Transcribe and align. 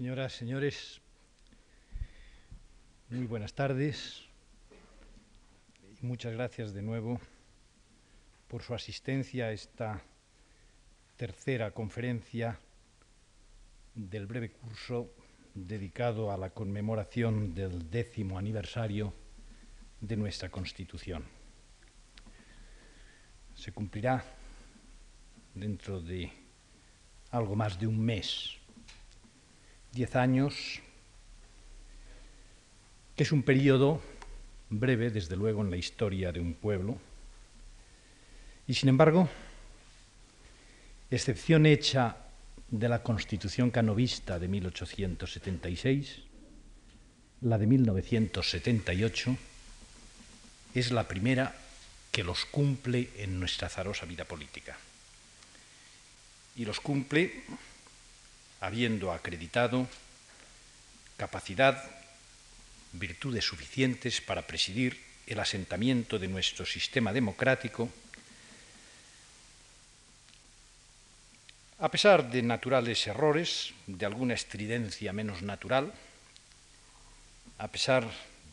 Señoras, 0.00 0.32
señores, 0.32 0.98
muy 3.10 3.26
buenas 3.26 3.52
tardes 3.52 4.22
y 6.00 6.06
muchas 6.06 6.32
gracias 6.32 6.72
de 6.72 6.80
nuevo 6.80 7.20
por 8.48 8.62
su 8.62 8.72
asistencia 8.72 9.48
a 9.48 9.52
esta 9.52 10.02
tercera 11.18 11.72
conferencia 11.72 12.58
del 13.94 14.26
breve 14.26 14.52
curso 14.52 15.12
dedicado 15.54 16.32
a 16.32 16.38
la 16.38 16.48
conmemoración 16.48 17.54
del 17.54 17.90
décimo 17.90 18.38
aniversario 18.38 19.12
de 20.00 20.16
nuestra 20.16 20.48
Constitución. 20.48 21.26
Se 23.54 23.70
cumplirá 23.70 24.24
dentro 25.54 26.00
de 26.00 26.32
algo 27.32 27.54
más 27.54 27.78
de 27.78 27.86
un 27.86 28.00
mes, 28.02 28.59
diez 29.92 30.16
años, 30.16 30.80
que 33.16 33.22
es 33.22 33.32
un 33.32 33.42
periodo 33.42 34.00
breve, 34.70 35.10
desde 35.10 35.36
luego, 35.36 35.62
en 35.62 35.70
la 35.70 35.76
historia 35.76 36.32
de 36.32 36.40
un 36.40 36.54
pueblo, 36.54 36.98
y 38.66 38.74
sin 38.74 38.88
embargo, 38.88 39.28
excepción 41.10 41.66
hecha 41.66 42.16
de 42.68 42.88
la 42.88 43.02
Constitución 43.02 43.70
canovista 43.70 44.38
de 44.38 44.46
1876, 44.46 46.22
la 47.40 47.58
de 47.58 47.66
1978 47.66 49.36
es 50.74 50.92
la 50.92 51.08
primera 51.08 51.56
que 52.12 52.22
los 52.22 52.44
cumple 52.44 53.10
en 53.16 53.40
nuestra 53.40 53.66
azarosa 53.66 54.06
vida 54.06 54.24
política. 54.24 54.78
Y 56.54 56.64
los 56.64 56.80
cumple 56.80 57.42
habiendo 58.60 59.12
acreditado 59.12 59.88
capacidad, 61.16 61.82
virtudes 62.92 63.44
suficientes 63.44 64.20
para 64.20 64.46
presidir 64.46 65.00
el 65.26 65.38
asentamiento 65.38 66.18
de 66.18 66.28
nuestro 66.28 66.64
sistema 66.64 67.12
democrático, 67.12 67.88
a 71.78 71.90
pesar 71.90 72.30
de 72.30 72.42
naturales 72.42 73.06
errores, 73.06 73.72
de 73.86 74.04
alguna 74.04 74.34
estridencia 74.34 75.12
menos 75.12 75.40
natural, 75.40 75.92
a 77.58 77.68
pesar 77.68 78.04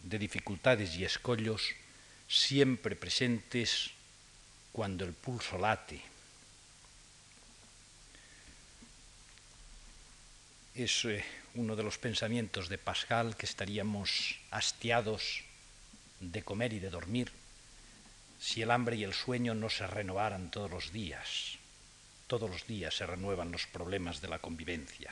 de 0.03 0.19
dificultades 0.19 0.95
y 0.95 1.03
escollos 1.03 1.75
siempre 2.27 2.95
presentes 2.95 3.91
cuando 4.71 5.03
el 5.03 5.13
pulso 5.13 5.57
late. 5.57 6.16
Es 10.77 11.07
uno 11.55 11.75
de 11.75 11.81
los 11.81 11.97
pensamientos 11.97 12.69
de 12.69 12.77
Pascal 12.77 13.35
que 13.35 13.47
estaríamos 13.47 14.37
hastiados 14.51 15.41
de 16.19 16.43
comer 16.43 16.71
y 16.71 16.77
de 16.77 16.91
dormir 16.91 17.31
si 18.39 18.61
el 18.61 18.69
hambre 18.69 18.95
y 18.95 19.03
el 19.03 19.15
sueño 19.15 19.55
no 19.55 19.71
se 19.71 19.87
renovaran 19.87 20.51
todos 20.51 20.69
los 20.69 20.93
días. 20.93 21.57
Todos 22.27 22.47
los 22.47 22.67
días 22.67 22.95
se 22.95 23.07
renuevan 23.07 23.51
los 23.51 23.65
problemas 23.65 24.21
de 24.21 24.27
la 24.27 24.37
convivencia. 24.37 25.11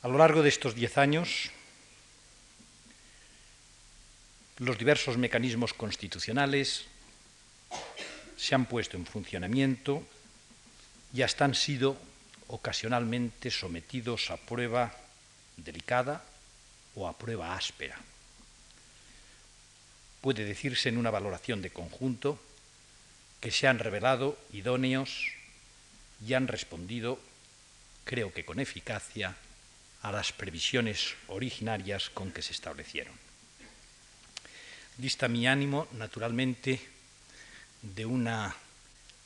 A 0.00 0.08
lo 0.08 0.16
largo 0.16 0.40
de 0.40 0.48
estos 0.48 0.74
diez 0.74 0.96
años, 0.96 1.50
los 4.56 4.78
diversos 4.78 5.18
mecanismos 5.18 5.74
constitucionales 5.74 6.86
se 8.38 8.54
han 8.54 8.64
puesto 8.64 8.96
en 8.96 9.04
funcionamiento 9.04 10.02
y 11.12 11.20
hasta 11.20 11.44
han 11.44 11.54
sido 11.54 11.98
ocasionalmente 12.48 13.50
sometidos 13.50 14.30
a 14.30 14.36
prueba 14.36 14.94
delicada 15.56 16.24
o 16.94 17.08
a 17.08 17.16
prueba 17.16 17.56
áspera. 17.56 17.98
Puede 20.20 20.44
decirse 20.44 20.88
en 20.88 20.98
una 20.98 21.10
valoración 21.10 21.62
de 21.62 21.70
conjunto 21.70 22.38
que 23.40 23.50
se 23.50 23.68
han 23.68 23.78
revelado 23.78 24.38
idóneos 24.52 25.32
y 26.26 26.32
han 26.34 26.48
respondido, 26.48 27.20
creo 28.04 28.32
que 28.32 28.44
con 28.44 28.60
eficacia, 28.60 29.36
a 30.04 30.12
las 30.12 30.32
previsiones 30.32 31.14
originarias 31.28 32.10
con 32.10 32.30
que 32.30 32.42
se 32.42 32.52
establecieron. 32.52 33.14
Dista 34.98 35.28
mi 35.28 35.46
ánimo, 35.46 35.88
naturalmente, 35.92 36.78
de 37.80 38.04
una 38.04 38.54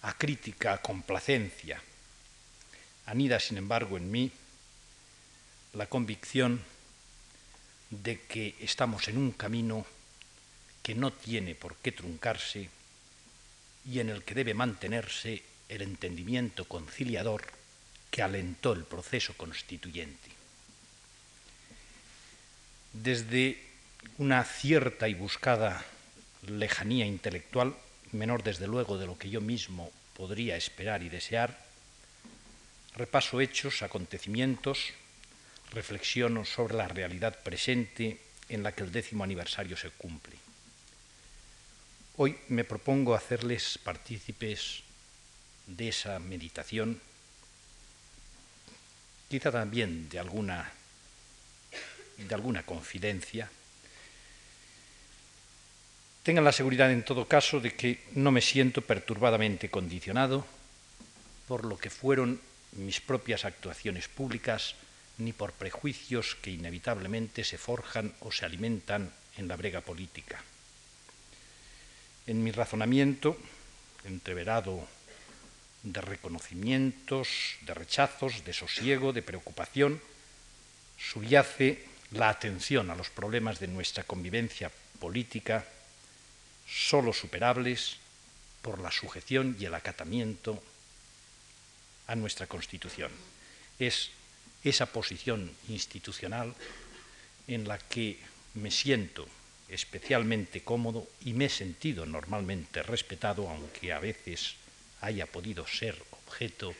acrítica 0.02 0.80
complacencia. 0.80 1.82
Anida, 3.08 3.40
sin 3.40 3.56
embargo, 3.56 3.96
en 3.96 4.10
mí 4.10 4.30
la 5.72 5.86
convicción 5.86 6.60
de 7.88 8.20
que 8.20 8.54
estamos 8.60 9.08
en 9.08 9.16
un 9.16 9.32
camino 9.32 9.86
que 10.82 10.94
no 10.94 11.10
tiene 11.10 11.54
por 11.54 11.76
qué 11.76 11.90
truncarse 11.90 12.68
y 13.86 14.00
en 14.00 14.10
el 14.10 14.24
que 14.24 14.34
debe 14.34 14.52
mantenerse 14.52 15.42
el 15.70 15.80
entendimiento 15.80 16.66
conciliador 16.66 17.46
que 18.10 18.20
alentó 18.20 18.74
el 18.74 18.84
proceso 18.84 19.32
constituyente. 19.38 20.28
Desde 22.92 23.58
una 24.18 24.44
cierta 24.44 25.08
y 25.08 25.14
buscada 25.14 25.82
lejanía 26.46 27.06
intelectual, 27.06 27.74
menor 28.12 28.42
desde 28.42 28.66
luego 28.66 28.98
de 28.98 29.06
lo 29.06 29.16
que 29.16 29.30
yo 29.30 29.40
mismo 29.40 29.90
podría 30.14 30.56
esperar 30.56 31.02
y 31.02 31.08
desear, 31.08 31.67
repaso 32.98 33.40
hechos, 33.40 33.82
acontecimientos, 33.82 34.92
reflexiono 35.72 36.44
sobre 36.44 36.76
la 36.76 36.88
realidad 36.88 37.42
presente 37.42 38.18
en 38.48 38.62
la 38.62 38.72
que 38.72 38.82
el 38.82 38.92
décimo 38.92 39.24
aniversario 39.24 39.76
se 39.76 39.90
cumple. 39.90 40.36
Hoy 42.16 42.36
me 42.48 42.64
propongo 42.64 43.14
hacerles 43.14 43.78
partícipes 43.78 44.82
de 45.66 45.88
esa 45.88 46.18
meditación, 46.18 47.00
quizá 49.28 49.52
también 49.52 50.08
de 50.08 50.18
alguna, 50.18 50.72
de 52.16 52.34
alguna 52.34 52.64
confidencia, 52.64 53.48
Tengan 56.28 56.44
la 56.44 56.52
seguridad 56.52 56.92
en 56.92 57.04
todo 57.04 57.26
caso 57.26 57.58
de 57.58 57.72
que 57.72 58.04
no 58.12 58.30
me 58.30 58.42
siento 58.42 58.82
perturbadamente 58.82 59.70
condicionado 59.70 60.44
por 61.46 61.64
lo 61.64 61.78
que 61.78 61.88
fueron 61.88 62.38
mis 62.72 63.00
propias 63.00 63.44
actuaciones 63.44 64.08
públicas 64.08 64.74
ni 65.18 65.32
por 65.32 65.52
prejuicios 65.52 66.36
que 66.36 66.50
inevitablemente 66.50 67.44
se 67.44 67.58
forjan 67.58 68.14
o 68.20 68.30
se 68.30 68.44
alimentan 68.44 69.12
en 69.36 69.48
la 69.48 69.56
brega 69.56 69.80
política. 69.80 70.42
En 72.26 72.44
mi 72.44 72.50
razonamiento, 72.52 73.36
entreverado 74.04 74.86
de 75.82 76.00
reconocimientos, 76.00 77.56
de 77.62 77.74
rechazos, 77.74 78.44
de 78.44 78.52
sosiego, 78.52 79.12
de 79.12 79.22
preocupación, 79.22 80.00
subyace 80.98 81.84
la 82.12 82.28
atención 82.28 82.90
a 82.90 82.96
los 82.96 83.10
problemas 83.10 83.60
de 83.60 83.68
nuestra 83.68 84.04
convivencia 84.04 84.70
política 84.98 85.64
sólo 86.66 87.12
superables 87.12 87.96
por 88.62 88.80
la 88.80 88.90
sujeción 88.90 89.56
y 89.58 89.64
el 89.64 89.74
acatamiento 89.74 90.62
a 92.08 92.16
nuestra 92.16 92.48
Constitución. 92.48 93.12
Es 93.78 94.10
esa 94.64 94.86
posición 94.86 95.52
institucional 95.68 96.54
en 97.46 97.68
la 97.68 97.78
que 97.78 98.18
me 98.54 98.70
siento 98.70 99.28
especialmente 99.68 100.64
cómodo 100.64 101.06
y 101.24 101.34
me 101.34 101.44
he 101.44 101.48
sentido 101.48 102.06
normalmente 102.06 102.82
respetado, 102.82 103.48
aunque 103.48 103.92
a 103.92 104.00
veces 104.00 104.56
haya 105.00 105.26
podido 105.26 105.66
ser 105.66 106.02
objeto 106.10 106.74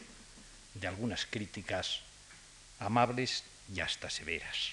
de 0.75 0.87
algunas 0.87 1.27
críticas 1.27 2.01
amables 2.81 3.45
y 3.73 3.81
hasta 3.81 4.11
severas. 4.11 4.73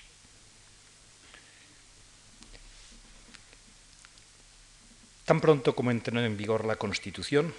Tan 5.26 5.42
pronto 5.42 5.76
como 5.76 5.92
entró 5.92 6.24
en 6.24 6.38
vigor 6.38 6.66
la 6.66 6.76
Constitución, 6.76 7.54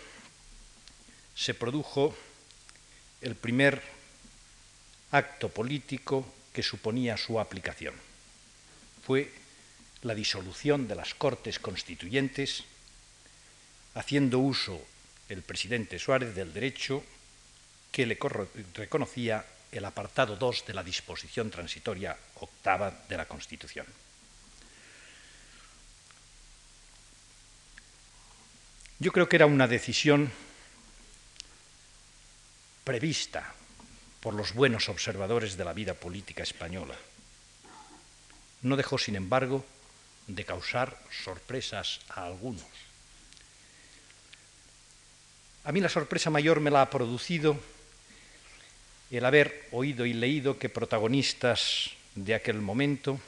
se 1.35 1.53
produjo 1.53 2.17
el 3.27 3.35
primer 3.35 3.83
acto 5.11 5.49
político 5.49 6.25
que 6.53 6.63
suponía 6.63 7.17
su 7.17 7.41
aplicación. 7.41 7.95
Fue 9.05 9.33
la 10.03 10.15
disolución 10.15 10.87
de 10.87 10.95
las 10.95 11.15
Cortes 11.15 11.59
Constituyentes, 11.59 12.63
haciendo 13.95 14.39
uso 14.39 14.81
el 15.29 15.43
presidente 15.43 15.99
Suárez 15.99 16.37
del 16.37 16.55
derecho 16.55 17.03
que 17.91 18.07
le 18.07 18.17
reconocía 18.75 19.45
el 19.73 19.85
apartado 19.85 20.37
2 20.37 20.67
de 20.67 20.75
la 20.75 20.85
disposición 20.85 21.51
transitoria 21.51 22.17
octava 22.37 22.95
de 23.09 23.17
la 23.17 23.27
Constitución. 23.27 23.87
Yo 29.01 29.11
creo 29.11 29.29
que 29.29 29.37
era 29.37 29.47
una 29.47 29.67
decisión 29.67 30.31
prevista 32.87 33.53
por 34.21 34.33
los 34.33 34.55
buenos 34.55 34.89
observadores 34.89 35.57
de 35.57 35.65
la 35.65 35.73
vida 35.73 35.95
política 35.95 36.45
española. 36.45 36.95
No 38.63 38.77
dejó, 38.77 38.97
sin 38.97 39.17
embargo, 39.17 39.67
de 40.29 40.45
causar 40.45 40.97
sorpresas 41.25 41.99
a 42.09 42.27
algunos. 42.27 42.63
A 45.65 45.73
mí 45.73 45.81
la 45.81 45.89
sorpresa 45.89 46.31
mayor 46.31 46.61
me 46.61 46.71
la 46.71 46.83
ha 46.83 46.91
producido 46.91 47.59
el 49.11 49.25
haber 49.25 49.67
oído 49.73 50.07
y 50.07 50.13
leído 50.13 50.61
que 50.61 50.69
protagonistas 50.69 51.91
de 52.15 52.37
aquel 52.37 52.61
momento 52.61 53.19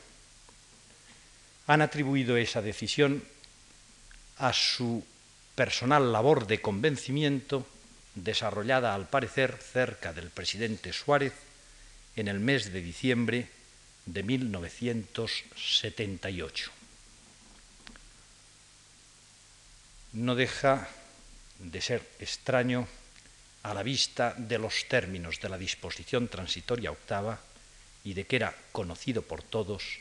han 1.67 1.83
atribuido 1.83 2.37
esa 2.37 2.63
decisión 2.63 3.25
a 4.37 4.53
su 4.53 5.05
personal 5.57 6.13
labor 6.13 6.47
de 6.47 6.61
convencimiento 6.61 7.67
desarrollada 8.25 8.95
al 8.95 9.09
parecer 9.09 9.57
cerca 9.57 10.13
del 10.13 10.31
presidente 10.31 10.93
Suárez 10.93 11.33
en 12.17 12.29
el 12.29 12.41
mes 12.41 12.73
de 12.73 12.81
diciembre 12.81 13.49
de 14.07 14.23
1978. 14.23 16.71
No 20.15 20.35
deja 20.35 20.89
de 21.59 21.81
ser 21.81 22.03
extraño 22.19 22.89
a 23.63 23.75
la 23.75 23.83
vista 23.83 24.35
de 24.37 24.59
los 24.59 24.87
términos 24.89 25.41
de 25.41 25.49
la 25.49 25.59
disposición 25.59 26.29
transitoria 26.29 26.91
octava 26.91 27.41
y 28.05 28.15
de 28.15 28.25
que 28.25 28.37
era 28.37 28.55
conocido 28.73 29.23
por 29.23 29.43
todos 29.43 29.99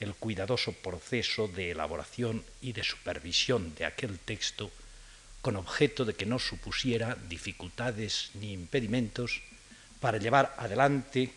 el 0.00 0.14
cuidadoso 0.14 0.72
proceso 0.72 1.48
de 1.48 1.72
elaboración 1.72 2.44
y 2.62 2.72
de 2.72 2.84
supervisión 2.84 3.74
de 3.74 3.84
aquel 3.84 4.18
texto 4.18 4.70
con 5.48 5.56
objeto 5.56 6.04
de 6.04 6.12
que 6.12 6.28
no 6.28 6.36
supusiera 6.38 7.16
dificultades 7.26 8.28
ni 8.34 8.52
impedimentos 8.52 9.40
para 9.98 10.18
llevar 10.18 10.54
adelante 10.58 11.32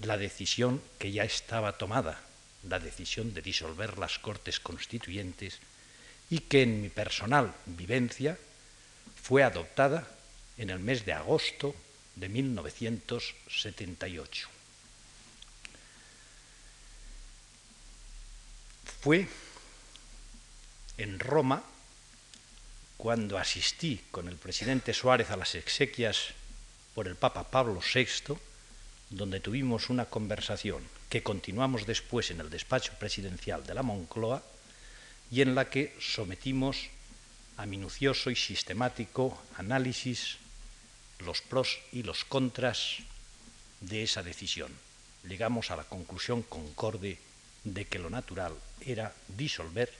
la 0.00 0.18
decisión 0.18 0.82
que 0.98 1.12
ya 1.12 1.22
estaba 1.22 1.78
tomada, 1.78 2.20
la 2.68 2.80
decisión 2.80 3.32
de 3.32 3.40
disolver 3.40 3.98
las 3.98 4.18
Cortes 4.18 4.58
Constituyentes 4.58 5.60
y 6.28 6.40
que 6.40 6.62
en 6.62 6.82
mi 6.82 6.88
personal 6.88 7.54
vivencia 7.66 8.36
fue 9.22 9.44
adoptada 9.44 10.08
en 10.58 10.70
el 10.70 10.80
mes 10.80 11.06
de 11.06 11.12
agosto 11.12 11.76
de 12.16 12.28
1978. 12.28 14.48
Fue 19.00 19.28
en 20.98 21.20
Roma 21.20 21.62
cuando 23.00 23.38
asistí 23.38 23.98
con 24.10 24.28
el 24.28 24.36
presidente 24.36 24.92
Suárez 24.92 25.30
a 25.30 25.36
las 25.38 25.54
exequias 25.54 26.34
por 26.94 27.08
el 27.08 27.16
Papa 27.16 27.50
Pablo 27.50 27.80
VI, 27.80 28.36
donde 29.08 29.40
tuvimos 29.40 29.88
una 29.88 30.04
conversación 30.04 30.82
que 31.08 31.22
continuamos 31.22 31.86
después 31.86 32.30
en 32.30 32.40
el 32.40 32.50
despacho 32.50 32.92
presidencial 32.98 33.64
de 33.64 33.72
la 33.72 33.82
Moncloa 33.82 34.42
y 35.30 35.40
en 35.40 35.54
la 35.54 35.70
que 35.70 35.96
sometimos 35.98 36.90
a 37.56 37.64
minucioso 37.64 38.30
y 38.30 38.36
sistemático 38.36 39.42
análisis 39.56 40.36
los 41.20 41.40
pros 41.40 41.78
y 41.92 42.02
los 42.02 42.26
contras 42.26 42.98
de 43.80 44.02
esa 44.02 44.22
decisión. 44.22 44.72
Llegamos 45.26 45.70
a 45.70 45.76
la 45.76 45.84
conclusión 45.84 46.42
concorde 46.42 47.16
de 47.64 47.86
que 47.86 47.98
lo 47.98 48.10
natural 48.10 48.52
era 48.84 49.14
disolver 49.26 49.90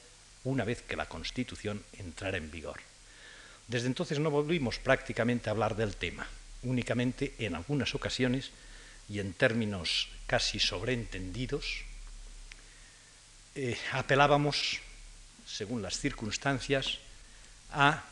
una 0.44 0.66
vez 0.66 0.82
que 0.82 0.96
la 0.96 1.08
Constitución 1.08 1.82
entrara 1.94 2.36
en 2.36 2.50
vigor. 2.50 2.89
Desde 3.70 3.86
entonces 3.86 4.18
no 4.18 4.32
volvimos 4.32 4.80
prácticamente 4.80 5.48
a 5.48 5.52
hablar 5.52 5.76
del 5.76 5.94
tema, 5.94 6.26
únicamente 6.64 7.34
en 7.38 7.54
algunas 7.54 7.94
ocasiones 7.94 8.50
y 9.08 9.20
en 9.20 9.32
términos 9.32 10.08
casi 10.26 10.58
sobreentendidos, 10.58 11.84
eh, 13.54 13.78
apelábamos, 13.92 14.80
según 15.46 15.82
las 15.82 16.00
circunstancias, 16.00 16.98
a 17.70 18.02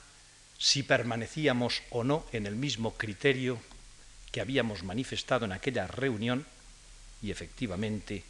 si 0.59 0.85
permanecíamos 0.85 1.83
o 1.91 2.05
no 2.05 2.25
en 2.31 2.47
el 2.47 2.55
mismo 2.55 2.95
criterio 2.97 3.59
que 4.31 4.41
habíamos 4.41 4.85
manifestado 4.85 5.45
en 5.45 5.51
aquella 5.51 5.89
reunión 5.89 6.47
y 7.21 7.33
efectivamente 7.33 8.23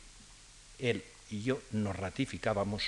él 0.78 1.04
y 1.28 1.42
yo 1.42 1.60
nos 1.72 1.94
ratificábamos 1.94 2.84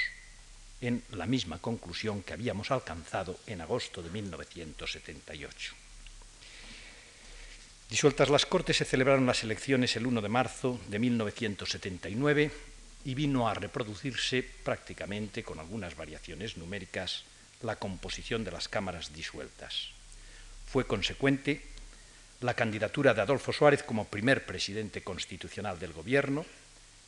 en 0.81 1.03
la 1.12 1.27
misma 1.27 1.59
conclusión 1.59 2.23
que 2.23 2.32
habíamos 2.32 2.71
alcanzado 2.71 3.38
en 3.47 3.61
agosto 3.61 4.03
de 4.03 4.11
1978. 4.11 5.75
Disueltas 7.91 8.31
las 8.31 8.47
Cortes, 8.47 8.77
se 8.77 8.85
celebraron 8.85 9.27
las 9.27 9.43
elecciones 9.43 9.97
el 9.97 10.06
1 10.06 10.23
de 10.23 10.29
marzo 10.29 10.81
de 10.88 10.99
1979 10.99 12.50
y 13.05 13.15
vino 13.15 13.49
a 13.49 13.55
reproducirse 13.55 14.43
prácticamente, 14.43 15.43
con 15.43 15.59
algunas 15.59 15.97
variaciones 15.97 16.56
numéricas, 16.56 17.25
la 17.62 17.77
composición 17.77 18.44
de 18.44 18.53
las 18.53 18.69
cámaras 18.69 19.12
disueltas. 19.12 19.88
Fue 20.67 20.87
consecuente 20.87 21.62
la 22.41 22.55
candidatura 22.55 23.12
de 23.12 23.21
Adolfo 23.21 23.53
Suárez 23.53 23.82
como 23.82 24.06
primer 24.06 24.47
presidente 24.47 25.03
constitucional 25.03 25.79
del 25.79 25.93
Gobierno 25.93 26.47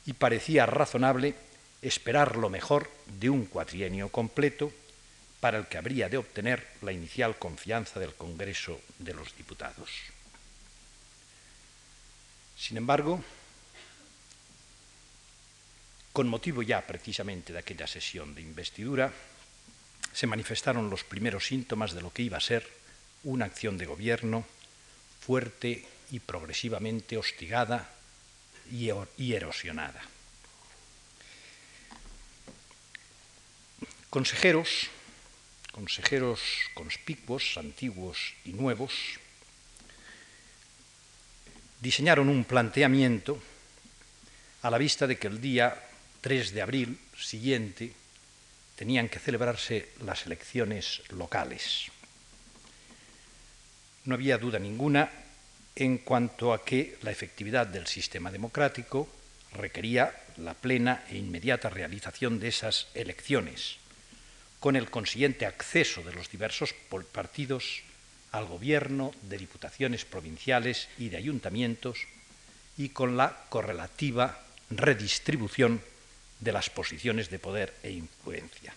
y 0.05 0.15
parecía 0.15 0.67
razonable 0.67 1.35
esperar 1.83 2.37
lo 2.37 2.49
mejor 2.49 2.89
de 3.19 3.29
un 3.29 3.45
cuatrienio 3.47 4.09
completo 4.09 4.73
para 5.41 5.59
el 5.59 5.67
que 5.67 5.77
habría 5.77 6.09
de 6.09 6.19
obtener 6.19 6.67
la 6.83 6.93
inicial 6.93 7.37
confianza 7.37 7.99
del 7.99 8.15
Congreso 8.15 8.81
de 9.01 9.13
los 9.13 9.37
Diputados. 9.37 9.91
Sin 12.57 12.77
embargo, 12.77 13.21
con 16.13 16.29
motivo 16.29 16.63
ya 16.63 16.87
precisamente 16.87 17.53
de 17.53 17.59
aquella 17.59 17.89
sesión 17.89 18.37
de 18.37 18.43
investidura, 18.43 19.13
se 20.13 20.29
manifestaron 20.29 20.89
los 20.89 21.03
primeros 21.03 21.47
síntomas 21.47 21.93
de 21.93 22.03
lo 22.03 22.13
que 22.13 22.23
iba 22.23 22.37
a 22.37 22.41
ser 22.41 22.69
una 23.25 23.47
acción 23.47 23.79
de 23.79 23.87
gobierno 23.87 24.45
fuerte 25.21 25.85
y 26.13 26.21
progresivamente 26.21 27.17
hostigada 27.17 27.91
y 28.71 29.33
erosionada. 29.33 30.12
Consejeros, 34.13 34.91
consejeros 35.73 36.43
conspicuos, 36.75 37.57
antiguos 37.57 38.35
y 38.45 38.53
nuevos, 38.53 38.93
diseñaron 41.81 42.29
un 42.29 42.45
planteamiento 42.45 43.41
a 44.61 44.69
la 44.69 44.77
vista 44.77 45.07
de 45.07 45.17
que 45.17 45.29
el 45.29 45.41
día 45.41 45.81
3 46.21 46.53
de 46.53 46.61
abril 46.61 46.99
siguiente 47.17 47.95
tenían 48.77 49.09
que 49.09 49.19
celebrarse 49.19 49.89
las 50.05 50.27
elecciones 50.27 51.01
locales. 51.09 51.87
No 54.05 54.17
había 54.17 54.37
duda 54.37 54.59
ninguna 54.59 55.11
en 55.75 55.97
cuanto 55.97 56.53
a 56.53 56.67
que 56.67 56.99
la 57.01 57.13
efectividad 57.13 57.67
del 57.67 57.87
sistema 57.87 58.31
democrático 58.31 59.09
requería 59.55 60.15
la 60.37 60.53
plena 60.53 61.03
e 61.09 61.17
inmediata 61.17 61.71
realización 61.71 62.39
de 62.39 62.49
esas 62.49 62.89
elecciones 62.93 63.81
con 64.63 64.77
el 64.77 64.91
consiguiente 64.91 65.45
acceso 65.45 66.05
de 66.05 66.13
los 66.13 66.31
diversos 66.31 66.73
partidos 67.11 67.83
al 68.31 68.47
gobierno 68.47 69.11
de 69.23 69.37
diputaciones 69.37 70.05
provinciales 70.05 70.87
y 70.99 71.09
de 71.09 71.17
ayuntamientos 71.17 71.99
y 72.79 72.91
con 72.91 73.17
la 73.17 73.43
correlativa 73.49 74.39
redistribución 74.71 75.83
de 76.39 76.53
las 76.53 76.71
posiciones 76.71 77.29
de 77.29 77.41
poder 77.41 77.75
e 77.83 77.91
influencia. 77.91 78.73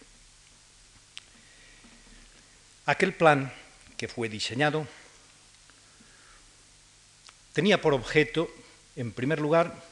Aquel 2.87 3.13
plan 3.13 3.53
que 3.95 4.07
fue 4.07 4.27
diseñado 4.27 4.87
tenía 7.53 7.79
por 7.79 7.93
objeto, 7.93 8.49
en 8.95 9.11
primer 9.11 9.39
lugar, 9.39 9.85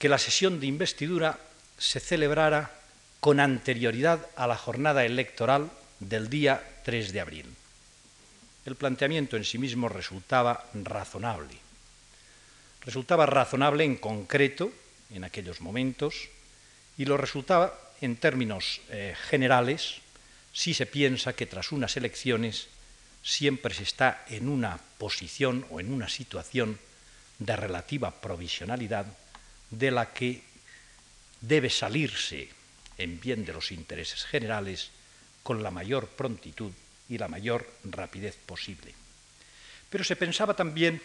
que 0.00 0.08
la 0.08 0.18
sesión 0.18 0.58
de 0.58 0.66
investidura 0.66 1.38
se 1.78 2.00
celebrara 2.00 2.79
con 3.20 3.38
anterioridad 3.38 4.26
a 4.34 4.46
la 4.46 4.56
jornada 4.56 5.04
electoral 5.04 5.70
del 6.00 6.30
día 6.30 6.62
3 6.84 7.12
de 7.12 7.20
abril. 7.20 7.46
El 8.64 8.76
planteamiento 8.76 9.36
en 9.36 9.44
sí 9.44 9.58
mismo 9.58 9.88
resultaba 9.88 10.64
razonable. 10.74 11.54
Resultaba 12.80 13.26
razonable 13.26 13.84
en 13.84 13.96
concreto 13.96 14.72
en 15.10 15.24
aquellos 15.24 15.60
momentos 15.60 16.28
y 16.96 17.04
lo 17.04 17.16
resultaba 17.16 17.78
en 18.00 18.16
términos 18.16 18.80
eh, 18.88 19.14
generales 19.28 20.00
si 20.52 20.72
se 20.72 20.86
piensa 20.86 21.34
que 21.34 21.46
tras 21.46 21.72
unas 21.72 21.96
elecciones 21.96 22.68
siempre 23.22 23.74
se 23.74 23.82
está 23.82 24.24
en 24.28 24.48
una 24.48 24.80
posición 24.98 25.66
o 25.70 25.80
en 25.80 25.92
una 25.92 26.08
situación 26.08 26.78
de 27.38 27.56
relativa 27.56 28.10
provisionalidad 28.10 29.06
de 29.70 29.90
la 29.90 30.12
que 30.12 30.42
debe 31.40 31.70
salirse 31.70 32.59
en 33.00 33.18
bien 33.20 33.44
de 33.44 33.52
los 33.52 33.72
intereses 33.72 34.24
generales 34.24 34.90
con 35.42 35.62
la 35.62 35.70
mayor 35.70 36.08
prontitud 36.08 36.72
y 37.08 37.18
la 37.18 37.28
mayor 37.28 37.68
rapidez 37.84 38.36
posible. 38.46 38.94
Pero 39.88 40.04
se 40.04 40.16
pensaba 40.16 40.54
también 40.54 41.02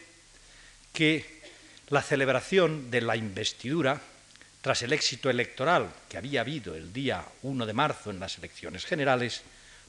que 0.93 1.41
la 1.89 2.01
celebración 2.01 2.91
de 2.91 3.01
la 3.01 3.15
investidura, 3.15 4.01
tras 4.61 4.81
el 4.81 4.93
éxito 4.93 5.29
electoral 5.29 5.91
que 6.09 6.17
había 6.17 6.41
habido 6.41 6.75
el 6.75 6.91
día 6.91 7.25
1 7.43 7.65
de 7.65 7.73
marzo 7.73 8.11
en 8.11 8.19
las 8.19 8.37
elecciones 8.37 8.85
generales, 8.85 9.41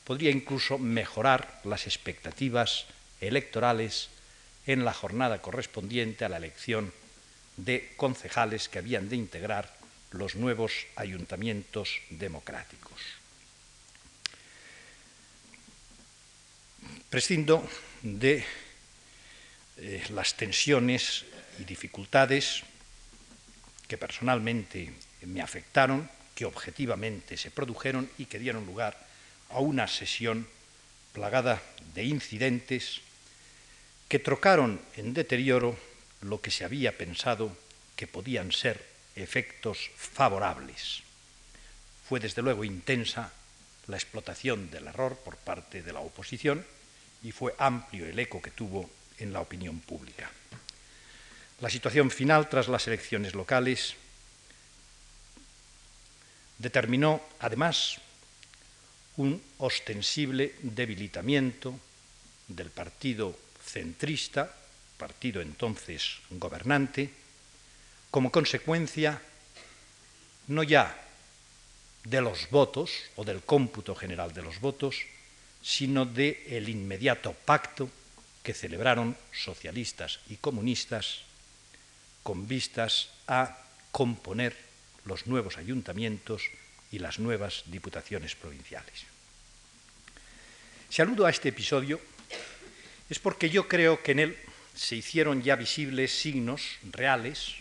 podría 0.04 0.30
incluso 0.30 0.78
mejorar 0.78 1.60
las 1.64 1.86
expectativas 1.86 2.86
electorales 3.20 4.08
en 4.66 4.84
la 4.84 4.92
jornada 4.92 5.42
correspondiente 5.42 6.24
a 6.24 6.28
la 6.28 6.36
elección 6.36 6.92
de 7.56 7.92
concejales 7.96 8.68
que 8.68 8.78
habían 8.78 9.08
de 9.08 9.16
integrar 9.16 9.75
los 10.16 10.34
nuevos 10.34 10.72
ayuntamientos 10.96 12.00
democráticos. 12.10 13.00
Prescindo 17.10 17.68
de 18.02 18.44
eh, 19.78 20.02
las 20.10 20.36
tensiones 20.36 21.24
y 21.58 21.64
dificultades 21.64 22.62
que 23.88 23.98
personalmente 23.98 24.92
me 25.22 25.40
afectaron, 25.40 26.10
que 26.34 26.44
objetivamente 26.44 27.36
se 27.36 27.50
produjeron 27.50 28.10
y 28.18 28.26
que 28.26 28.38
dieron 28.38 28.66
lugar 28.66 28.98
a 29.50 29.60
una 29.60 29.86
sesión 29.86 30.46
plagada 31.12 31.62
de 31.94 32.04
incidentes 32.04 33.00
que 34.08 34.18
trocaron 34.18 34.80
en 34.96 35.14
deterioro 35.14 35.78
lo 36.20 36.40
que 36.40 36.50
se 36.50 36.64
había 36.64 36.96
pensado 36.96 37.56
que 37.96 38.06
podían 38.06 38.52
ser 38.52 38.95
efectos 39.16 39.90
favorables. 39.96 41.02
Fue 42.08 42.20
desde 42.20 42.42
luego 42.42 42.64
intensa 42.64 43.32
la 43.88 43.96
explotación 43.96 44.70
del 44.70 44.86
error 44.86 45.16
por 45.16 45.36
parte 45.36 45.82
de 45.82 45.92
la 45.92 46.00
oposición 46.00 46.64
y 47.22 47.32
fue 47.32 47.54
amplio 47.58 48.06
el 48.06 48.18
eco 48.18 48.40
que 48.42 48.50
tuvo 48.50 48.88
en 49.18 49.32
la 49.32 49.40
opinión 49.40 49.80
pública. 49.80 50.30
La 51.60 51.70
situación 51.70 52.10
final 52.10 52.48
tras 52.48 52.68
las 52.68 52.86
elecciones 52.86 53.34
locales 53.34 53.94
determinó, 56.58 57.22
además, 57.40 57.98
un 59.16 59.42
ostensible 59.58 60.54
debilitamiento 60.60 61.78
del 62.48 62.70
partido 62.70 63.36
centrista, 63.64 64.54
partido 64.98 65.40
entonces 65.40 66.18
gobernante, 66.30 67.10
como 68.10 68.30
consecuencia 68.30 69.20
no 70.48 70.62
ya 70.62 70.96
de 72.04 72.20
los 72.20 72.50
votos 72.50 72.90
o 73.16 73.24
del 73.24 73.42
cómputo 73.42 73.94
general 73.94 74.32
de 74.32 74.42
los 74.42 74.60
votos, 74.60 75.02
sino 75.62 76.06
del 76.06 76.38
el 76.46 76.68
inmediato 76.68 77.32
pacto 77.32 77.90
que 78.42 78.54
celebraron 78.54 79.16
socialistas 79.32 80.20
y 80.30 80.36
comunistas 80.36 81.22
con 82.22 82.46
vistas 82.46 83.10
a 83.26 83.58
componer 83.90 84.56
los 85.04 85.26
nuevos 85.26 85.58
ayuntamientos 85.58 86.42
y 86.92 86.98
las 87.00 87.18
nuevas 87.18 87.64
diputaciones 87.66 88.36
provinciales. 88.36 89.06
Si 90.88 91.02
aludo 91.02 91.26
a 91.26 91.30
este 91.30 91.48
episodio 91.48 92.00
es 93.10 93.18
porque 93.18 93.50
yo 93.50 93.66
creo 93.66 94.02
que 94.02 94.12
en 94.12 94.20
él 94.20 94.38
se 94.74 94.94
hicieron 94.94 95.42
ya 95.42 95.56
visibles 95.56 96.12
signos 96.12 96.78
reales, 96.92 97.56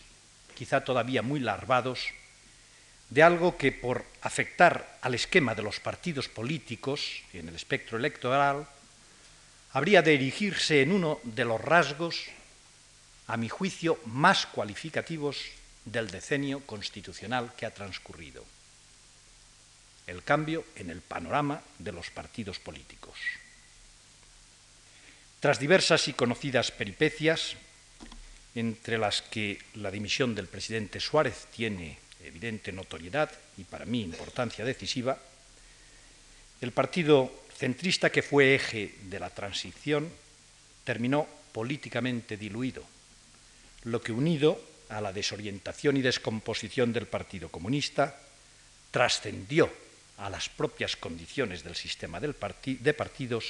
quizá 0.55 0.83
todavía 0.83 1.21
muy 1.21 1.39
larvados, 1.39 2.07
de 3.09 3.21
algo 3.21 3.57
que 3.57 3.71
por 3.71 4.05
afectar 4.21 4.97
al 5.01 5.13
esquema 5.13 5.53
de 5.53 5.61
los 5.61 5.79
partidos 5.79 6.27
políticos 6.27 7.21
en 7.33 7.49
el 7.49 7.55
espectro 7.55 7.97
electoral 7.97 8.67
habría 9.73 10.01
de 10.01 10.15
erigirse 10.15 10.81
en 10.81 10.91
uno 10.91 11.19
de 11.23 11.45
los 11.45 11.61
rasgos 11.61 12.25
a 13.27 13.37
mi 13.37 13.49
juicio, 13.49 13.99
más 14.05 14.45
cualificativos 14.45 15.37
del 15.83 16.09
decenio 16.09 16.61
constitucional 16.65 17.53
que 17.57 17.65
ha 17.65 17.73
transcurrido. 17.73 18.43
El 20.07 20.23
cambio 20.23 20.65
en 20.75 20.89
el 20.89 21.01
panorama 21.01 21.61
de 21.79 21.91
los 21.91 22.09
partidos 22.11 22.59
políticos. 22.59 23.17
Tras 25.39 25.59
diversas 25.59 26.07
y 26.07 26.13
conocidas 26.13 26.71
peripecias, 26.71 27.55
entre 28.55 28.97
las 28.97 29.21
que 29.21 29.59
la 29.75 29.91
dimisión 29.91 30.33
del 30.33 30.47
presidente 30.47 30.99
Suárez 30.99 31.47
tiene 31.53 31.99
evidente 32.23 32.71
notoriedad 32.71 33.29
y 33.57 33.63
para 33.63 33.85
mí 33.85 34.01
importancia 34.01 34.65
decisiva, 34.65 35.19
el 36.61 36.71
partido 36.71 37.31
centrista 37.57 38.09
que 38.09 38.23
fue 38.23 38.55
eje 38.55 38.95
de 39.03 39.19
la 39.19 39.29
transición 39.29 40.09
terminó 40.83 41.27
políticamente 41.51 42.37
diluido 42.37 42.83
lo 43.83 44.01
que 44.01 44.11
unido 44.11 44.59
a 44.89 44.99
la 44.99 45.13
desorientación 45.13 45.97
y 45.97 46.01
descomposición 46.01 46.93
del 46.93 47.07
Partido 47.07 47.49
Comunista, 47.49 48.17
trascendió 48.91 49.71
a 50.17 50.29
las 50.29 50.49
propias 50.49 50.95
condiciones 50.95 51.63
del 51.63 51.75
sistema 51.75 52.19
de 52.19 52.93
partidos 52.93 53.45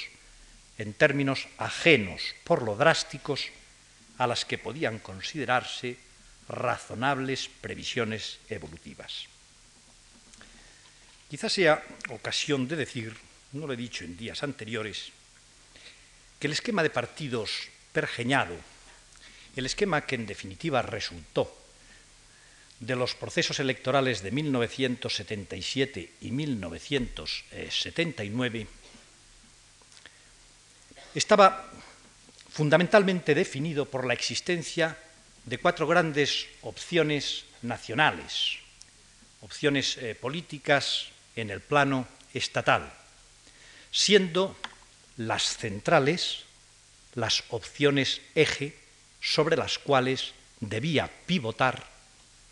en 0.78 0.92
términos 0.92 1.48
ajenos 1.58 2.34
por 2.44 2.62
lo 2.62 2.76
drásticos 2.76 3.48
a 4.18 4.26
las 4.26 4.44
que 4.44 4.58
podían 4.58 4.98
considerarse 4.98 5.96
razonables 6.48 7.48
previsiones 7.48 8.38
evolutivas. 8.48 9.26
Quizás 11.28 11.52
sea 11.52 11.82
ocasión 12.10 12.68
de 12.68 12.76
decir, 12.76 13.16
no 13.52 13.66
lo 13.66 13.72
he 13.72 13.76
dicho 13.76 14.04
en 14.04 14.16
días 14.16 14.42
anteriores, 14.42 15.10
que 16.38 16.46
el 16.46 16.52
esquema 16.52 16.82
de 16.82 16.90
partidos 16.90 17.68
pergeñado 17.92 18.56
el 19.56 19.66
esquema 19.66 20.02
que 20.02 20.16
en 20.16 20.26
definitiva 20.26 20.82
resultó 20.82 21.56
de 22.78 22.94
los 22.94 23.14
procesos 23.14 23.58
electorales 23.58 24.22
de 24.22 24.30
1977 24.30 26.12
y 26.20 26.30
1979 26.30 28.66
estaba 31.14 31.72
fundamentalmente 32.56 33.34
definido 33.34 33.84
por 33.84 34.06
la 34.06 34.14
existencia 34.14 34.96
de 35.44 35.58
cuatro 35.58 35.86
grandes 35.86 36.46
opciones 36.62 37.44
nacionales, 37.60 38.56
opciones 39.42 39.98
eh, 39.98 40.14
políticas 40.14 41.08
en 41.36 41.50
el 41.50 41.60
plano 41.60 42.08
estatal, 42.32 42.90
siendo 43.92 44.56
las 45.18 45.58
centrales 45.58 46.44
las 47.12 47.44
opciones 47.50 48.22
eje 48.34 48.74
sobre 49.20 49.56
las 49.56 49.78
cuales 49.78 50.32
debía 50.60 51.10
pivotar 51.26 51.84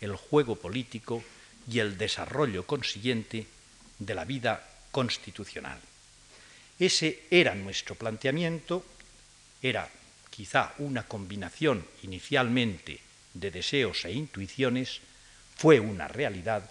el 0.01 0.15
juego 0.15 0.55
político 0.55 1.23
y 1.67 1.79
el 1.79 1.97
desarrollo 1.97 2.67
consiguiente 2.67 3.47
de 3.97 4.13
la 4.13 4.25
vida 4.25 4.69
constitucional. 4.91 5.79
Ese 6.77 7.23
era 7.31 7.55
nuestro 7.55 7.95
planteamiento, 7.95 8.85
era 9.69 9.89
quizá 10.29 10.73
una 10.77 11.07
combinación 11.07 11.87
inicialmente 12.03 12.99
de 13.33 13.49
deseos 13.49 14.05
e 14.05 14.11
intuiciones, 14.11 15.01
fue 15.57 15.79
una 15.79 16.07
realidad 16.07 16.69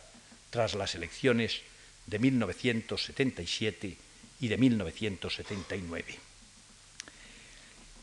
tras 0.50 0.74
las 0.74 0.94
elecciones 0.94 1.62
de 2.06 2.18
1977 2.18 3.96
y 4.40 4.48
de 4.48 4.56
1979. 4.58 6.18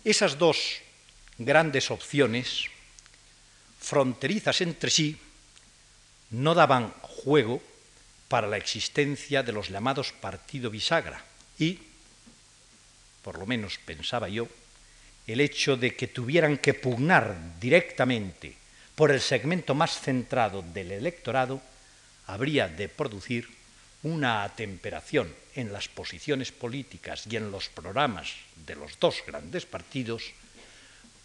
Esas 0.03 0.37
dos 0.37 0.81
grandes 1.37 1.91
opciones, 1.91 2.65
fronterizas 3.79 4.59
entre 4.61 4.89
sí, 4.89 5.17
no 6.31 6.53
daban 6.53 6.91
juego 7.01 7.61
para 8.27 8.47
la 8.47 8.57
existencia 8.57 9.43
de 9.43 9.53
los 9.53 9.69
llamados 9.69 10.11
partido 10.11 10.69
bisagra 10.69 11.23
y, 11.59 11.79
por 13.21 13.37
lo 13.37 13.45
menos 13.45 13.77
pensaba 13.77 14.27
yo, 14.27 14.47
el 15.27 15.39
hecho 15.39 15.77
de 15.77 15.95
que 15.95 16.07
tuvieran 16.07 16.57
que 16.57 16.73
pugnar 16.73 17.59
directamente 17.59 18.55
por 18.95 19.11
el 19.11 19.21
segmento 19.21 19.73
más 19.73 19.99
centrado 19.99 20.61
del 20.61 20.91
electorado 20.91 21.61
habría 22.27 22.67
de 22.67 22.89
producir 22.89 23.47
una 24.03 24.43
atemperación 24.43 25.33
en 25.55 25.71
las 25.71 25.87
posiciones 25.87 26.51
políticas 26.51 27.25
y 27.29 27.35
en 27.35 27.51
los 27.51 27.69
programas 27.69 28.33
de 28.65 28.75
los 28.75 28.99
dos 28.99 29.23
grandes 29.25 29.65
partidos 29.65 30.31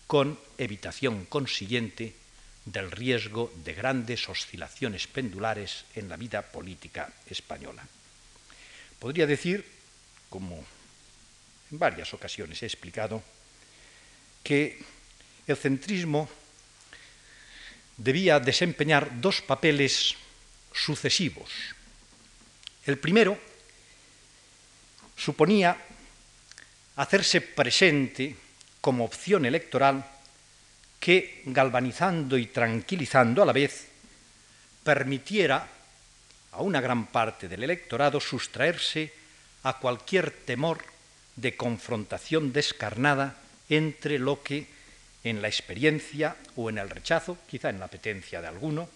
con 0.06 0.38
evitación 0.58 1.24
consiguiente 1.24 2.14
del 2.64 2.90
riesgo 2.90 3.52
de 3.64 3.74
grandes 3.74 4.28
oscilaciones 4.28 5.06
pendulares 5.06 5.84
en 5.94 6.08
la 6.08 6.16
vida 6.16 6.42
política 6.42 7.12
española. 7.30 7.86
Podría 8.98 9.26
decir, 9.26 9.64
como 10.28 10.64
en 11.70 11.78
varias 11.78 12.12
ocasiones 12.12 12.62
he 12.62 12.66
explicado, 12.66 13.22
que 14.46 14.78
el 15.48 15.56
centrismo 15.56 16.30
debía 17.98 18.38
desempeñar 18.38 19.18
dos 19.18 19.42
papeles 19.42 20.14
sucesivos. 20.70 21.50
El 22.86 22.96
primero 22.96 23.34
suponía 25.16 25.76
hacerse 26.94 27.40
presente 27.40 28.36
como 28.80 29.04
opción 29.04 29.46
electoral 29.46 30.06
que, 31.00 31.42
galvanizando 31.46 32.38
y 32.38 32.46
tranquilizando 32.46 33.42
a 33.42 33.46
la 33.46 33.52
vez, 33.52 33.88
permitiera 34.84 35.66
a 36.52 36.62
una 36.62 36.80
gran 36.80 37.08
parte 37.08 37.48
del 37.48 37.64
electorado 37.64 38.20
sustraerse 38.20 39.12
a 39.64 39.78
cualquier 39.78 40.30
temor 40.30 40.84
de 41.34 41.56
confrontación 41.56 42.52
descarnada 42.52 43.42
entre 43.68 44.18
lo 44.18 44.42
que 44.42 44.66
en 45.24 45.42
la 45.42 45.48
experiencia 45.48 46.36
o 46.54 46.70
en 46.70 46.78
el 46.78 46.88
rechazo, 46.88 47.38
quizá 47.48 47.70
en 47.70 47.80
la 47.80 47.86
apetencia 47.86 48.40
de 48.40 48.46
alguno, 48.46 48.88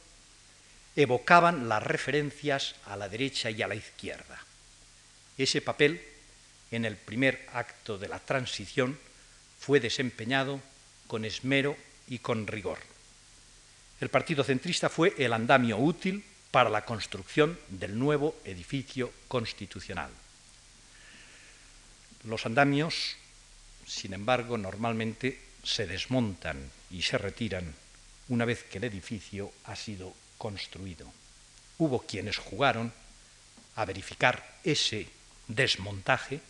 evocaban 0.97 1.69
las 1.69 1.83
referencias 1.83 2.77
a 2.87 2.97
la 2.97 3.09
derecha 3.09 3.51
y 3.51 3.63
a 3.63 3.69
la 3.69 3.75
izquierda. 3.75 4.39
Ese 5.39 5.61
papel, 5.61 6.03
en 6.71 6.85
el 6.85 6.97
primer 6.97 7.47
acto 7.53 7.99
de 7.99 8.09
la 8.09 8.19
transición, 8.19 8.99
fue 9.59 9.81
desempeñado 9.81 10.61
con 11.07 11.25
esmero 11.25 11.77
y 12.09 12.19
con 12.19 12.47
rigor. 12.47 12.79
El 14.01 14.09
Partido 14.09 14.45
Centrista 14.45 14.89
fue 14.89 15.15
el 15.19 15.33
andamio 15.33 15.79
útil 15.79 16.25
para 16.51 16.71
la 16.71 16.85
construcción 16.85 17.59
del 17.69 17.99
nuevo 17.99 18.37
edificio 18.45 19.13
constitucional. 19.29 20.11
Los 22.25 22.47
andamios, 22.47 23.17
sin 23.91 24.15
embargo, 24.15 24.57
normalmente 24.57 25.41
se 25.65 25.87
desmontan 25.87 26.71
y 26.91 27.03
se 27.03 27.19
retiran 27.19 27.75
una 28.29 28.45
vez 28.45 28.63
que 28.63 28.79
el 28.79 28.85
edificio 28.85 29.53
ha 29.65 29.75
sido 29.75 30.15
construido. 30.39 31.13
Hubo 31.79 32.01
quienes 32.01 32.37
jugaron 32.39 32.93
a 33.75 33.85
verificar 33.85 34.59
ese 34.63 35.09
desmontaje 35.49 36.41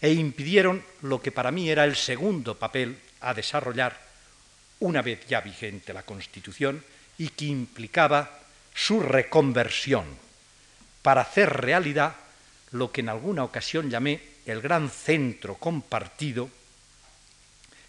e 0.00 0.12
impidieron 0.12 0.82
lo 1.02 1.20
que 1.20 1.30
para 1.30 1.50
mí 1.50 1.68
era 1.68 1.84
el 1.84 1.94
segundo 1.94 2.58
papel 2.58 2.98
a 3.20 3.34
desarrollar 3.34 4.00
una 4.80 5.02
vez 5.02 5.26
ya 5.26 5.42
vigente 5.42 5.92
la 5.92 6.04
Constitución 6.04 6.82
y 7.18 7.28
que 7.28 7.46
implicaba 7.46 8.40
su 8.74 9.00
reconversión 9.00 10.04
para 11.02 11.22
hacer 11.22 11.50
realidad 11.50 12.16
lo 12.72 12.92
que 12.92 13.02
en 13.02 13.10
alguna 13.10 13.44
ocasión 13.44 13.90
llamé 13.90 14.35
el 14.46 14.62
gran 14.62 14.90
centro 14.90 15.56
compartido, 15.56 16.48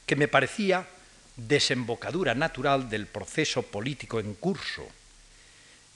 que 0.05 0.15
me 0.15 0.27
parecía 0.27 0.87
desembocadura 1.35 2.33
natural 2.33 2.89
del 2.89 3.05
proceso 3.05 3.61
político 3.61 4.19
en 4.19 4.33
curso 4.33 4.87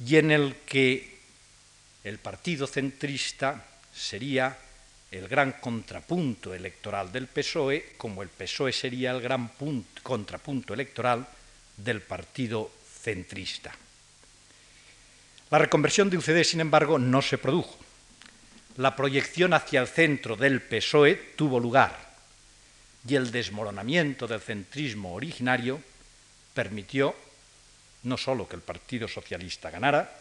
y 0.06 0.18
en 0.18 0.32
el 0.32 0.56
que 0.66 1.18
el 2.04 2.20
partido 2.20 2.68
centrista 2.68 3.66
sería 3.94 4.58
el 5.12 5.28
gran 5.28 5.54
contrapunto 5.54 6.54
electoral 6.54 7.12
del 7.12 7.28
PSOE, 7.28 7.94
como 7.98 8.24
el 8.24 8.30
PSOE 8.30 8.72
sería 8.72 9.12
el 9.12 9.22
gran 9.22 9.52
contrapunto 10.04 10.74
electoral 10.74 11.28
del 11.76 12.02
partido 12.02 12.72
centrista. 13.02 13.76
La 15.50 15.58
reconversión 15.58 16.10
de 16.10 16.18
UCD, 16.18 16.44
sin 16.44 16.62
embargo, 16.62 16.98
no 16.98 17.22
se 17.22 17.38
produjo. 17.38 17.78
La 18.78 18.96
proyección 18.96 19.54
hacia 19.54 19.82
el 19.82 19.88
centro 19.88 20.36
del 20.36 20.62
PSOE 20.62 21.16
tuvo 21.36 21.60
lugar 21.60 22.12
y 23.08 23.16
el 23.16 23.32
desmoronamiento 23.32 24.28
del 24.28 24.40
centrismo 24.40 25.14
originario 25.14 25.82
permitió 26.54 27.16
no 28.04 28.18
solo 28.18 28.48
que 28.48 28.56
el 28.56 28.62
Partido 28.62 29.08
Socialista 29.08 29.70
ganara, 29.70 30.18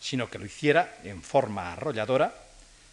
sino 0.00 0.28
que 0.28 0.38
lo 0.38 0.46
hiciera 0.46 0.98
en 1.04 1.22
forma 1.22 1.72
arrolladora, 1.72 2.34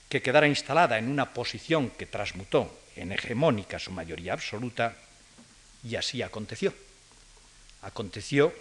que 0.07 0.21
quedara 0.21 0.47
instalada 0.47 0.97
en 0.97 1.09
una 1.09 1.33
posición 1.33 1.91
que 1.91 2.05
transmutó 2.05 2.79
en 2.95 3.11
hegemónica 3.11 3.79
su 3.79 3.91
mayoría 3.91 4.33
absoluta, 4.33 4.95
y 5.83 5.95
así 5.95 6.21
aconteció. 6.21 6.73
Aconteció 7.81 8.53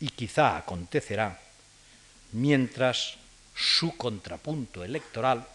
y 0.00 0.08
quizá 0.08 0.56
acontecerá 0.56 1.38
mientras 2.32 3.19
su 3.60 3.96
contrapunto 3.96 4.82
electoral 4.82 5.46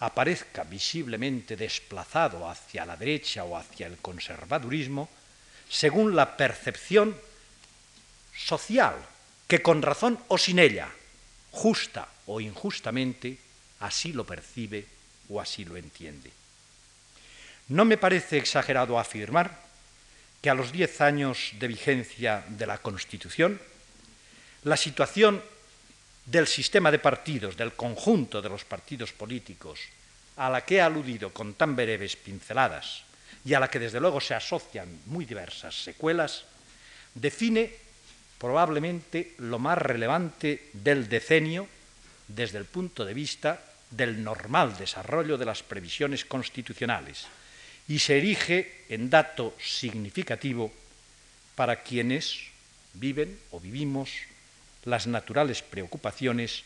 aparezca 0.00 0.64
visiblemente 0.64 1.56
desplazado 1.56 2.48
hacia 2.48 2.84
la 2.84 2.96
derecha 2.96 3.44
o 3.44 3.56
hacia 3.56 3.86
el 3.86 3.98
conservadurismo, 3.98 5.08
según 5.68 6.16
la 6.16 6.36
percepción 6.36 7.16
social 8.36 8.94
que 9.46 9.62
con 9.62 9.82
razón 9.82 10.18
o 10.28 10.38
sin 10.38 10.58
ella, 10.58 10.88
justa 11.50 12.08
o 12.26 12.40
injustamente, 12.40 13.38
así 13.80 14.12
lo 14.12 14.24
percibe 14.24 14.84
o 15.28 15.40
así 15.40 15.64
lo 15.64 15.76
entiende. 15.76 16.30
No 17.68 17.84
me 17.84 17.98
parece 17.98 18.38
exagerado 18.38 18.98
afirmar 18.98 19.62
que 20.42 20.50
a 20.50 20.54
los 20.54 20.72
diez 20.72 21.00
años 21.00 21.52
de 21.58 21.68
vigencia 21.68 22.44
de 22.48 22.66
la 22.66 22.78
Constitución, 22.78 23.60
la 24.64 24.76
situación 24.76 25.42
del 26.30 26.46
sistema 26.46 26.90
de 26.90 26.98
partidos, 26.98 27.56
del 27.56 27.72
conjunto 27.72 28.42
de 28.42 28.50
los 28.50 28.64
partidos 28.64 29.12
políticos, 29.12 29.80
a 30.36 30.50
la 30.50 30.60
que 30.60 30.76
he 30.76 30.80
aludido 30.80 31.32
con 31.32 31.54
tan 31.54 31.74
breves 31.74 32.16
pinceladas 32.16 33.02
y 33.44 33.54
a 33.54 33.60
la 33.60 33.68
que 33.68 33.78
desde 33.78 34.00
luego 34.00 34.20
se 34.20 34.34
asocian 34.34 34.88
muy 35.06 35.24
diversas 35.24 35.74
secuelas, 35.74 36.44
define 37.14 37.72
probablemente 38.36 39.34
lo 39.38 39.58
más 39.58 39.78
relevante 39.78 40.68
del 40.74 41.08
decenio 41.08 41.66
desde 42.28 42.58
el 42.58 42.66
punto 42.66 43.04
de 43.04 43.14
vista 43.14 43.64
del 43.90 44.22
normal 44.22 44.76
desarrollo 44.76 45.38
de 45.38 45.46
las 45.46 45.62
previsiones 45.62 46.26
constitucionales 46.26 47.26
y 47.88 47.98
se 48.00 48.18
erige 48.18 48.84
en 48.90 49.08
dato 49.08 49.56
significativo 49.58 50.70
para 51.56 51.82
quienes 51.82 52.36
viven 52.92 53.38
o 53.50 53.60
vivimos 53.60 54.10
las 54.84 55.06
naturales 55.06 55.62
preocupaciones 55.62 56.64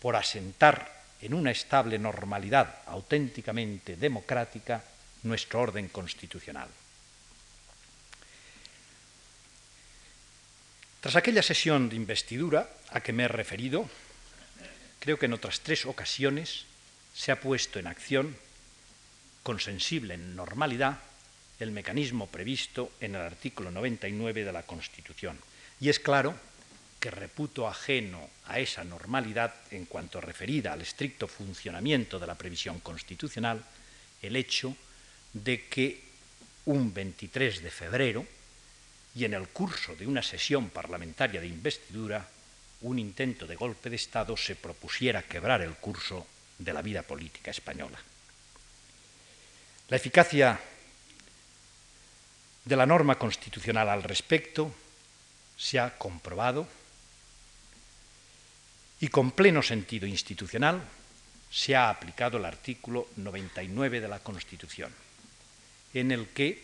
por 0.00 0.16
asentar 0.16 1.00
en 1.20 1.34
una 1.34 1.50
estable 1.50 1.98
normalidad 1.98 2.82
auténticamente 2.86 3.96
democrática 3.96 4.82
nuestro 5.22 5.60
orden 5.60 5.88
constitucional. 5.88 6.68
Tras 11.00 11.16
aquella 11.16 11.42
sesión 11.42 11.88
de 11.88 11.96
investidura 11.96 12.68
a 12.90 13.00
que 13.00 13.12
me 13.12 13.24
he 13.24 13.28
referido, 13.28 13.88
creo 14.98 15.18
que 15.18 15.26
en 15.26 15.32
otras 15.32 15.60
tres 15.60 15.86
ocasiones 15.86 16.64
se 17.14 17.32
ha 17.32 17.40
puesto 17.40 17.78
en 17.78 17.86
acción, 17.86 18.36
con 19.42 19.60
sensible 19.60 20.16
normalidad, 20.16 21.00
el 21.58 21.70
mecanismo 21.70 22.26
previsto 22.26 22.92
en 23.00 23.14
el 23.14 23.22
artículo 23.22 23.70
99 23.70 24.44
de 24.44 24.52
la 24.52 24.62
Constitución. 24.62 25.38
Y 25.80 25.88
es 25.88 26.00
claro 26.00 26.34
que 27.00 27.10
reputo 27.10 27.66
ajeno 27.66 28.28
a 28.46 28.60
esa 28.60 28.84
normalidad 28.84 29.54
en 29.70 29.86
cuanto 29.86 30.20
referida 30.20 30.72
al 30.72 30.82
estricto 30.82 31.26
funcionamiento 31.26 32.18
de 32.18 32.26
la 32.26 32.36
previsión 32.36 32.78
constitucional 32.80 33.64
el 34.20 34.36
hecho 34.36 34.76
de 35.32 35.66
que 35.66 36.04
un 36.66 36.92
23 36.92 37.62
de 37.62 37.70
febrero 37.70 38.26
y 39.14 39.24
en 39.24 39.34
el 39.34 39.48
curso 39.48 39.96
de 39.96 40.06
una 40.06 40.22
sesión 40.22 40.68
parlamentaria 40.68 41.40
de 41.40 41.48
investidura 41.48 42.28
un 42.82 42.98
intento 42.98 43.46
de 43.46 43.56
golpe 43.56 43.90
de 43.90 43.96
Estado 43.96 44.36
se 44.36 44.56
propusiera 44.56 45.22
quebrar 45.22 45.62
el 45.62 45.74
curso 45.76 46.26
de 46.58 46.72
la 46.72 46.82
vida 46.82 47.02
política 47.02 47.50
española. 47.50 47.98
La 49.88 49.96
eficacia 49.96 50.60
de 52.64 52.76
la 52.76 52.86
norma 52.86 53.18
constitucional 53.18 53.88
al 53.88 54.02
respecto 54.02 54.72
se 55.56 55.78
ha 55.78 55.96
comprobado 55.98 56.66
y 59.00 59.08
con 59.08 59.32
pleno 59.32 59.62
sentido 59.62 60.06
institucional 60.06 60.82
se 61.50 61.74
ha 61.74 61.88
aplicado 61.88 62.38
el 62.38 62.44
artículo 62.44 63.08
99 63.16 64.00
de 64.00 64.08
la 64.08 64.20
Constitución, 64.20 64.92
en 65.94 66.12
el 66.12 66.28
que, 66.28 66.62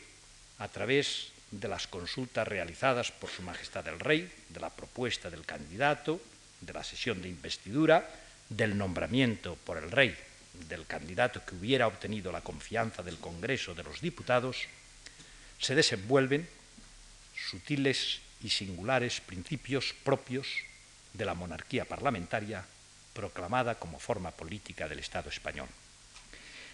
a 0.58 0.68
través 0.68 1.32
de 1.50 1.68
las 1.68 1.86
consultas 1.86 2.46
realizadas 2.46 3.10
por 3.10 3.30
Su 3.30 3.42
Majestad 3.42 3.88
el 3.88 3.98
Rey, 3.98 4.30
de 4.50 4.60
la 4.60 4.70
propuesta 4.70 5.30
del 5.30 5.44
candidato, 5.44 6.20
de 6.60 6.72
la 6.72 6.84
sesión 6.84 7.22
de 7.22 7.28
investidura, 7.28 8.08
del 8.48 8.76
nombramiento 8.76 9.56
por 9.64 9.78
el 9.78 9.90
Rey 9.90 10.14
del 10.68 10.86
candidato 10.86 11.44
que 11.44 11.54
hubiera 11.54 11.86
obtenido 11.86 12.32
la 12.32 12.40
confianza 12.40 13.02
del 13.02 13.18
Congreso 13.18 13.74
de 13.74 13.82
los 13.82 14.00
Diputados, 14.00 14.56
se 15.58 15.74
desenvuelven 15.74 16.48
sutiles 17.34 18.20
y 18.42 18.48
singulares 18.48 19.20
principios 19.20 19.94
propios 20.04 20.46
de 21.16 21.24
la 21.24 21.34
monarquía 21.34 21.84
parlamentaria 21.84 22.64
proclamada 23.12 23.76
como 23.76 23.98
forma 23.98 24.30
política 24.30 24.88
del 24.88 24.98
Estado 24.98 25.30
español. 25.30 25.68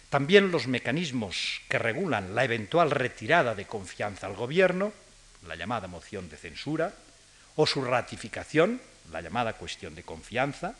También 0.09 0.51
los 0.51 0.67
mecanismos 0.67 1.61
que 1.69 1.79
regulan 1.79 2.35
la 2.35 2.43
eventual 2.43 2.91
retirada 2.91 3.55
de 3.55 3.65
confianza 3.65 4.27
al 4.27 4.35
Gobierno, 4.35 4.93
la 5.47 5.55
llamada 5.55 5.87
moción 5.87 6.29
de 6.29 6.37
censura, 6.37 6.93
o 7.55 7.65
su 7.65 7.83
ratificación, 7.83 8.81
la 9.11 9.21
llamada 9.21 9.53
cuestión 9.53 9.95
de 9.95 10.03
confianza, 10.03 10.75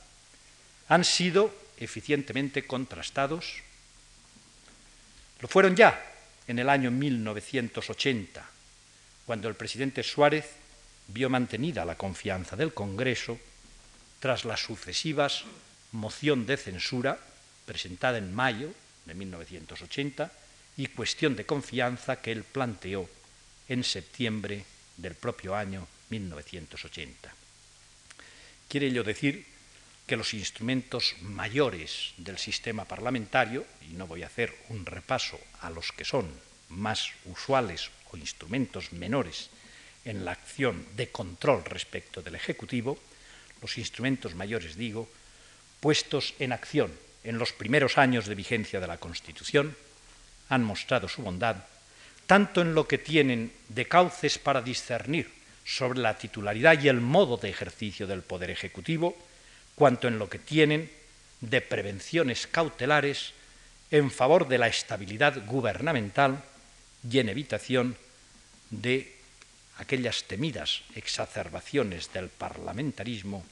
han 0.89 1.03
sido 1.03 1.53
eficientemente 1.77 2.67
contrastados. 2.67 3.63
Lo 5.39 5.47
fueron 5.47 5.75
ya 5.75 5.99
en 6.47 6.59
el 6.59 6.69
año 6.69 6.91
1980, 6.91 8.45
cuando 9.25 9.47
el 9.47 9.55
presidente 9.55 10.03
Suárez 10.03 10.45
vio 11.07 11.29
mantenida 11.29 11.85
la 11.85 11.95
confianza 11.95 12.55
del 12.55 12.73
Congreso 12.73 13.39
tras 14.23 14.45
las 14.45 14.61
sucesivas 14.61 15.43
moción 15.91 16.45
de 16.45 16.55
censura 16.55 17.19
presentada 17.65 18.17
en 18.17 18.33
mayo 18.33 18.71
de 19.03 19.15
1980 19.15 20.31
y 20.77 20.87
cuestión 20.87 21.35
de 21.35 21.45
confianza 21.45 22.21
que 22.21 22.31
él 22.31 22.45
planteó 22.45 23.09
en 23.67 23.83
septiembre 23.83 24.63
del 24.95 25.15
propio 25.15 25.57
año 25.57 25.85
1980. 26.07 27.35
Quiere 28.69 28.87
ello 28.87 29.03
decir 29.03 29.45
que 30.07 30.15
los 30.15 30.33
instrumentos 30.33 31.15
mayores 31.19 32.13
del 32.15 32.37
sistema 32.37 32.85
parlamentario, 32.85 33.65
y 33.81 33.91
no 33.91 34.07
voy 34.07 34.23
a 34.23 34.27
hacer 34.27 34.55
un 34.69 34.85
repaso 34.85 35.37
a 35.59 35.69
los 35.69 35.91
que 35.91 36.05
son 36.05 36.31
más 36.69 37.11
usuales 37.25 37.91
o 38.13 38.15
instrumentos 38.15 38.93
menores 38.93 39.49
en 40.05 40.23
la 40.23 40.31
acción 40.31 40.87
de 40.95 41.11
control 41.11 41.65
respecto 41.65 42.21
del 42.21 42.35
Ejecutivo, 42.35 42.97
los 43.63 43.77
instrumentos 43.79 44.35
mayores, 44.35 44.75
digo, 44.75 45.09
puestos 45.79 46.35
en 46.37 46.51
acción 46.51 46.91
en 47.23 47.39
los 47.39 47.53
primeros 47.53 47.97
años 47.97 48.27
de 48.27 48.35
vigencia 48.35 48.79
de 48.79 48.87
la 48.87 48.97
Constitución, 48.97 49.75
han 50.49 50.63
mostrado 50.63 51.07
su 51.07 51.23
bondad, 51.23 51.55
tanto 52.27 52.61
en 52.61 52.75
lo 52.75 52.87
que 52.87 52.97
tienen 52.97 53.53
de 53.69 53.87
cauces 53.87 54.37
para 54.37 54.61
discernir 54.61 55.31
sobre 55.63 55.99
la 55.99 56.17
titularidad 56.17 56.79
y 56.81 56.89
el 56.89 56.99
modo 56.99 57.37
de 57.37 57.49
ejercicio 57.49 58.05
del 58.05 58.21
Poder 58.21 58.51
Ejecutivo, 58.51 59.17
cuanto 59.75 60.07
en 60.07 60.19
lo 60.19 60.29
que 60.29 60.39
tienen 60.39 60.91
de 61.39 61.61
prevenciones 61.61 62.45
cautelares 62.47 63.31
en 63.89 64.11
favor 64.11 64.47
de 64.47 64.57
la 64.57 64.67
estabilidad 64.67 65.45
gubernamental 65.45 66.43
y 67.09 67.19
en 67.19 67.29
evitación 67.29 67.95
de 68.69 69.12
aquellas 69.77 70.25
temidas 70.25 70.83
exacerbaciones 70.95 72.11
del 72.13 72.29
parlamentarismo 72.29 73.43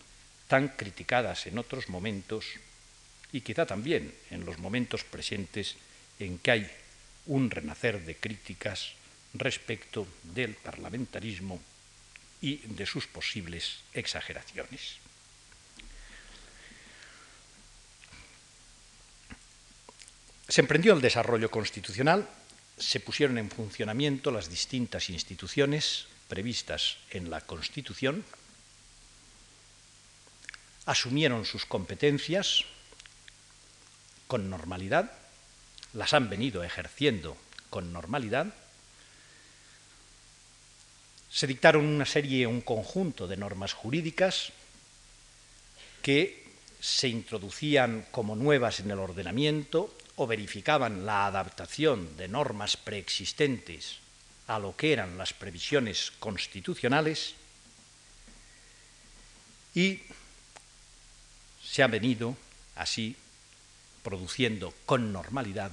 tan 0.48 0.70
criticadas 0.70 1.48
en 1.48 1.58
otros 1.58 1.90
momentos 1.90 2.46
y 3.32 3.42
quizá 3.42 3.66
también 3.66 4.14
en 4.30 4.46
los 4.46 4.60
momentos 4.60 5.04
presentes 5.04 5.78
en 6.20 6.38
que 6.38 6.52
hay 6.52 6.72
un 7.26 7.50
renacer 7.50 8.04
de 8.04 8.16
críticas 8.16 8.94
respecto 9.34 10.08
del 10.24 10.56
parlamentarismo 10.56 11.62
y 12.42 12.58
de 12.58 12.86
sus 12.86 13.08
posibles 13.08 13.80
exageraciones. 13.94 14.98
Se 20.50 20.60
emprendió 20.60 20.92
el 20.92 21.00
desarrollo 21.00 21.50
constitucional, 21.50 22.28
se 22.78 23.00
pusieron 23.00 23.38
en 23.38 23.50
funcionamiento 23.50 24.32
las 24.32 24.50
distintas 24.50 25.10
instituciones 25.10 26.08
previstas 26.32 26.96
en 27.10 27.30
la 27.30 27.42
Constitución, 27.42 28.24
asumieron 30.86 31.44
sus 31.44 31.66
competencias 31.66 32.64
con 34.28 34.50
normalidad, 34.50 35.12
las 35.92 36.14
han 36.14 36.30
venido 36.30 36.64
ejerciendo 36.64 37.36
con 37.70 37.92
normalidad, 37.92 38.48
se 41.30 41.48
dictaron 41.48 41.84
una 41.84 42.06
serie, 42.06 42.48
un 42.48 42.62
conjunto 42.62 43.28
de 43.28 43.36
normas 43.36 43.74
jurídicas 43.74 44.54
que 46.02 46.48
se 46.80 47.10
introducían 47.10 48.08
como 48.10 48.38
nuevas 48.38 48.80
en 48.80 48.90
el 48.90 49.00
ordenamiento 49.00 49.94
o 50.16 50.28
verificaban 50.28 51.06
la 51.06 51.26
adaptación 51.26 52.16
de 52.16 52.30
normas 52.30 52.78
preexistentes 52.78 54.01
a 54.52 54.60
lo 54.60 54.76
que 54.76 54.92
eran 54.92 55.18
las 55.18 55.32
previsiones 55.32 56.12
constitucionales 56.20 57.36
y 59.74 60.02
se 61.64 61.82
ha 61.82 61.88
venido 61.88 62.36
así 62.76 63.16
produciendo 64.04 64.74
con 64.86 65.14
normalidad 65.14 65.72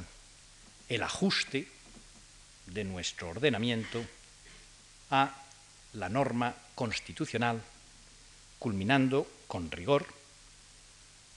el 0.89 1.03
ajuste 1.03 1.67
de 2.67 2.85
nuestro 2.85 3.31
ordenamiento 3.31 4.05
a 5.11 5.35
la 5.95 6.09
norma 6.09 6.55
constitucional, 6.77 7.61
culminando 8.61 9.29
con 9.49 9.73
rigor 9.73 10.07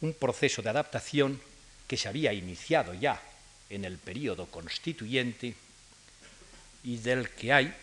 un 0.01 0.13
proceso 0.13 0.61
de 0.61 0.69
adaptación 0.69 1.41
que 1.87 1.97
se 1.97 2.07
había 2.07 2.33
iniciado 2.33 2.93
ya 2.93 3.19
en 3.71 3.83
el 3.83 3.97
periodo 3.97 4.45
constituyente 4.45 5.55
y 6.83 6.97
del 6.97 7.29
que 7.29 7.53
hay 7.53 7.73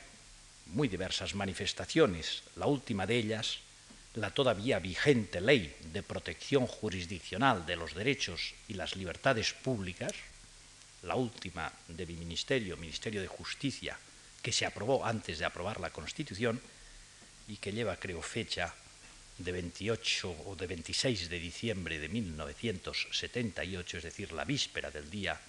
muy 0.67 0.89
diversas 0.89 1.35
manifestaciones, 1.35 2.43
la 2.57 2.67
última 2.67 3.07
de 3.07 3.17
ellas, 3.17 3.59
la 4.15 4.31
todavía 4.31 4.79
vigente 4.79 5.41
ley 5.41 5.75
de 5.93 6.03
protección 6.03 6.67
jurisdiccional 6.67 7.65
de 7.67 7.77
los 7.77 7.95
derechos 7.95 8.55
y 8.67 8.75
las 8.75 8.97
libertades 8.97 9.53
públicas, 9.53 10.13
la 11.03 11.15
última 11.15 11.73
de 11.87 12.07
mi 12.07 12.15
ministerio, 12.15 12.77
Ministerio 12.77 13.21
de 13.21 13.29
Justicia, 13.29 13.97
que 14.43 14.53
se 14.53 14.67
aprobó 14.67 15.07
antes 15.07 15.39
de 15.39 15.45
aprobar 15.45 15.81
la 15.81 15.91
Constitución 15.91 16.61
y 17.47 17.57
que 17.57 17.73
lleva, 17.73 17.97
creo, 17.97 18.21
fecha 18.21 18.75
de 19.39 19.53
28 19.53 20.31
o 20.47 20.57
de 20.57 20.67
26 20.67 21.29
de 21.31 21.39
diciembre 21.39 21.99
de 22.01 22.09
1978, 22.09 23.99
es 23.99 24.03
decir, 24.03 24.33
la 24.33 24.45
víspera 24.45 24.91
del 24.91 25.09
día 25.09 25.41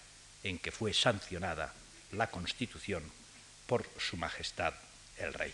en 0.44 0.60
que 0.60 0.72
fue 0.72 0.94
sancionada 0.94 1.74
la 2.12 2.30
Constitución 2.30 3.04
por 3.70 3.86
Su 4.00 4.18
Majestad 4.18 4.74
el 5.20 5.32
Rey. 5.32 5.54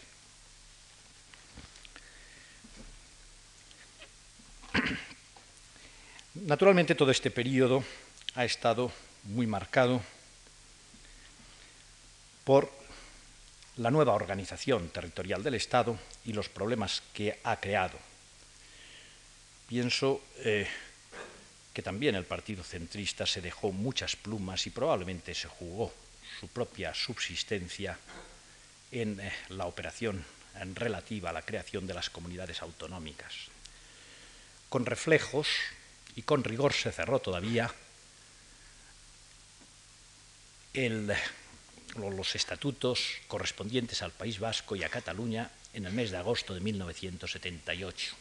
Naturalmente 6.36 6.96
todo 6.96 7.12
este 7.12 7.30
periodo 7.30 7.84
ha 8.36 8.46
estado 8.46 8.90
muy 9.26 9.48
marcado 9.48 10.02
por 12.46 12.72
la 13.76 13.92
nueva 13.92 14.14
organización 14.14 14.88
territorial 14.92 15.44
del 15.44 15.56
Estado 15.56 16.00
y 16.24 16.32
los 16.32 16.48
problemas 16.48 17.04
que 17.14 17.38
ha 17.44 17.60
creado. 17.60 18.00
Pienso 19.68 20.22
eh, 20.38 20.68
que 21.74 21.82
también 21.82 22.16
el 22.16 22.24
Partido 22.24 22.64
Centrista 22.64 23.26
se 23.26 23.42
dejó 23.42 23.74
muchas 23.74 24.16
plumas 24.16 24.66
y 24.68 24.70
probablemente 24.70 25.34
se 25.36 25.50
jugó 25.50 25.92
su 26.40 26.48
propia 26.48 26.94
subsistencia 26.94 27.98
en 28.92 29.20
eh, 29.20 29.34
la 29.50 29.66
operación 29.66 30.24
relativa 30.74 31.30
a 31.30 31.34
la 31.34 31.42
creación 31.42 31.86
de 31.86 31.94
las 31.94 32.10
comunidades 32.10 32.62
autonómicas. 32.62 33.34
Con 34.70 34.86
reflejos 34.86 35.48
y 36.16 36.22
con 36.22 36.44
rigor 36.44 36.74
se 36.74 36.92
cerró 36.92 37.20
todavía 37.20 37.74
los 41.96 42.36
estatutos 42.36 43.00
correspondientes 43.28 44.02
al 44.02 44.12
País 44.12 44.40
Vasco 44.40 44.76
y 44.76 44.84
a 44.84 44.90
Cataluña 44.90 45.50
en 45.74 45.86
el 45.86 45.94
mes 45.94 46.12
de 46.12 46.18
agosto 46.18 46.54
de 46.54 46.60
1978. 46.60 48.16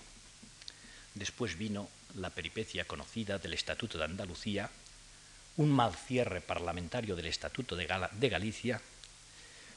Después 1.15 1.59
vino 1.59 1.89
la 2.17 2.31
peripecia 2.31 2.85
conocida 2.85 3.39
del 3.39 3.55
Estatuto 3.55 3.99
de 3.99 4.05
Andalucía, 4.05 4.71
un 5.57 5.71
mal 5.71 5.95
cierre 5.95 6.41
parlamentario 6.41 7.15
del 7.15 7.27
Estatuto 7.27 7.77
de, 7.77 7.87
Galicia, 8.29 8.81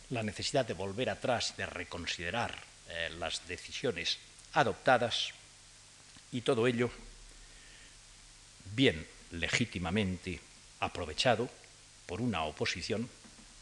la 0.10 0.24
necesidad 0.24 0.66
de 0.66 0.74
volver 0.74 1.10
atrás, 1.10 1.56
de 1.58 1.66
reconsiderar 1.66 2.56
eh, 2.90 3.10
las 3.20 3.48
decisiones 3.48 4.18
adoptadas 4.54 5.34
y 6.32 6.42
todo 6.42 6.68
ello 6.68 6.90
bien 8.74 9.06
legítimamente 9.32 10.40
aprovechado 10.80 11.50
por 12.06 12.22
una 12.22 12.44
oposición 12.44 13.10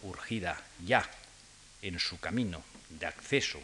urgida 0.04 0.62
ya 0.86 1.10
en 1.82 2.00
su 2.00 2.20
camino 2.20 2.64
de 2.90 3.08
acceso 3.08 3.60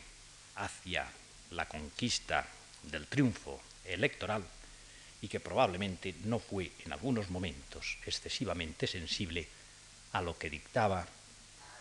hacia 0.56 1.08
la 1.52 1.68
conquista 1.68 2.48
del 2.84 3.08
triunfo 3.08 3.62
electoral 3.86 4.44
y 5.22 5.28
que 5.28 5.40
probablemente 5.40 6.16
no 6.26 6.40
fue 6.40 6.72
en 6.86 6.94
algunos 6.94 7.30
momentos 7.30 7.98
excesivamente 8.06 8.88
sensible 8.88 9.48
a 10.14 10.22
lo 10.22 10.38
que 10.38 10.50
dictaba 10.50 11.08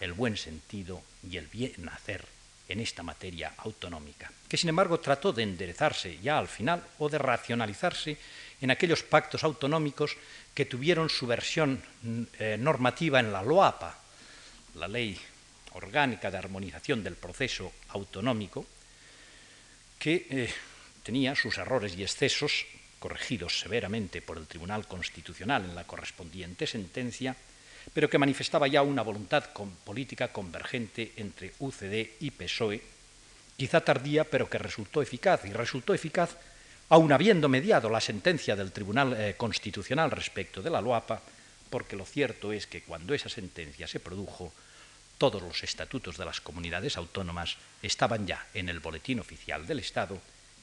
el 0.00 0.12
buen 0.12 0.37
sentido 0.37 1.03
y 1.29 1.37
el 1.37 1.46
bien 1.46 1.88
hacer 1.88 2.24
en 2.68 2.81
esta 2.81 3.03
materia 3.03 3.53
autonómica, 3.59 4.31
que 4.48 4.57
sin 4.57 4.68
embargo 4.68 5.00
trató 5.00 5.33
de 5.33 5.42
enderezarse 5.42 6.18
ya 6.22 6.38
al 6.38 6.46
final 6.46 6.85
o 6.98 7.09
de 7.09 7.18
racionalizarse 7.18 8.16
en 8.61 8.70
aquellos 8.70 9.03
pactos 9.03 9.42
autonómicos 9.42 10.16
que 10.55 10.66
tuvieron 10.66 11.09
su 11.09 11.26
versión 11.26 11.83
eh, 12.38 12.57
normativa 12.59 13.18
en 13.18 13.33
la 13.33 13.42
LOAPA, 13.42 13.98
la 14.76 14.87
Ley 14.87 15.18
Orgánica 15.72 16.31
de 16.31 16.38
Armonización 16.38 17.03
del 17.03 17.16
Proceso 17.16 17.72
Autonómico, 17.88 18.64
que 19.98 20.26
eh, 20.31 20.53
tenía 21.03 21.35
sus 21.35 21.59
errores 21.59 21.96
y 21.96 22.03
excesos 22.03 22.66
corregidos 23.01 23.59
severamente 23.59 24.23
por 24.23 24.39
el 24.39 24.47
Tribunal 24.47 24.87
Constitucional 24.87 25.65
en 25.65 25.75
la 25.75 25.85
correspondiente 25.85 26.69
sentencia, 26.69 27.35
pero 27.93 28.09
que 28.09 28.19
manifestaba 28.19 28.69
ya 28.69 28.83
una 28.83 29.03
voluntad 29.03 29.51
política 29.85 30.29
convergente 30.29 31.15
entre 31.17 31.55
UCD 31.59 32.21
y 32.21 32.31
PSOE, 32.31 32.81
quizá 33.57 33.81
tardía, 33.81 34.25
pero 34.25 34.49
que 34.49 34.59
resultó 34.59 35.03
eficaz, 35.03 35.45
y 35.47 35.53
resultó 35.53 35.95
eficaz 35.95 36.37
aun 36.91 37.13
habiendo 37.13 37.49
mediado 37.49 37.89
la 37.89 38.01
sentencia 38.01 38.55
del 38.55 38.73
Tribunal 38.73 39.15
eh, 39.15 39.35
Constitucional 39.37 40.11
respecto 40.11 40.61
de 40.61 40.71
la 40.71 40.81
LOAPA, 40.81 41.23
porque 41.71 41.97
lo 41.97 42.05
cierto 42.05 42.53
es 42.53 42.67
que 42.67 42.83
cuando 42.83 43.15
esa 43.15 43.29
sentencia 43.29 43.87
se 43.87 44.01
produjo, 44.01 44.53
todos 45.17 45.41
los 45.41 45.63
estatutos 45.63 46.17
de 46.17 46.25
las 46.25 46.41
comunidades 46.41 46.97
autónomas 46.97 47.57
estaban 47.83 48.27
ya 48.27 48.47
en 48.55 48.69
el 48.69 48.81
boletín 48.81 49.21
oficial 49.21 49.67
del 49.67 49.79
Estado 49.79 50.19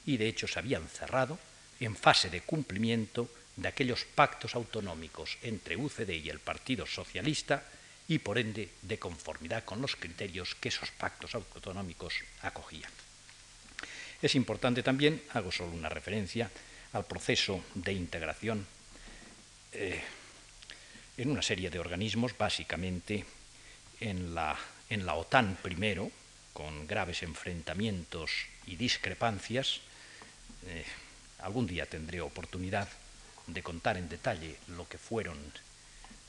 y 0.06 0.18
de 0.18 0.28
hecho 0.28 0.48
se 0.48 0.60
habían 0.60 0.88
cerrado 0.90 1.40
en 1.80 1.96
fase 1.96 2.30
de 2.30 2.42
cumplimiento 2.42 3.30
de 3.56 3.68
aquellos 3.68 4.06
pactos 4.06 4.56
autonómicos 4.56 5.38
entre 5.42 5.76
UCD 5.76 6.10
y 6.10 6.30
el 6.30 6.40
Partido 6.40 6.86
Socialista 6.86 7.64
y 8.08 8.20
por 8.20 8.38
ende 8.38 8.70
de 8.82 9.00
conformidad 9.00 9.66
con 9.66 9.82
los 9.82 9.96
criterios 9.96 10.56
que 10.56 10.70
esos 10.70 10.92
pactos 10.92 11.36
autonómicos 11.36 12.14
acogían. 12.42 12.92
Es 14.22 14.36
importante 14.36 14.82
también, 14.82 15.22
hago 15.34 15.52
solo 15.52 15.72
una 15.72 15.90
referencia, 15.90 16.50
al 16.94 17.06
proceso 17.06 17.64
de 17.76 17.94
integración 17.94 18.66
eh, 19.74 20.02
en 21.18 21.30
una 21.30 21.42
serie 21.42 21.70
de 21.70 21.80
organismos, 21.80 22.38
básicamente 22.38 23.26
en 24.00 24.34
la, 24.34 24.58
OTAN 25.14 25.58
primero, 25.62 26.10
con 26.54 26.88
graves 26.88 27.24
enfrentamientos 27.24 28.32
y 28.66 28.76
discrepancias. 28.76 29.82
Eh, 30.66 30.86
algún 31.40 31.68
día 31.68 31.86
tendré 31.86 32.22
oportunidad 32.22 32.88
de 33.48 33.64
contar 33.64 33.98
en 33.98 34.10
detalle 34.10 34.58
lo 34.68 34.88
que 34.88 34.98
fueron 34.98 35.38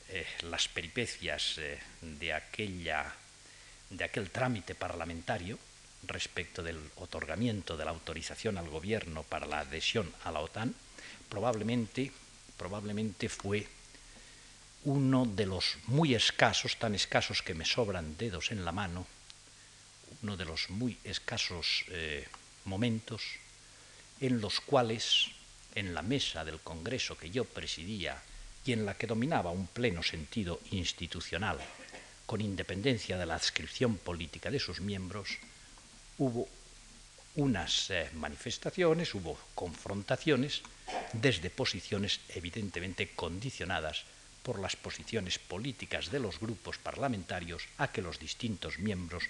eh, 0.09 0.25
las 0.43 0.67
peripecias 0.67 1.59
de, 2.01 2.33
aquella, 2.33 3.13
de 3.89 4.03
aquel 4.03 4.31
trámite 4.31 4.75
parlamentario 4.75 5.59
respecto 6.03 6.63
del 6.63 6.79
otorgamiento 6.95 7.75
de 7.75 7.85
la 7.85 7.91
autorización 7.91 8.57
al 8.57 8.69
gobierno 8.69 9.23
para 9.23 9.45
la 9.45 9.59
adhesión 9.59 10.11
a 10.23 10.31
la 10.31 10.39
OTAN, 10.39 10.73
probablemente, 11.27 12.11
probablemente 12.57 13.27
fue 13.27 13.67
uno 14.85 15.25
de 15.25 15.45
los 15.45 15.77
muy 15.87 16.15
escasos, 16.15 16.77
tan 16.77 16.95
escasos 16.95 17.41
que 17.41 17.53
me 17.53 17.65
sobran 17.65 18.17
dedos 18.17 18.51
en 18.51 18.63
la 18.63 18.71
mano, 18.71 19.05
uno 20.23 20.37
de 20.37 20.45
los 20.45 20.69
muy 20.69 20.97
escasos 21.03 21.83
eh, 21.89 22.27
momentos 22.63 23.21
en 24.21 24.41
los 24.41 24.59
cuales 24.59 25.27
en 25.75 25.93
la 25.93 26.01
mesa 26.01 26.43
del 26.43 26.59
Congreso 26.59 27.17
que 27.17 27.29
yo 27.29 27.45
presidía 27.45 28.21
y 28.65 28.73
en 28.73 28.85
la 28.85 28.95
que 28.95 29.07
dominaba 29.07 29.51
un 29.51 29.67
pleno 29.67 30.03
sentido 30.03 30.59
institucional, 30.71 31.59
con 32.25 32.41
independencia 32.41 33.17
de 33.17 33.25
la 33.25 33.35
adscripción 33.35 33.97
política 33.97 34.51
de 34.51 34.59
sus 34.59 34.81
miembros, 34.81 35.37
hubo 36.17 36.47
unas 37.35 37.89
eh, 37.89 38.09
manifestaciones, 38.13 39.15
hubo 39.15 39.39
confrontaciones 39.55 40.61
desde 41.13 41.49
posiciones 41.49 42.19
evidentemente 42.29 43.11
condicionadas 43.15 44.03
por 44.43 44.59
las 44.59 44.75
posiciones 44.75 45.39
políticas 45.39 46.11
de 46.11 46.19
los 46.19 46.39
grupos 46.39 46.77
parlamentarios 46.77 47.63
a 47.77 47.91
que 47.91 48.01
los 48.01 48.19
distintos 48.19 48.79
miembros 48.79 49.23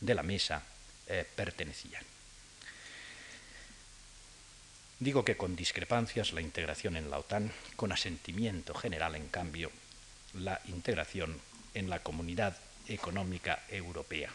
de 0.00 0.14
la 0.14 0.22
mesa 0.22 0.62
eh, 1.06 1.26
pertenecían. 1.34 2.15
Digo 4.98 5.24
que 5.24 5.36
con 5.36 5.56
discrepancias 5.56 6.32
la 6.32 6.40
integración 6.40 6.96
en 6.96 7.10
la 7.10 7.18
OTAN, 7.18 7.52
con 7.76 7.92
asentimiento 7.92 8.74
general, 8.74 9.14
en 9.14 9.28
cambio, 9.28 9.70
la 10.32 10.60
integración 10.68 11.38
en 11.74 11.90
la 11.90 12.02
Comunidad 12.02 12.56
Económica 12.88 13.62
Europea. 13.68 14.30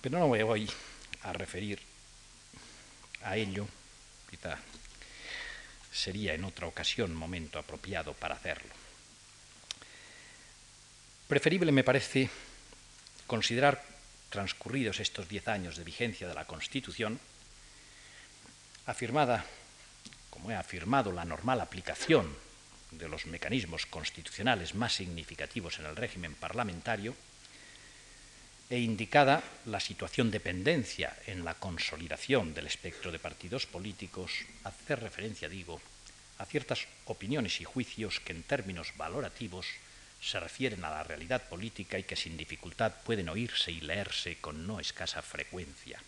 Pero 0.00 0.18
no 0.18 0.28
me 0.28 0.42
voy 0.42 0.70
a 1.22 1.32
referir 1.34 1.78
a 3.22 3.36
ello, 3.36 3.66
quizá 4.30 4.58
sería 5.92 6.32
en 6.32 6.44
otra 6.44 6.66
ocasión 6.66 7.14
momento 7.14 7.58
apropiado 7.58 8.14
para 8.14 8.36
hacerlo. 8.36 8.72
Preferible 11.28 11.72
me 11.72 11.84
parece 11.84 12.30
considerar 13.26 13.84
transcurridos 14.30 15.00
estos 15.00 15.28
diez 15.28 15.48
años 15.48 15.76
de 15.76 15.84
vigencia 15.84 16.28
de 16.28 16.34
la 16.34 16.46
Constitución, 16.46 17.18
afirmada, 18.86 19.44
como 20.30 20.50
he 20.50 20.54
afirmado, 20.54 21.12
la 21.12 21.24
normal 21.24 21.60
aplicación 21.60 22.34
de 22.92 23.08
los 23.08 23.26
mecanismos 23.26 23.84
constitucionales 23.86 24.74
más 24.74 24.94
significativos 24.94 25.78
en 25.78 25.86
el 25.86 25.96
régimen 25.96 26.34
parlamentario, 26.34 27.14
e 28.68 28.78
indicada 28.80 29.42
la 29.66 29.78
situación 29.78 30.30
de 30.30 30.40
pendencia 30.40 31.14
en 31.26 31.44
la 31.44 31.54
consolidación 31.54 32.52
del 32.54 32.66
espectro 32.66 33.12
de 33.12 33.18
partidos 33.18 33.66
políticos, 33.66 34.32
hacer 34.64 35.00
referencia, 35.00 35.48
digo, 35.48 35.80
a 36.38 36.44
ciertas 36.44 36.86
opiniones 37.06 37.60
y 37.60 37.64
juicios 37.64 38.18
que 38.20 38.32
en 38.32 38.42
términos 38.42 38.92
valorativos 38.96 39.66
se 40.20 40.40
refieren 40.40 40.84
a 40.84 40.90
la 40.90 41.04
realidad 41.04 41.48
política 41.48 41.98
y 41.98 42.02
que 42.02 42.16
sin 42.16 42.36
dificultad 42.36 42.92
pueden 43.04 43.28
oírse 43.28 43.70
y 43.70 43.80
leerse 43.80 44.38
con 44.38 44.66
no 44.66 44.80
escasa 44.80 45.22
frecuencia. 45.22 46.00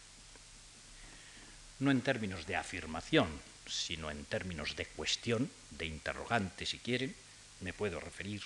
No 1.81 1.91
en 1.91 2.01
términos 2.01 2.47
de 2.47 2.57
afirmación, 2.57 3.29
sino 3.67 4.11
en 4.11 4.25
términos 4.25 4.75
de 4.77 4.87
cuestión, 4.87 5.51
de 5.71 5.87
interrogante 5.87 6.67
si 6.67 6.79
quieren, 6.79 7.15
me 7.61 7.73
puedo 7.73 8.01
referir 8.01 8.43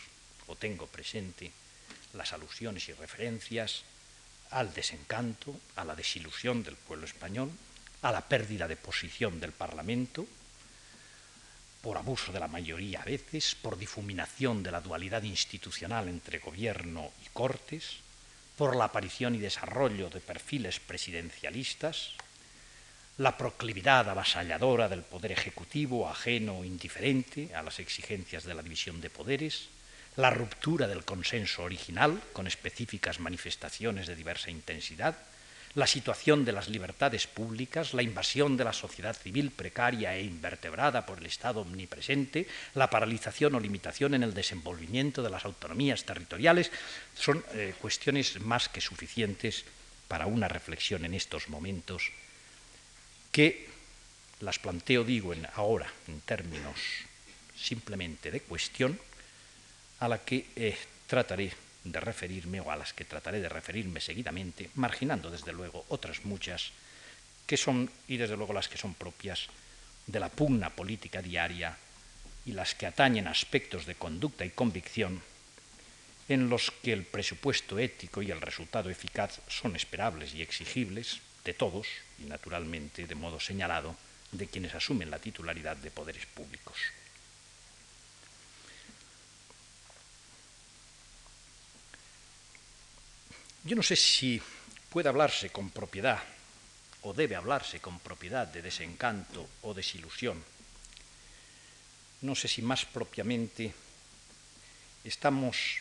o 0.46 0.56
tengo 0.56 0.86
presente 0.86 1.52
las 2.12 2.32
alusiones 2.32 2.88
y 2.88 2.92
referencias 2.92 3.84
al 4.50 4.74
desencanto, 4.74 5.58
a 5.76 5.84
la 5.84 5.96
desilusión 5.96 6.62
del 6.62 6.76
pueblo 6.76 7.06
español, 7.06 7.50
a 8.02 8.12
la 8.12 8.20
pérdida 8.20 8.68
de 8.68 8.76
posición 8.76 9.40
del 9.40 9.52
Parlamento, 9.52 10.26
por 11.80 11.96
abuso 11.96 12.32
de 12.32 12.40
la 12.40 12.48
mayoría 12.48 13.02
a 13.02 13.04
veces, 13.04 13.54
por 13.54 13.78
difuminación 13.78 14.62
de 14.62 14.70
la 14.70 14.80
dualidad 14.80 15.22
institucional 15.22 16.08
entre 16.08 16.38
gobierno 16.38 17.10
y 17.24 17.28
cortes, 17.30 17.96
por 18.56 18.76
la 18.76 18.84
aparición 18.84 19.34
y 19.34 19.38
desarrollo 19.38 20.10
de 20.10 20.20
perfiles 20.20 20.78
presidencialistas, 20.78 22.12
la 23.18 23.36
proclividad 23.36 24.08
avasalladora 24.08 24.88
del 24.88 25.02
poder 25.02 25.32
ejecutivo, 25.32 26.08
ajeno 26.08 26.58
o 26.58 26.64
indiferente 26.64 27.54
a 27.54 27.62
las 27.62 27.78
exigencias 27.78 28.44
de 28.44 28.54
la 28.54 28.62
división 28.62 29.00
de 29.00 29.10
poderes, 29.10 29.68
la 30.16 30.30
ruptura 30.30 30.88
del 30.88 31.04
consenso 31.04 31.62
original, 31.62 32.20
con 32.32 32.46
específicas 32.46 33.20
manifestaciones 33.20 34.06
de 34.06 34.16
diversa 34.16 34.50
intensidad, 34.50 35.16
la 35.74 35.86
situación 35.86 36.44
de 36.44 36.52
las 36.52 36.68
libertades 36.68 37.26
públicas, 37.26 37.94
la 37.94 38.02
invasión 38.02 38.58
de 38.58 38.64
la 38.64 38.74
sociedad 38.74 39.16
civil 39.16 39.50
precaria 39.50 40.14
e 40.14 40.22
invertebrada 40.22 41.06
por 41.06 41.18
el 41.18 41.26
Estado 41.26 41.62
omnipresente, 41.62 42.46
la 42.74 42.90
paralización 42.90 43.54
o 43.54 43.60
limitación 43.60 44.12
en 44.12 44.22
el 44.22 44.34
desenvolvimiento 44.34 45.22
de 45.22 45.30
las 45.30 45.46
autonomías 45.46 46.04
territoriales, 46.04 46.70
son 47.16 47.42
eh, 47.54 47.74
cuestiones 47.80 48.38
más 48.40 48.68
que 48.68 48.82
suficientes 48.82 49.64
para 50.08 50.26
una 50.26 50.48
reflexión 50.48 51.06
en 51.06 51.14
estos 51.14 51.48
momentos 51.48 52.12
que 53.32 53.66
las 54.40 54.58
planteo, 54.58 55.02
digo, 55.02 55.32
en, 55.32 55.48
ahora 55.54 55.90
en 56.06 56.20
términos 56.20 56.76
simplemente 57.56 58.30
de 58.30 58.40
cuestión, 58.40 58.98
a 60.00 60.08
la 60.08 60.18
que 60.18 60.46
eh, 60.54 60.76
trataré 61.06 61.52
de 61.84 62.00
referirme 62.00 62.60
o 62.60 62.70
a 62.70 62.76
las 62.76 62.92
que 62.92 63.04
trataré 63.04 63.40
de 63.40 63.48
referirme 63.48 64.00
seguidamente, 64.00 64.70
marginando 64.74 65.30
desde 65.30 65.52
luego 65.52 65.86
otras 65.88 66.24
muchas 66.24 66.70
que 67.46 67.56
son, 67.56 67.90
y 68.06 68.16
desde 68.18 68.36
luego 68.36 68.52
las 68.52 68.68
que 68.68 68.78
son 68.78 68.94
propias 68.94 69.48
de 70.06 70.20
la 70.20 70.28
pugna 70.28 70.70
política 70.70 71.22
diaria 71.22 71.76
y 72.44 72.52
las 72.52 72.74
que 72.74 72.86
atañen 72.86 73.28
aspectos 73.28 73.86
de 73.86 73.94
conducta 73.94 74.44
y 74.44 74.50
convicción 74.50 75.22
en 76.28 76.48
los 76.48 76.70
que 76.70 76.92
el 76.92 77.04
presupuesto 77.04 77.78
ético 77.78 78.22
y 78.22 78.30
el 78.30 78.40
resultado 78.40 78.90
eficaz 78.90 79.40
son 79.48 79.76
esperables 79.76 80.34
y 80.34 80.42
exigibles 80.42 81.20
de 81.44 81.54
todos 81.54 81.86
y 82.18 82.24
naturalmente 82.24 83.06
de 83.06 83.14
modo 83.14 83.40
señalado 83.40 83.96
de 84.30 84.46
quienes 84.46 84.74
asumen 84.74 85.10
la 85.10 85.18
titularidad 85.18 85.76
de 85.76 85.90
poderes 85.90 86.26
públicos. 86.26 86.76
Yo 93.64 93.76
no 93.76 93.82
sé 93.82 93.94
si 93.94 94.42
puede 94.90 95.08
hablarse 95.08 95.50
con 95.50 95.70
propiedad 95.70 96.22
o 97.02 97.12
debe 97.12 97.36
hablarse 97.36 97.80
con 97.80 97.98
propiedad 98.00 98.46
de 98.46 98.62
desencanto 98.62 99.48
o 99.62 99.74
desilusión. 99.74 100.42
No 102.22 102.34
sé 102.34 102.48
si 102.48 102.62
más 102.62 102.84
propiamente 102.86 103.74
estamos 105.04 105.78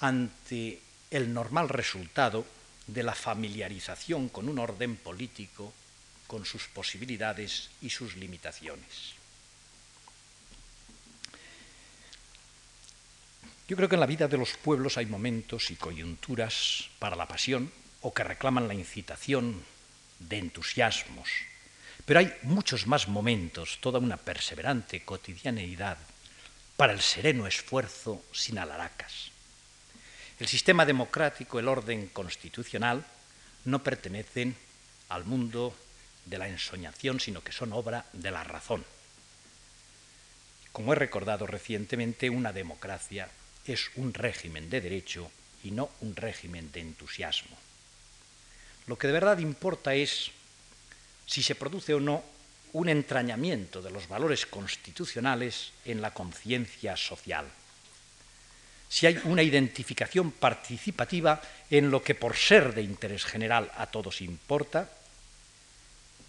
ante 0.00 0.80
el 1.10 1.32
normal 1.32 1.68
resultado 1.68 2.46
de 2.86 3.02
la 3.02 3.14
familiarización 3.14 4.28
con 4.28 4.48
un 4.48 4.58
orden 4.58 4.96
político, 4.96 5.72
con 6.26 6.44
sus 6.44 6.66
posibilidades 6.68 7.70
y 7.80 7.90
sus 7.90 8.16
limitaciones. 8.16 9.14
Yo 13.66 13.76
creo 13.76 13.88
que 13.88 13.96
en 13.96 14.00
la 14.00 14.06
vida 14.06 14.28
de 14.28 14.36
los 14.36 14.56
pueblos 14.58 14.98
hay 14.98 15.06
momentos 15.06 15.70
y 15.70 15.76
coyunturas 15.76 16.90
para 16.98 17.16
la 17.16 17.26
pasión 17.26 17.72
o 18.02 18.12
que 18.12 18.24
reclaman 18.24 18.68
la 18.68 18.74
incitación 18.74 19.64
de 20.18 20.38
entusiasmos, 20.38 21.28
pero 22.04 22.20
hay 22.20 22.34
muchos 22.42 22.86
más 22.86 23.08
momentos, 23.08 23.78
toda 23.80 23.98
una 23.98 24.18
perseverante 24.18 25.04
cotidianeidad 25.04 25.96
para 26.76 26.92
el 26.92 27.00
sereno 27.00 27.46
esfuerzo 27.46 28.22
sin 28.32 28.58
alaracas. 28.58 29.33
El 30.40 30.48
sistema 30.48 30.84
democrático, 30.84 31.58
el 31.58 31.68
orden 31.68 32.08
constitucional, 32.08 33.04
no 33.66 33.82
pertenecen 33.82 34.56
al 35.08 35.24
mundo 35.24 35.74
de 36.26 36.38
la 36.38 36.48
ensoñación, 36.48 37.20
sino 37.20 37.42
que 37.42 37.52
son 37.52 37.72
obra 37.72 38.06
de 38.12 38.30
la 38.30 38.42
razón. 38.42 38.84
Como 40.72 40.92
he 40.92 40.96
recordado 40.96 41.46
recientemente, 41.46 42.30
una 42.30 42.52
democracia 42.52 43.28
es 43.64 43.90
un 43.94 44.12
régimen 44.12 44.68
de 44.70 44.80
derecho 44.80 45.30
y 45.62 45.70
no 45.70 45.90
un 46.00 46.16
régimen 46.16 46.72
de 46.72 46.80
entusiasmo. 46.80 47.56
Lo 48.86 48.98
que 48.98 49.06
de 49.06 49.12
verdad 49.12 49.38
importa 49.38 49.94
es 49.94 50.30
si 51.26 51.42
se 51.42 51.54
produce 51.54 51.94
o 51.94 52.00
no 52.00 52.24
un 52.72 52.88
entrañamiento 52.88 53.80
de 53.80 53.90
los 53.90 54.08
valores 54.08 54.46
constitucionales 54.46 55.70
en 55.84 56.02
la 56.02 56.12
conciencia 56.12 56.96
social, 56.96 57.46
si 58.94 59.08
hay 59.08 59.20
una 59.24 59.42
identificación 59.42 60.30
participativa 60.30 61.42
en 61.68 61.90
lo 61.90 62.04
que 62.04 62.14
por 62.14 62.36
ser 62.36 62.72
de 62.76 62.82
interés 62.82 63.24
general 63.24 63.68
a 63.76 63.88
todos 63.88 64.20
importa 64.20 64.88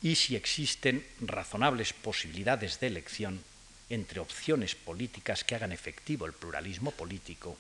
y 0.02 0.16
si 0.16 0.36
existen 0.36 1.06
razonables 1.22 1.94
posibilidades 1.94 2.80
de 2.80 2.88
elección 2.88 3.44
entre 3.92 4.20
opciones 4.20 4.74
políticas 4.74 5.44
que 5.44 5.54
hagan 5.54 5.74
efectivo 5.74 6.26
el 6.26 6.34
pluralismo 6.34 6.90
político 6.90 7.56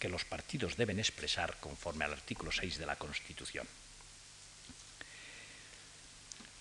que 0.00 0.08
los 0.08 0.24
partidos 0.24 0.78
deben 0.78 0.98
expresar 0.98 1.58
conforme 1.60 2.06
al 2.06 2.14
artículo 2.14 2.50
6 2.50 2.78
de 2.78 2.86
la 2.86 2.96
Constitución. 2.96 3.68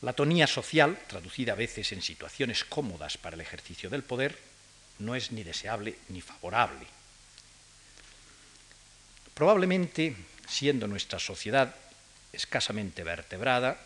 La 0.01 0.11
tonía 0.11 0.45
social, 0.45 0.99
traducida 1.07 1.53
a 1.53 1.55
veces 1.55 1.93
en 1.93 2.01
situaciones 2.01 2.65
cómodas 2.65 3.17
para 3.17 3.35
el 3.35 3.41
ejercicio 3.41 3.89
del 3.89 4.03
poder, 4.03 4.37
no 4.99 5.15
es 5.15 5.31
ni 5.31 5.43
deseable 5.43 5.95
ni 6.09 6.19
favorable. 6.19 6.96
Probablemente, 9.37 10.15
siendo 10.49 10.87
nuestra 10.87 11.19
sociedad 11.19 11.75
escasamente 12.33 13.03
vertebrada, 13.03 13.77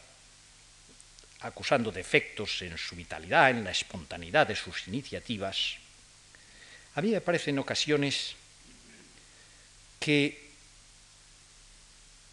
acusando 1.42 1.92
defectos 1.92 2.62
en 2.62 2.78
su 2.78 2.96
vitalidad, 2.96 3.50
en 3.50 3.66
la 3.66 3.72
espontaneidad 3.72 4.48
de 4.48 4.56
sus 4.56 4.88
iniciativas, 4.88 5.76
a 6.96 7.02
mí 7.02 7.12
me 7.12 7.20
parece 7.20 7.50
en 7.50 7.60
ocasiones 7.60 8.38
que 10.00 10.52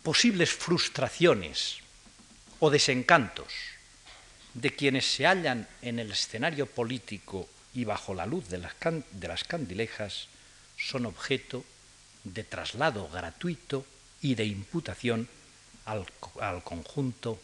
posibles 0.05 0.51
frustraciones 0.51 1.79
o 2.61 2.71
desencantos 2.71 3.53
de 4.55 4.77
quienes 4.77 5.05
se 5.05 5.27
hallan 5.27 5.67
en 5.83 5.99
el 5.99 6.13
escenario 6.13 6.67
político 6.67 7.49
y 7.75 7.83
bajo 7.83 8.15
la 8.15 8.27
luz 8.27 8.49
de 8.49 8.59
las, 8.59 8.75
de 9.11 9.27
las 9.27 9.43
candilejas 9.43 10.29
son 10.77 11.05
objeto 11.05 11.59
de 11.59 11.78
traslado 12.45 13.09
gratuito 13.09 13.85
y 14.21 14.35
de 14.35 14.45
imputación 14.45 15.29
al, 15.85 16.07
conjunto 16.63 17.41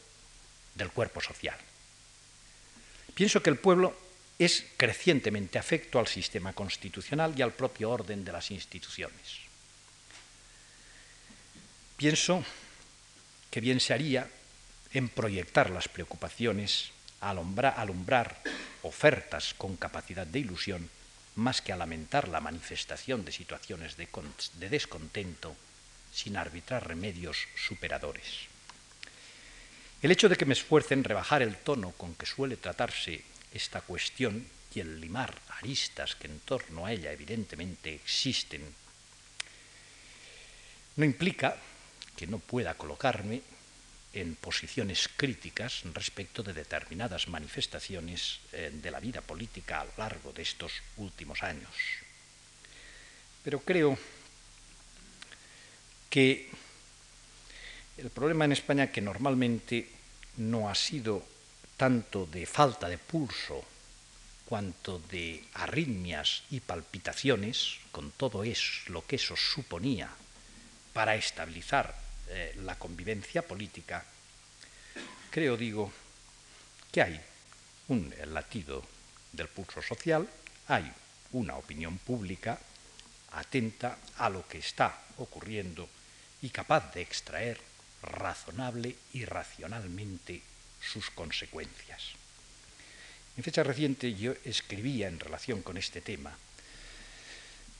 del 0.74 0.90
cuerpo 0.90 1.20
social. 1.20 1.58
Pienso 3.14 3.42
que 3.42 3.50
el 3.50 3.58
pueblo 3.58 3.96
es 4.38 4.66
crecientemente 4.76 5.58
afecto 5.58 5.98
al 5.98 6.08
sistema 6.08 6.52
constitucional 6.52 7.34
y 7.36 7.42
al 7.42 7.52
propio 7.52 7.90
orden 7.90 8.24
de 8.24 8.32
las 8.32 8.50
instituciones. 8.50 9.44
Pienso 11.96 12.44
que 13.50 13.60
bien 13.60 13.78
se 13.78 13.94
haría 13.94 14.28
en 14.92 15.08
proyectar 15.08 15.70
las 15.70 15.88
preocupaciones, 15.88 16.90
alumbrar 17.20 18.42
ofertas 18.82 19.54
con 19.54 19.76
capacidad 19.76 20.26
de 20.26 20.40
ilusión, 20.40 20.90
más 21.36 21.60
que 21.60 21.72
a 21.72 21.76
lamentar 21.76 22.28
la 22.28 22.40
manifestación 22.40 23.24
de 23.24 23.32
situaciones 23.32 23.96
de, 23.96 24.08
de 24.54 24.68
descontento 24.68 25.56
sin 26.12 26.36
arbitrar 26.36 26.86
remedios 26.86 27.38
superadores. 27.56 28.46
El 30.00 30.12
hecho 30.12 30.28
de 30.28 30.36
que 30.36 30.46
me 30.46 30.52
esfuerce 30.52 30.94
en 30.94 31.02
rebajar 31.02 31.42
el 31.42 31.56
tono 31.56 31.92
con 31.92 32.14
que 32.14 32.26
suele 32.26 32.56
tratarse 32.56 33.24
esta 33.52 33.80
cuestión 33.80 34.46
y 34.74 34.80
el 34.80 35.00
limar 35.00 35.34
aristas 35.58 36.14
que 36.14 36.26
en 36.26 36.40
torno 36.40 36.86
a 36.86 36.92
ella 36.92 37.12
evidentemente 37.12 37.94
existen, 37.94 38.62
no 40.96 41.04
implica 41.04 41.56
que 42.16 42.26
no 42.26 42.38
pueda 42.38 42.74
colocarme 42.74 43.42
en 44.14 44.36
posiciones 44.36 45.10
críticas 45.16 45.82
respecto 45.92 46.42
de 46.42 46.54
determinadas 46.54 47.26
manifestaciones 47.28 48.40
eh, 48.52 48.70
de 48.72 48.90
la 48.90 49.00
vida 49.00 49.20
política 49.20 49.80
a 49.80 49.84
lo 49.84 49.92
largo 49.98 50.32
de 50.32 50.42
estos 50.42 50.72
últimos 50.96 51.42
años. 51.42 51.74
Pero 53.42 53.60
creo 53.60 53.98
que 56.08 56.48
el 57.98 58.10
problema 58.10 58.44
en 58.44 58.52
España 58.52 58.90
que 58.90 59.00
normalmente 59.00 59.90
no 60.38 60.70
ha 60.70 60.74
sido 60.74 61.26
tanto 61.76 62.26
de 62.26 62.46
falta 62.46 62.88
de 62.88 62.98
pulso 62.98 63.64
cuanto 64.46 65.00
de 65.10 65.42
arritmias 65.54 66.44
y 66.50 66.60
palpitaciones, 66.60 67.80
con 67.90 68.12
todo 68.12 68.44
eso, 68.44 68.92
lo 68.92 69.04
que 69.04 69.16
eso 69.16 69.34
suponía 69.36 70.10
para 70.92 71.16
estabilizar 71.16 72.03
eh, 72.28 72.54
la 72.62 72.78
convivencia 72.78 73.42
política, 73.42 74.04
creo, 75.30 75.56
digo, 75.56 75.92
que 76.92 77.02
hay 77.02 77.20
un 77.88 78.12
latido 78.26 78.82
del 79.32 79.48
pulso 79.48 79.82
social, 79.82 80.28
hay 80.68 80.90
una 81.32 81.56
opinión 81.56 81.98
pública 81.98 82.58
atenta 83.32 83.98
a 84.18 84.30
lo 84.30 84.46
que 84.46 84.58
está 84.58 85.02
ocurriendo 85.18 85.88
y 86.42 86.50
capaz 86.50 86.94
de 86.94 87.02
extraer 87.02 87.60
razonable 88.02 88.94
y 89.12 89.24
racionalmente 89.24 90.42
sus 90.80 91.10
consecuencias. 91.10 92.12
En 93.36 93.42
fecha 93.42 93.64
reciente 93.64 94.14
yo 94.14 94.34
escribía 94.44 95.08
en 95.08 95.18
relación 95.18 95.62
con 95.62 95.76
este 95.76 96.00
tema 96.00 96.36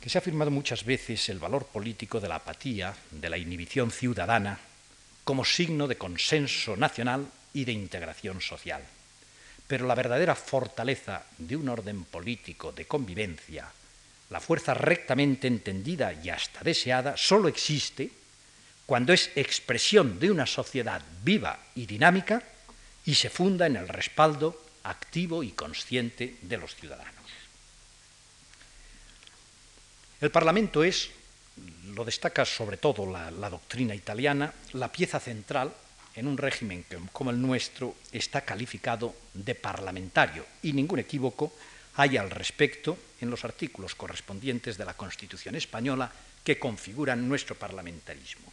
que 0.04 0.10
se 0.10 0.18
ha 0.18 0.20
afirmado 0.20 0.50
muchas 0.50 0.84
veces 0.84 1.30
el 1.30 1.38
valor 1.38 1.64
político 1.64 2.20
de 2.20 2.28
la 2.28 2.34
apatía, 2.34 2.94
de 3.10 3.30
la 3.30 3.38
inhibición 3.38 3.90
ciudadana, 3.90 4.60
como 5.24 5.46
signo 5.46 5.88
de 5.88 5.96
consenso 5.96 6.76
nacional 6.76 7.26
y 7.54 7.64
de 7.64 7.72
integración 7.72 8.42
social. 8.42 8.82
Pero 9.66 9.86
la 9.86 9.94
verdadera 9.94 10.34
fortaleza 10.34 11.24
de 11.38 11.56
un 11.56 11.70
orden 11.70 12.04
político 12.04 12.70
de 12.70 12.84
convivencia, 12.84 13.66
la 14.28 14.40
fuerza 14.40 14.74
rectamente 14.74 15.46
entendida 15.46 16.12
y 16.12 16.28
hasta 16.28 16.60
deseada, 16.60 17.16
solo 17.16 17.48
existe 17.48 18.10
cuando 18.84 19.14
es 19.14 19.30
expresión 19.36 20.20
de 20.20 20.30
una 20.30 20.44
sociedad 20.44 21.00
viva 21.22 21.58
y 21.76 21.86
dinámica 21.86 22.42
y 23.06 23.14
se 23.14 23.30
funda 23.30 23.64
en 23.64 23.76
el 23.76 23.88
respaldo 23.88 24.66
activo 24.82 25.42
y 25.42 25.52
consciente 25.52 26.36
de 26.42 26.58
los 26.58 26.74
ciudadanos. 26.74 27.23
El 30.20 30.30
Parlamento 30.30 30.84
es, 30.84 31.10
lo 31.94 32.04
destaca 32.04 32.44
sobre 32.44 32.76
todo 32.76 33.10
la, 33.10 33.30
la 33.30 33.50
doctrina 33.50 33.94
italiana, 33.94 34.52
la 34.72 34.90
pieza 34.90 35.20
central 35.20 35.72
en 36.14 36.26
un 36.26 36.38
régimen 36.38 36.84
que, 36.84 36.98
como 37.12 37.30
el 37.30 37.40
nuestro 37.40 37.96
está 38.12 38.42
calificado 38.42 39.14
de 39.34 39.54
parlamentario 39.54 40.46
y 40.62 40.72
ningún 40.72 41.00
equívoco 41.00 41.52
hay 41.96 42.16
al 42.16 42.30
respecto 42.30 42.98
en 43.20 43.30
los 43.30 43.44
artículos 43.44 43.94
correspondientes 43.94 44.76
de 44.76 44.84
la 44.84 44.94
Constitución 44.94 45.54
española 45.54 46.10
que 46.42 46.58
configuran 46.58 47.28
nuestro 47.28 47.54
parlamentarismo. 47.54 48.52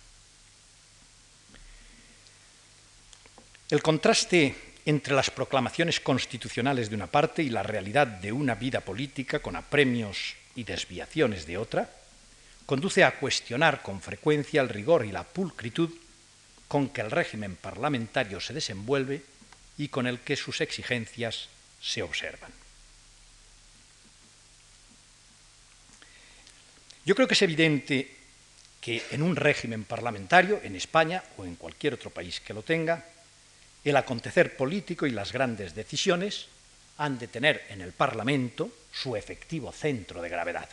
El 3.69 3.81
contraste 3.81 4.55
entre 4.85 5.13
las 5.13 5.29
proclamaciones 5.29 5.99
constitucionales 5.99 6.89
de 6.89 6.95
una 6.95 7.07
parte 7.07 7.43
y 7.43 7.49
la 7.49 7.63
realidad 7.63 8.07
de 8.07 8.31
una 8.31 8.55
vida 8.55 8.81
política 8.81 9.39
con 9.39 9.55
apremios 9.55 10.35
y 10.55 10.63
desviaciones 10.63 11.45
de 11.45 11.57
otra, 11.57 11.89
conduce 12.65 13.03
a 13.03 13.19
cuestionar 13.19 13.81
con 13.81 14.01
frecuencia 14.01 14.61
el 14.61 14.69
rigor 14.69 15.05
y 15.05 15.11
la 15.11 15.23
pulcritud 15.23 15.91
con 16.67 16.89
que 16.89 17.01
el 17.01 17.11
régimen 17.11 17.55
parlamentario 17.55 18.39
se 18.39 18.53
desenvuelve 18.53 19.23
y 19.77 19.89
con 19.89 20.07
el 20.07 20.19
que 20.19 20.35
sus 20.35 20.61
exigencias 20.61 21.49
se 21.81 22.01
observan. 22.01 22.51
Yo 27.05 27.15
creo 27.15 27.27
que 27.27 27.33
es 27.33 27.41
evidente 27.41 28.15
que 28.79 29.03
en 29.11 29.21
un 29.21 29.35
régimen 29.35 29.83
parlamentario, 29.83 30.61
en 30.63 30.75
España 30.75 31.23
o 31.37 31.45
en 31.45 31.55
cualquier 31.55 31.95
otro 31.95 32.09
país 32.09 32.39
que 32.39 32.53
lo 32.53 32.63
tenga, 32.63 33.05
el 33.83 33.97
acontecer 33.97 34.55
político 34.55 35.05
y 35.05 35.11
las 35.11 35.31
grandes 35.31 35.73
decisiones 35.73 36.47
han 36.97 37.17
de 37.17 37.27
tener 37.27 37.65
en 37.69 37.81
el 37.81 37.91
Parlamento 37.91 38.71
su 38.91 39.15
efectivo 39.15 39.71
centro 39.71 40.21
de 40.21 40.29
gravedad. 40.29 40.69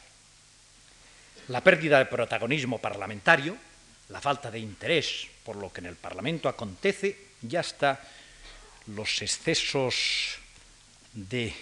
la 1.48 1.64
pérdida 1.64 1.98
de 1.98 2.06
protagonismo 2.06 2.78
parlamentario, 2.78 3.56
la 4.10 4.20
falta 4.20 4.50
de 4.50 4.58
interés 4.58 5.28
por 5.44 5.56
lo 5.56 5.72
que 5.72 5.80
en 5.80 5.86
el 5.86 5.96
Parlamento 5.96 6.48
acontece 6.48 7.16
y 7.40 7.56
hasta 7.56 8.00
los 8.86 9.22
excesos 9.22 10.36
de 11.12 11.52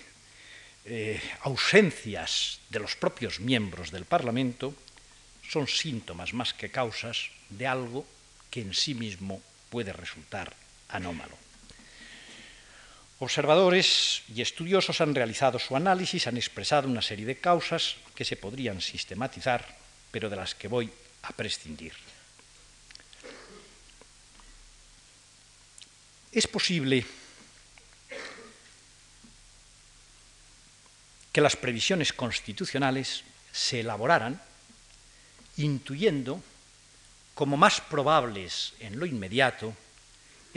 eh, 0.85 1.21
ausencias 1.43 2.61
de 2.71 2.79
los 2.79 2.97
propios 2.97 3.41
miembros 3.41 3.91
del 3.91 4.05
Parlamento 4.05 4.75
son 5.47 5.67
síntomas 5.67 6.35
más 6.35 6.55
que 6.55 6.71
causas 6.71 7.31
de 7.51 7.67
algo 7.67 8.07
que 8.51 8.63
en 8.63 8.75
sí 8.75 8.95
mismo 8.95 9.41
puede 9.71 9.93
resultar 9.93 10.55
anómalo. 10.89 11.46
Observadores 13.19 14.23
y 14.35 14.43
estudiosos 14.43 15.01
han 15.01 15.15
realizado 15.15 15.59
su 15.59 15.75
análisis, 15.75 16.27
han 16.27 16.37
expresado 16.37 16.87
una 16.87 17.01
serie 17.01 17.25
de 17.25 17.39
causas 17.39 17.97
que 18.15 18.27
se 18.27 18.37
podrían 18.37 18.83
sistematizar, 18.83 19.67
pero 20.11 20.29
de 20.29 20.37
las 20.37 20.55
que 20.55 20.69
voy 20.69 20.91
a 21.23 21.33
prescindir. 21.33 21.95
Es 26.31 26.47
posible 26.47 27.07
que 31.33 31.41
las 31.41 31.57
previsiones 31.57 32.13
constitucionales 32.13 33.25
se 33.51 33.81
elaboraran 33.81 34.41
intuyendo 35.57 36.43
como 37.35 37.57
más 37.57 37.81
probables 37.81 38.75
en 38.81 38.99
lo 38.99 39.07
inmediato 39.07 39.75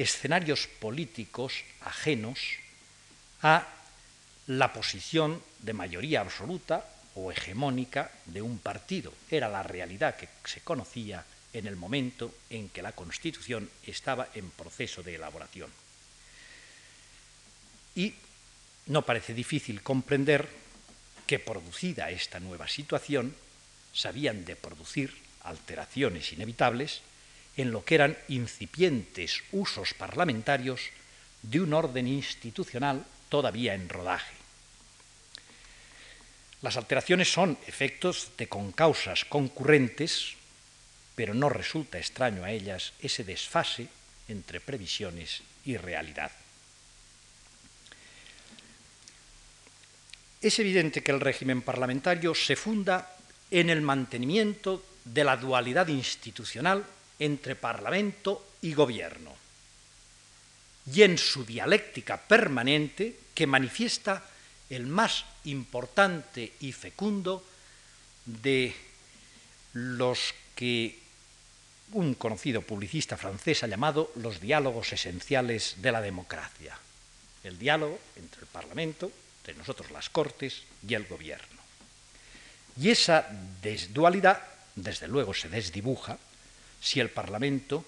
escenarios 0.01 0.67
políticos 0.79 1.53
ajenos 1.81 2.39
a 3.41 3.67
la 4.47 4.71
posición 4.71 5.43
de 5.59 5.73
mayoría 5.73 6.21
absoluta 6.21 6.87
o 7.15 7.31
hegemónica 7.31 8.11
de 8.25 8.41
un 8.41 8.59
partido. 8.59 9.13
Era 9.29 9.49
la 9.49 9.61
realidad 9.61 10.15
que 10.15 10.29
se 10.45 10.61
conocía 10.61 11.25
en 11.51 11.67
el 11.67 11.75
momento 11.75 12.33
en 12.49 12.69
que 12.69 12.81
la 12.81 12.93
Constitución 12.93 13.69
estaba 13.85 14.29
en 14.33 14.49
proceso 14.51 15.03
de 15.03 15.15
elaboración. 15.15 15.69
Y 17.95 18.13
no 18.87 19.01
parece 19.03 19.33
difícil 19.33 19.83
comprender 19.83 20.47
que 21.27 21.39
producida 21.39 22.09
esta 22.09 22.39
nueva 22.39 22.67
situación, 22.67 23.35
se 23.93 24.07
habían 24.07 24.45
de 24.45 24.55
producir 24.55 25.13
alteraciones 25.43 26.31
inevitables 26.31 27.01
en 27.59 27.71
lo 27.71 27.83
que 27.83 27.95
eran 27.95 28.17
incipientes 28.29 29.43
usos 29.51 29.93
parlamentarios 29.93 30.79
de 31.43 31.59
un 31.59 31.73
orden 31.73 32.07
institucional 32.07 33.03
todavía 33.27 33.75
en 33.75 33.89
rodaje. 33.89 34.31
Las 36.61 36.77
alteraciones 36.77 37.31
son 37.31 37.59
efectos 37.67 38.31
de 38.37 38.47
concausas 38.47 39.25
concurrentes, 39.25 40.39
pero 41.15 41.33
no 41.33 41.49
resulta 41.49 41.99
extraño 41.99 42.45
a 42.45 42.51
ellas 42.51 42.93
ese 43.03 43.25
desfase 43.25 43.89
entre 44.29 44.61
previsiones 44.63 45.43
y 45.65 45.75
realidad. 45.75 46.31
Es 50.39 50.59
evidente 50.59 51.03
que 51.03 51.11
el 51.11 51.19
régimen 51.19 51.61
parlamentario 51.61 52.33
se 52.33 52.55
funda 52.55 53.17
en 53.51 53.69
el 53.69 53.81
mantenimiento 53.81 54.81
de 55.03 55.25
la 55.25 55.35
dualidad 55.35 55.89
institucional 55.89 56.85
entre 57.19 57.55
Parlamento 57.55 58.47
y 58.61 58.73
Gobierno 58.73 59.39
y 60.93 61.03
en 61.03 61.17
su 61.17 61.45
dialéctica 61.45 62.17
permanente 62.17 63.15
que 63.33 63.47
manifiesta 63.47 64.23
el 64.69 64.87
más 64.87 65.25
importante 65.45 66.53
y 66.59 66.71
fecundo 66.71 67.43
de 68.25 68.73
los 69.73 70.33
que 70.55 70.97
un 71.93 72.13
conocido 72.13 72.61
publicista 72.61 73.17
francés 73.17 73.63
ha 73.63 73.67
llamado 73.67 74.11
los 74.15 74.39
diálogos 74.39 74.93
esenciales 74.93 75.75
de 75.81 75.91
la 75.91 76.01
democracia. 76.01 76.77
El 77.43 77.57
diálogo 77.57 77.99
entre 78.15 78.41
el 78.41 78.47
Parlamento, 78.47 79.11
entre 79.39 79.55
nosotros 79.55 79.89
las 79.91 80.09
Cortes 80.09 80.63
y 80.87 80.93
el 80.93 81.05
Gobierno. 81.05 81.59
Y 82.79 82.89
esa 82.89 83.27
desdualidad, 83.61 84.43
desde 84.75 85.07
luego, 85.07 85.33
se 85.33 85.49
desdibuja 85.49 86.17
si 86.81 86.99
el 86.99 87.09
Parlamento 87.09 87.85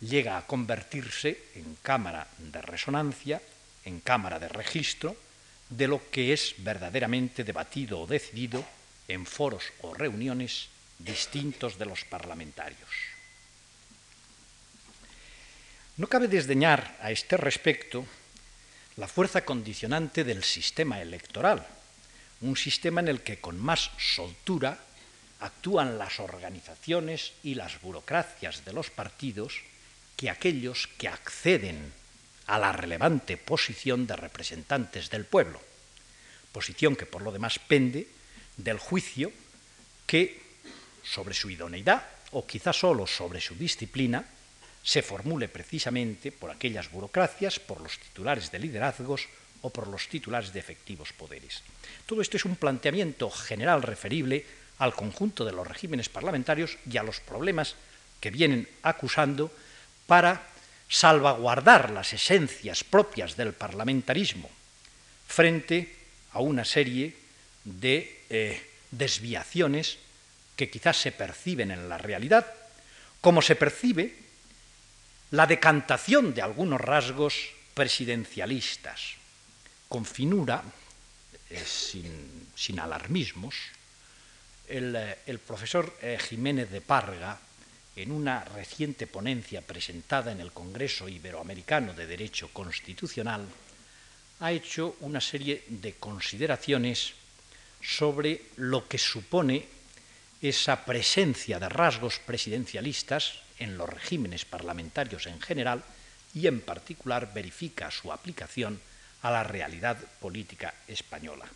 llega 0.00 0.36
a 0.36 0.46
convertirse 0.46 1.48
en 1.54 1.76
cámara 1.82 2.28
de 2.38 2.60
resonancia, 2.62 3.40
en 3.84 4.00
cámara 4.00 4.38
de 4.38 4.48
registro, 4.48 5.16
de 5.70 5.88
lo 5.88 6.10
que 6.10 6.32
es 6.32 6.54
verdaderamente 6.58 7.44
debatido 7.44 8.00
o 8.00 8.06
decidido 8.06 8.64
en 9.08 9.26
foros 9.26 9.72
o 9.80 9.94
reuniones 9.94 10.68
distintos 10.98 11.78
de 11.78 11.86
los 11.86 12.04
parlamentarios. 12.04 12.90
No 15.96 16.08
cabe 16.08 16.28
desdeñar 16.28 16.98
a 17.00 17.10
este 17.10 17.36
respecto 17.36 18.04
la 18.96 19.08
fuerza 19.08 19.44
condicionante 19.44 20.24
del 20.24 20.42
sistema 20.42 21.00
electoral, 21.00 21.66
un 22.40 22.56
sistema 22.56 23.00
en 23.00 23.08
el 23.08 23.22
que 23.22 23.40
con 23.40 23.58
más 23.58 23.90
soltura 23.98 24.78
actúan 25.44 25.98
las 25.98 26.20
organizaciones 26.20 27.32
y 27.42 27.54
las 27.54 27.80
burocracias 27.80 28.64
de 28.64 28.72
los 28.72 28.90
partidos 28.90 29.60
que 30.16 30.30
aquellos 30.30 30.88
que 30.96 31.08
acceden 31.08 31.92
a 32.46 32.58
la 32.58 32.72
relevante 32.72 33.36
posición 33.36 34.06
de 34.06 34.16
representantes 34.16 35.10
del 35.10 35.24
pueblo, 35.24 35.60
posición 36.52 36.96
que 36.96 37.06
por 37.06 37.22
lo 37.22 37.32
demás 37.32 37.58
pende 37.58 38.08
del 38.56 38.78
juicio 38.78 39.32
que 40.06 40.40
sobre 41.02 41.34
su 41.34 41.50
idoneidad 41.50 42.04
o 42.32 42.46
quizá 42.46 42.72
solo 42.72 43.06
sobre 43.06 43.40
su 43.40 43.54
disciplina 43.54 44.24
se 44.82 45.02
formule 45.02 45.48
precisamente 45.48 46.32
por 46.32 46.50
aquellas 46.50 46.90
burocracias, 46.90 47.60
por 47.60 47.80
los 47.80 47.98
titulares 47.98 48.50
de 48.50 48.58
liderazgos 48.60 49.28
o 49.60 49.70
por 49.70 49.88
los 49.88 50.08
titulares 50.08 50.52
de 50.52 50.60
efectivos 50.60 51.12
poderes. 51.12 51.62
Todo 52.04 52.20
esto 52.20 52.36
es 52.36 52.44
un 52.44 52.56
planteamiento 52.56 53.30
general 53.30 53.82
referible 53.82 54.63
al 54.78 54.94
conjunto 54.94 55.44
de 55.44 55.52
los 55.52 55.66
regímenes 55.66 56.08
parlamentarios 56.08 56.78
y 56.90 56.96
a 56.96 57.02
los 57.02 57.20
problemas 57.20 57.74
que 58.20 58.30
vienen 58.30 58.68
acusando 58.82 59.50
para 60.06 60.48
salvaguardar 60.88 61.90
las 61.90 62.12
esencias 62.12 62.84
propias 62.84 63.36
del 63.36 63.52
parlamentarismo 63.52 64.50
frente 65.26 65.96
a 66.32 66.40
una 66.40 66.64
serie 66.64 67.16
de 67.64 68.22
eh, 68.30 68.70
desviaciones 68.90 69.98
que 70.56 70.70
quizás 70.70 70.96
se 70.98 71.12
perciben 71.12 71.70
en 71.70 71.88
la 71.88 71.98
realidad, 71.98 72.46
como 73.20 73.42
se 73.42 73.56
percibe 73.56 74.14
la 75.30 75.46
decantación 75.46 76.34
de 76.34 76.42
algunos 76.42 76.80
rasgos 76.80 77.34
presidencialistas 77.74 79.16
con 79.88 80.04
finura, 80.04 80.62
eh, 81.50 81.62
sin, 81.64 82.80
alarmismos, 82.80 83.54
el, 84.68 84.96
eh, 84.96 85.38
profesor 85.46 85.96
eh, 86.00 86.18
Jiménez 86.20 86.70
de 86.70 86.80
Parga, 86.80 87.38
en 87.96 88.10
una 88.10 88.44
reciente 88.44 89.06
ponencia 89.06 89.62
presentada 89.62 90.32
en 90.32 90.40
el 90.40 90.52
Congreso 90.52 91.08
Iberoamericano 91.08 91.94
de 91.94 92.06
Derecho 92.06 92.48
Constitucional, 92.52 93.46
ha 94.40 94.52
hecho 94.52 94.96
una 95.00 95.20
serie 95.20 95.64
de 95.68 95.94
consideraciones 95.94 97.14
sobre 97.80 98.42
lo 98.56 98.88
que 98.88 98.98
supone 98.98 99.66
esa 100.42 100.84
presencia 100.84 101.60
de 101.60 101.68
rasgos 101.68 102.18
presidencialistas 102.18 103.40
en 103.58 103.78
los 103.78 103.88
regímenes 103.88 104.44
parlamentarios 104.44 105.26
en 105.26 105.40
general 105.40 105.84
y 106.34 106.46
en 106.48 106.60
particular 106.60 107.32
verifica 107.32 107.90
su 107.90 108.12
aplicación 108.12 108.80
a 109.22 109.30
la 109.30 109.44
realidad 109.44 109.96
política 110.20 110.74
española. 110.88 111.46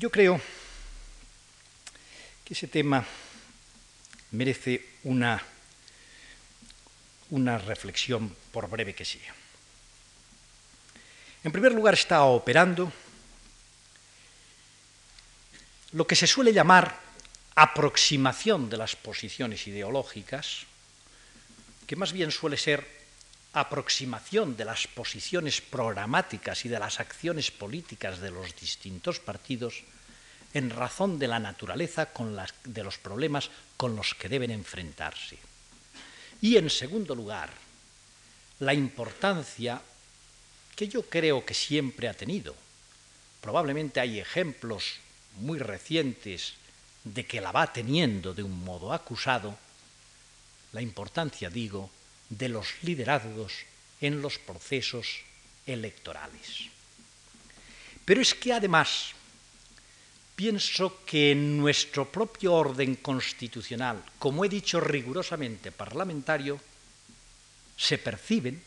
Yo 0.00 0.10
creo 0.10 0.40
que 2.42 2.54
ese 2.54 2.68
tema 2.68 3.04
merece 4.30 4.96
una, 5.04 5.44
una 7.28 7.58
reflexión 7.58 8.34
por 8.50 8.70
breve 8.70 8.94
que 8.94 9.04
sea. 9.04 9.34
En 11.44 11.52
primer 11.52 11.72
lugar, 11.72 11.92
está 11.92 12.24
operando 12.24 12.90
lo 15.92 16.06
que 16.06 16.16
se 16.16 16.26
suele 16.26 16.54
llamar 16.54 16.98
aproximación 17.54 18.70
de 18.70 18.78
las 18.78 18.96
posiciones 18.96 19.66
ideológicas 19.66 20.64
que 21.86 21.96
más 21.96 22.14
bien 22.14 22.30
suele 22.30 22.56
ser 22.56 22.99
aproximación 23.52 24.56
de 24.56 24.64
las 24.64 24.86
posiciones 24.86 25.60
programáticas 25.60 26.64
y 26.64 26.68
de 26.68 26.78
las 26.78 27.00
acciones 27.00 27.50
políticas 27.50 28.20
de 28.20 28.30
los 28.30 28.54
distintos 28.54 29.18
partidos 29.18 29.82
en 30.54 30.70
razón 30.70 31.18
de 31.18 31.28
la 31.28 31.38
naturaleza 31.38 32.08
de 32.64 32.84
los 32.84 32.98
problemas 32.98 33.50
con 33.76 33.96
los 33.96 34.14
que 34.14 34.28
deben 34.28 34.50
enfrentarse. 34.50 35.38
Y 36.40 36.56
en 36.56 36.70
segundo 36.70 37.14
lugar, 37.14 37.50
la 38.60 38.74
importancia 38.74 39.80
que 40.76 40.88
yo 40.88 41.02
creo 41.02 41.44
que 41.44 41.54
siempre 41.54 42.08
ha 42.08 42.14
tenido 42.14 42.54
probablemente 43.40 44.00
hay 44.00 44.20
ejemplos 44.20 44.96
muy 45.36 45.58
recientes 45.58 46.54
de 47.04 47.26
que 47.26 47.40
la 47.40 47.52
va 47.52 47.72
teniendo 47.72 48.34
de 48.34 48.42
un 48.42 48.62
modo 48.62 48.92
acusado, 48.92 49.56
la 50.72 50.82
importancia, 50.82 51.48
digo, 51.48 51.90
de 52.30 52.48
los 52.48 52.68
liderazgos 52.82 53.52
en 54.00 54.22
los 54.22 54.38
procesos 54.38 55.20
electorales. 55.66 56.70
Pero 58.04 58.22
es 58.22 58.34
que 58.34 58.52
además 58.52 59.12
pienso 60.34 61.04
que 61.04 61.32
en 61.32 61.58
nuestro 61.58 62.10
propio 62.10 62.54
orden 62.54 62.96
constitucional, 62.96 64.02
como 64.18 64.44
he 64.44 64.48
dicho 64.48 64.80
rigurosamente 64.80 65.70
parlamentario, 65.70 66.58
se 67.76 67.98
perciben 67.98 68.62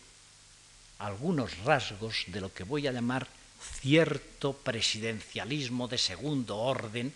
algunos 0.99 1.57
rasgos 1.65 2.25
de 2.27 2.41
lo 2.41 2.53
que 2.53 2.63
voy 2.63 2.87
a 2.87 2.91
llamar 2.91 3.27
cierto 3.81 4.53
presidencialismo 4.53 5.87
de 5.87 5.97
segundo 5.97 6.57
orden 6.57 7.13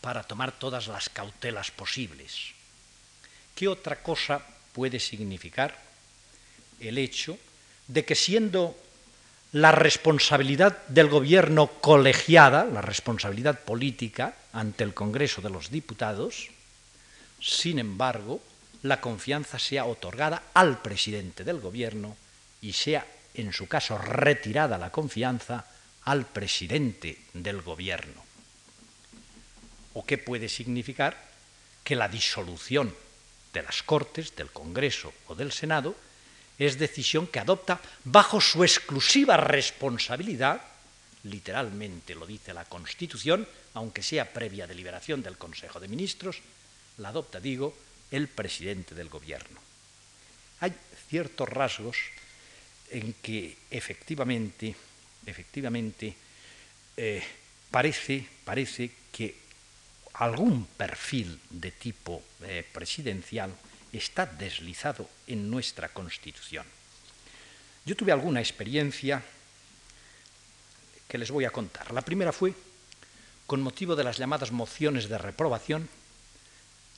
para 0.00 0.22
tomar 0.22 0.52
todas 0.52 0.86
las 0.88 1.08
cautelas 1.08 1.70
posibles. 1.70 2.52
¿Qué 3.54 3.66
otra 3.66 4.02
cosa 4.02 4.44
puede 4.72 5.00
significar 5.00 5.85
el 6.80 6.98
hecho 6.98 7.38
de 7.88 8.04
que 8.04 8.14
siendo 8.14 8.76
la 9.52 9.72
responsabilidad 9.72 10.86
del 10.88 11.08
gobierno 11.08 11.68
colegiada, 11.80 12.64
la 12.64 12.82
responsabilidad 12.82 13.60
política 13.60 14.34
ante 14.52 14.84
el 14.84 14.92
Congreso 14.92 15.40
de 15.40 15.50
los 15.50 15.70
Diputados, 15.70 16.48
sin 17.40 17.78
embargo, 17.78 18.42
la 18.82 19.00
confianza 19.00 19.58
sea 19.58 19.84
otorgada 19.84 20.42
al 20.54 20.82
presidente 20.82 21.44
del 21.44 21.60
gobierno 21.60 22.16
y 22.60 22.72
sea, 22.72 23.06
en 23.34 23.52
su 23.52 23.68
caso, 23.68 23.98
retirada 23.98 24.78
la 24.78 24.90
confianza 24.90 25.66
al 26.02 26.26
presidente 26.26 27.18
del 27.32 27.62
gobierno. 27.62 28.24
¿O 29.94 30.04
qué 30.04 30.18
puede 30.18 30.48
significar? 30.48 31.16
Que 31.82 31.96
la 31.96 32.08
disolución 32.08 32.94
de 33.52 33.62
las 33.62 33.82
Cortes, 33.82 34.36
del 34.36 34.50
Congreso 34.50 35.12
o 35.28 35.34
del 35.34 35.52
Senado 35.52 35.96
es 36.58 36.78
decisión 36.78 37.26
que 37.26 37.40
adopta 37.40 37.80
bajo 38.04 38.40
su 38.40 38.64
exclusiva 38.64 39.36
responsabilidad, 39.36 40.62
literalmente 41.24 42.14
lo 42.14 42.26
dice 42.26 42.54
la 42.54 42.64
Constitución, 42.64 43.46
aunque 43.74 44.02
sea 44.02 44.32
previa 44.32 44.66
deliberación 44.66 45.22
del 45.22 45.36
Consejo 45.36 45.80
de 45.80 45.88
Ministros, 45.88 46.40
la 46.98 47.08
adopta, 47.08 47.40
digo, 47.40 47.76
el 48.10 48.28
presidente 48.28 48.94
del 48.94 49.08
Gobierno. 49.08 49.60
Hay 50.60 50.72
ciertos 51.08 51.48
rasgos 51.48 51.96
en 52.90 53.14
que 53.20 53.56
efectivamente, 53.70 54.74
efectivamente 55.26 56.16
eh, 56.96 57.22
parece, 57.70 58.26
parece 58.44 58.90
que 59.12 59.36
algún 60.14 60.64
perfil 60.64 61.38
de 61.50 61.72
tipo 61.72 62.22
eh, 62.42 62.64
presidencial 62.72 63.52
está 63.96 64.26
deslizado 64.26 65.08
en 65.26 65.50
nuestra 65.50 65.88
Constitución. 65.88 66.66
Yo 67.84 67.96
tuve 67.96 68.12
alguna 68.12 68.40
experiencia 68.40 69.22
que 71.08 71.18
les 71.18 71.30
voy 71.30 71.44
a 71.44 71.50
contar. 71.50 71.92
La 71.92 72.02
primera 72.02 72.32
fue 72.32 72.54
con 73.46 73.62
motivo 73.62 73.94
de 73.94 74.04
las 74.04 74.18
llamadas 74.18 74.50
mociones 74.50 75.08
de 75.08 75.18
reprobación 75.18 75.88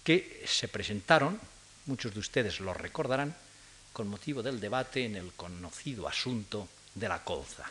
que 0.02 0.42
se 0.46 0.68
presentaron, 0.68 1.38
muchos 1.84 2.14
de 2.14 2.20
ustedes 2.20 2.60
lo 2.60 2.72
recordarán, 2.72 3.36
con 3.92 4.08
motivo 4.08 4.42
del 4.42 4.60
debate 4.60 5.04
en 5.04 5.16
el 5.16 5.32
conocido 5.32 6.08
asunto 6.08 6.68
de 6.94 7.08
la 7.08 7.24
colza. 7.24 7.64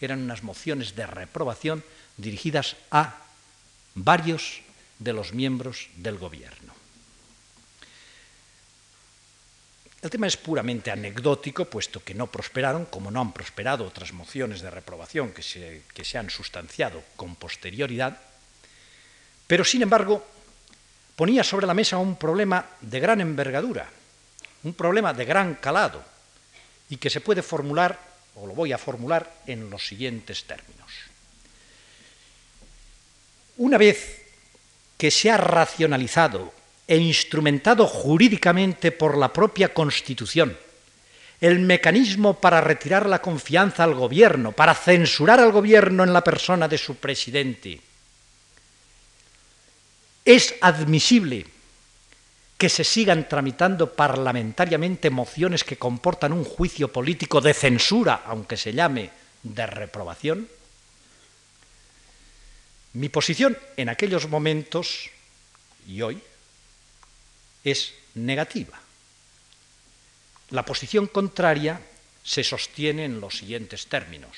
Eran 0.00 0.22
unas 0.22 0.42
mociones 0.42 0.94
de 0.94 1.06
reprobación 1.06 1.84
dirigidas 2.16 2.76
a 2.90 3.20
varios 3.94 4.62
de 4.98 5.12
los 5.12 5.34
miembros 5.34 5.88
del 5.96 6.16
gobierno. 6.16 6.85
El 10.06 10.10
tema 10.10 10.28
es 10.28 10.36
puramente 10.36 10.92
anecdótico, 10.92 11.64
puesto 11.64 11.98
que 12.04 12.14
no 12.14 12.28
prosperaron, 12.28 12.86
como 12.86 13.10
no 13.10 13.20
han 13.20 13.32
prosperado 13.32 13.84
otras 13.84 14.12
mociones 14.12 14.60
de 14.60 14.70
reprobación 14.70 15.32
que 15.32 15.42
se, 15.42 15.82
que 15.92 16.04
se 16.04 16.16
han 16.16 16.30
sustanciado 16.30 17.02
con 17.16 17.34
posterioridad, 17.34 18.16
pero 19.48 19.64
sin 19.64 19.82
embargo 19.82 20.24
ponía 21.16 21.42
sobre 21.42 21.66
la 21.66 21.74
mesa 21.74 21.98
un 21.98 22.14
problema 22.14 22.64
de 22.82 23.00
gran 23.00 23.20
envergadura, 23.20 23.90
un 24.62 24.74
problema 24.74 25.12
de 25.12 25.24
gran 25.24 25.56
calado, 25.56 26.04
y 26.88 26.98
que 26.98 27.10
se 27.10 27.20
puede 27.20 27.42
formular, 27.42 27.98
o 28.36 28.46
lo 28.46 28.54
voy 28.54 28.72
a 28.72 28.78
formular, 28.78 29.42
en 29.48 29.70
los 29.70 29.84
siguientes 29.84 30.44
términos. 30.44 30.92
Una 33.56 33.76
vez 33.76 34.22
que 34.96 35.10
se 35.10 35.32
ha 35.32 35.36
racionalizado 35.36 36.54
e 36.86 36.96
instrumentado 36.96 37.86
jurídicamente 37.86 38.92
por 38.92 39.18
la 39.18 39.32
propia 39.32 39.74
Constitución, 39.74 40.56
el 41.40 41.58
mecanismo 41.60 42.40
para 42.40 42.60
retirar 42.60 43.06
la 43.06 43.20
confianza 43.20 43.84
al 43.84 43.94
gobierno, 43.94 44.52
para 44.52 44.74
censurar 44.74 45.40
al 45.40 45.52
gobierno 45.52 46.04
en 46.04 46.12
la 46.12 46.22
persona 46.22 46.68
de 46.68 46.78
su 46.78 46.96
presidente, 46.96 47.80
es 50.24 50.54
admisible 50.60 51.46
que 52.58 52.68
se 52.68 52.84
sigan 52.84 53.28
tramitando 53.28 53.92
parlamentariamente 53.92 55.10
mociones 55.10 55.62
que 55.62 55.76
comportan 55.76 56.32
un 56.32 56.44
juicio 56.44 56.90
político 56.90 57.40
de 57.40 57.52
censura, 57.52 58.22
aunque 58.24 58.56
se 58.56 58.72
llame 58.72 59.10
de 59.42 59.66
reprobación? 59.66 60.48
Mi 62.94 63.08
posición 63.10 63.56
en 63.76 63.90
aquellos 63.90 64.28
momentos 64.28 65.10
y 65.86 66.00
hoy 66.00 66.22
es 67.66 67.94
negativa. 68.14 68.80
La 70.50 70.64
posición 70.64 71.08
contraria 71.08 71.80
se 72.22 72.44
sostiene 72.44 73.04
en 73.04 73.20
los 73.20 73.36
siguientes 73.36 73.88
términos. 73.88 74.30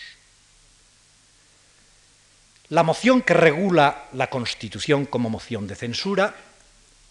La 2.70 2.82
moción 2.82 3.22
que 3.22 3.34
regula 3.34 4.08
la 4.14 4.30
Constitución 4.30 5.04
como 5.04 5.30
moción 5.30 5.66
de 5.66 5.76
censura 5.76 6.34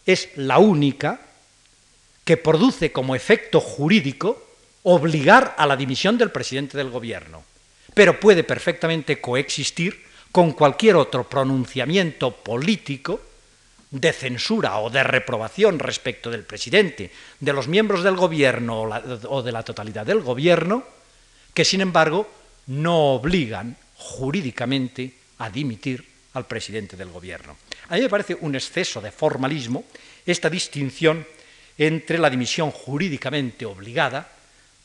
es 0.06 0.30
la 0.36 0.58
única 0.58 1.22
que 2.26 2.38
produce 2.38 2.92
como 2.92 3.16
efecto 3.16 3.62
jurídico 3.62 4.44
obligar 4.84 5.56
a 5.58 5.68
la 5.68 5.78
dimisión 5.78 6.18
del 6.18 6.32
presidente 6.32 6.78
del 6.78 6.90
gobierno, 6.90 7.44
pero 7.94 8.20
puede 8.20 8.44
perfectamente 8.44 9.22
coexistir 9.22 10.04
con 10.32 10.54
cualquier 10.54 10.96
otro 10.96 11.30
pronunciamiento 11.30 12.36
político 12.36 13.22
de 13.92 14.12
censura 14.12 14.80
o 14.80 14.90
de 14.90 15.04
reprobación 15.04 15.80
respecto 15.80 16.30
del 16.30 16.44
presidente, 16.44 17.12
de 17.40 17.54
los 17.54 17.68
miembros 17.68 18.04
del 18.04 18.16
gobierno 18.16 18.82
o, 19.30 19.44
de 19.44 19.52
la 19.52 19.64
totalidad 19.64 20.06
del 20.06 20.22
gobierno, 20.22 20.84
que 21.54 21.64
sin 21.64 21.82
embargo 21.82 22.28
no 22.68 23.14
obligan 23.16 23.78
jurídicamente 23.96 25.14
a 25.40 25.50
dimitir 25.50 26.06
al 26.34 26.46
presidente 26.46 26.98
del 26.98 27.10
gobierno. 27.10 27.58
A 27.90 27.96
mí 27.96 28.02
me 28.02 28.10
parece 28.10 28.38
un 28.42 28.56
exceso 28.56 29.00
de 29.02 29.12
formalismo 29.12 29.86
esta 30.26 30.50
distinción 30.50 31.26
entre 31.78 32.18
la 32.18 32.30
dimisión 32.30 32.72
jurídicamente 32.72 33.66
obligada 33.66 34.30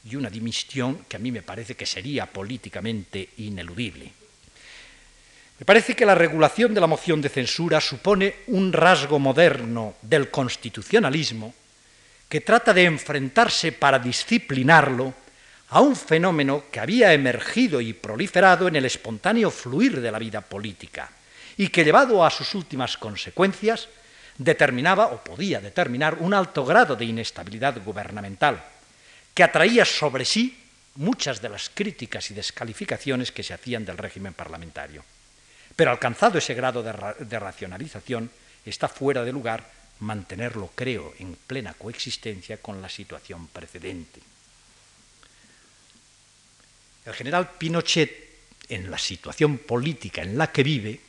y 0.04 0.16
una 0.16 0.30
dimisión 0.30 1.04
que 1.08 1.16
a 1.16 1.20
mí 1.20 1.32
me 1.32 1.42
parece 1.42 1.74
que 1.74 1.86
sería 1.86 2.26
políticamente 2.26 3.30
ineludible. 3.38 4.21
Me 5.62 5.66
parece 5.66 5.94
que 5.94 6.04
la 6.04 6.16
regulación 6.16 6.74
de 6.74 6.80
la 6.80 6.88
moción 6.88 7.22
de 7.22 7.28
censura 7.28 7.80
supone 7.80 8.42
un 8.48 8.72
rasgo 8.72 9.20
moderno 9.20 9.94
del 10.02 10.28
constitucionalismo 10.28 11.54
que 12.28 12.40
trata 12.40 12.74
de 12.74 12.82
enfrentarse 12.82 13.70
para 13.70 14.00
disciplinarlo 14.00 15.14
a 15.70 15.80
un 15.80 15.94
fenómeno 15.94 16.64
que 16.68 16.80
había 16.80 17.12
emergido 17.12 17.80
y 17.80 17.92
proliferado 17.92 18.66
en 18.66 18.74
el 18.74 18.86
espontáneo 18.86 19.52
fluir 19.52 20.00
de 20.00 20.10
la 20.10 20.18
vida 20.18 20.40
política 20.40 21.08
y 21.56 21.68
que 21.68 21.84
llevado 21.84 22.26
a 22.26 22.30
sus 22.30 22.56
últimas 22.56 22.96
consecuencias 22.96 23.86
determinaba 24.38 25.14
o 25.14 25.22
podía 25.22 25.60
determinar 25.60 26.16
un 26.18 26.34
alto 26.34 26.64
grado 26.64 26.96
de 26.96 27.04
inestabilidad 27.04 27.80
gubernamental 27.84 28.60
que 29.32 29.44
atraía 29.44 29.84
sobre 29.84 30.24
sí 30.24 30.58
muchas 30.96 31.40
de 31.40 31.50
las 31.50 31.70
críticas 31.72 32.32
y 32.32 32.34
descalificaciones 32.34 33.30
que 33.30 33.44
se 33.44 33.54
hacían 33.54 33.84
del 33.84 33.98
régimen 33.98 34.34
parlamentario. 34.34 35.04
Pero 35.76 35.90
alcanzado 35.90 36.38
ese 36.38 36.54
grado 36.54 36.82
de, 36.82 37.38
racionalización, 37.38 38.30
está 38.64 38.88
fuera 38.88 39.24
de 39.24 39.32
lugar 39.32 39.64
mantenerlo, 40.00 40.70
creo, 40.74 41.14
en 41.18 41.36
plena 41.46 41.74
coexistencia 41.74 42.58
con 42.58 42.82
la 42.82 42.88
situación 42.88 43.46
precedente. 43.48 44.20
El 47.04 47.14
general 47.14 47.50
Pinochet, 47.58 48.10
en 48.68 48.90
la 48.90 48.98
situación 48.98 49.58
política 49.58 50.22
en 50.22 50.38
la 50.38 50.52
que 50.52 50.62
vive, 50.62 51.00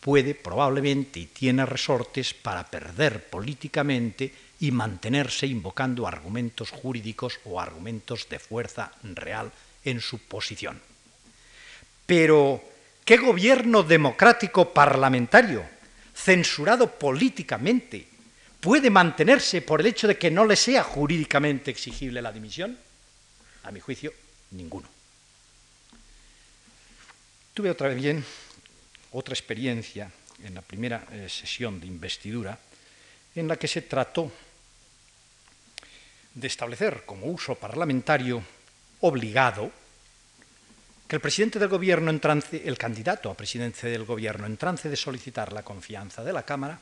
puede 0.00 0.34
probablemente 0.34 1.20
y 1.20 1.26
tiene 1.26 1.66
resortes 1.66 2.34
para 2.34 2.68
perder 2.68 3.28
políticamente 3.28 4.32
y 4.60 4.70
mantenerse 4.70 5.46
invocando 5.46 6.06
argumentos 6.06 6.70
jurídicos 6.70 7.40
o 7.44 7.60
argumentos 7.60 8.28
de 8.28 8.38
fuerza 8.38 8.92
real 9.02 9.52
en 9.84 10.00
su 10.00 10.18
posición. 10.18 10.80
Pero 12.06 12.62
¿Qué 13.10 13.16
gobierno 13.16 13.82
democrático 13.82 14.72
parlamentario, 14.72 15.66
censurado 16.14 16.96
políticamente, 16.96 18.06
puede 18.60 18.88
mantenerse 18.88 19.62
por 19.62 19.80
el 19.80 19.88
hecho 19.88 20.06
de 20.06 20.16
que 20.16 20.30
no 20.30 20.46
le 20.46 20.54
sea 20.54 20.84
jurídicamente 20.84 21.72
exigible 21.72 22.22
la 22.22 22.30
dimisión? 22.30 22.78
A 23.64 23.72
mi 23.72 23.80
juicio, 23.80 24.12
ninguno. 24.52 24.88
Tuve 27.52 27.72
otra 27.72 27.88
vez 27.88 27.96
bien 27.96 28.24
otra 29.10 29.34
experiencia 29.34 30.08
en 30.44 30.54
la 30.54 30.62
primera 30.62 31.04
eh, 31.10 31.28
sesión 31.28 31.80
de 31.80 31.88
investidura 31.88 32.56
en 33.34 33.48
la 33.48 33.56
que 33.56 33.66
se 33.66 33.82
trató 33.82 34.30
de 36.32 36.46
establecer 36.46 37.02
como 37.04 37.26
uso 37.26 37.56
parlamentario 37.56 38.40
obligado 39.00 39.79
que 41.10 41.16
el 41.16 41.22
presidente 41.22 41.58
del 41.58 41.68
gobierno 41.68 42.08
en 42.08 42.20
el 42.52 42.78
candidato 42.78 43.32
a 43.32 43.36
presidente 43.36 43.88
del 43.88 44.04
gobierno 44.04 44.46
en 44.46 44.56
trance 44.56 44.88
de 44.88 44.94
solicitar 44.94 45.52
la 45.52 45.64
confianza 45.64 46.22
de 46.22 46.32
la 46.32 46.44
Cámara, 46.44 46.78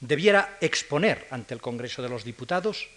debiera 0.00 0.58
exponer 0.60 1.26
ante 1.30 1.54
el 1.54 1.62
Congreso 1.62 2.02
de 2.02 2.10
los 2.10 2.24
Diputados 2.24 2.90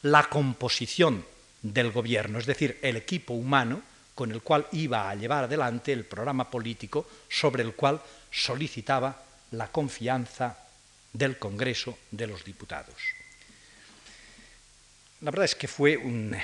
la 0.00 0.24
composición 0.30 1.22
del 1.60 1.92
gobierno, 1.92 2.38
es 2.38 2.46
decir, 2.46 2.78
el 2.80 2.96
equipo 2.96 3.34
humano 3.34 3.82
con 4.14 4.32
el 4.32 4.40
cual 4.40 4.66
iba 4.72 5.10
a 5.10 5.14
llevar 5.14 5.44
adelante 5.44 5.92
el 5.92 6.06
programa 6.06 6.50
político 6.50 7.06
sobre 7.28 7.62
el 7.62 7.74
cual 7.74 8.00
solicitaba 8.30 9.22
la 9.50 9.70
confianza 9.70 10.56
del 11.12 11.38
Congreso 11.38 11.98
de 12.10 12.26
los 12.26 12.42
Diputados. 12.42 12.96
La 15.20 15.30
verdad 15.30 15.44
es 15.44 15.54
que 15.54 15.68
fue 15.68 15.98
un, 15.98 16.34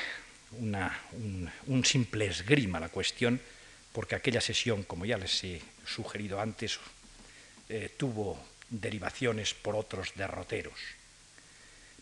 simple 1.84 2.26
esgrima 2.26 2.78
la 2.78 2.90
cuestión, 2.90 3.40
porque 3.92 4.14
aquella 4.14 4.40
sesión, 4.40 4.84
como 4.84 5.04
ya 5.04 5.18
les 5.18 5.44
he 5.44 5.62
sugerido 5.86 6.40
antes, 6.40 6.80
eh, 7.68 7.92
tuvo 7.96 8.40
derivaciones 8.68 9.54
por 9.54 9.76
otros 9.76 10.12
derroteros. 10.14 10.78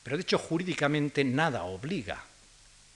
Pero 0.02 0.16
de 0.16 0.22
hecho, 0.22 0.38
jurídicamente 0.38 1.24
nada 1.24 1.64
obliga 1.64 2.24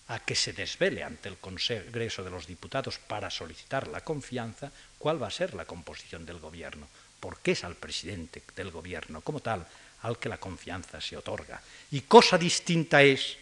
a 0.09 0.21
que 0.21 0.35
se 0.35 0.53
desvele 0.53 1.03
ante 1.03 1.29
el 1.29 1.39
Congreso 1.39 2.23
de 2.23 2.31
los 2.31 2.47
Diputados 2.47 2.99
para 2.99 3.31
solicitar 3.31 3.89
la 3.89 4.03
confianza 4.03 4.71
cuál 4.99 5.23
va 5.23 5.29
a 5.29 5.35
ser 5.35 5.55
la 5.55 5.65
composición 5.65 6.25
del 6.25 6.39
Gobierno, 6.39 6.87
porque 7.21 7.53
es 7.53 7.65
al 7.65 7.75
presidente 7.75 8.43
del 8.55 8.71
Gobierno 8.71 9.21
como 9.23 9.41
tal 9.41 9.67
al 10.03 10.19
que 10.19 10.29
la 10.29 10.37
confianza 10.37 11.01
se 11.01 11.17
otorga. 11.17 11.61
Y 11.91 12.03
cosa 12.03 12.37
distinta 12.37 13.03
es 13.03 13.39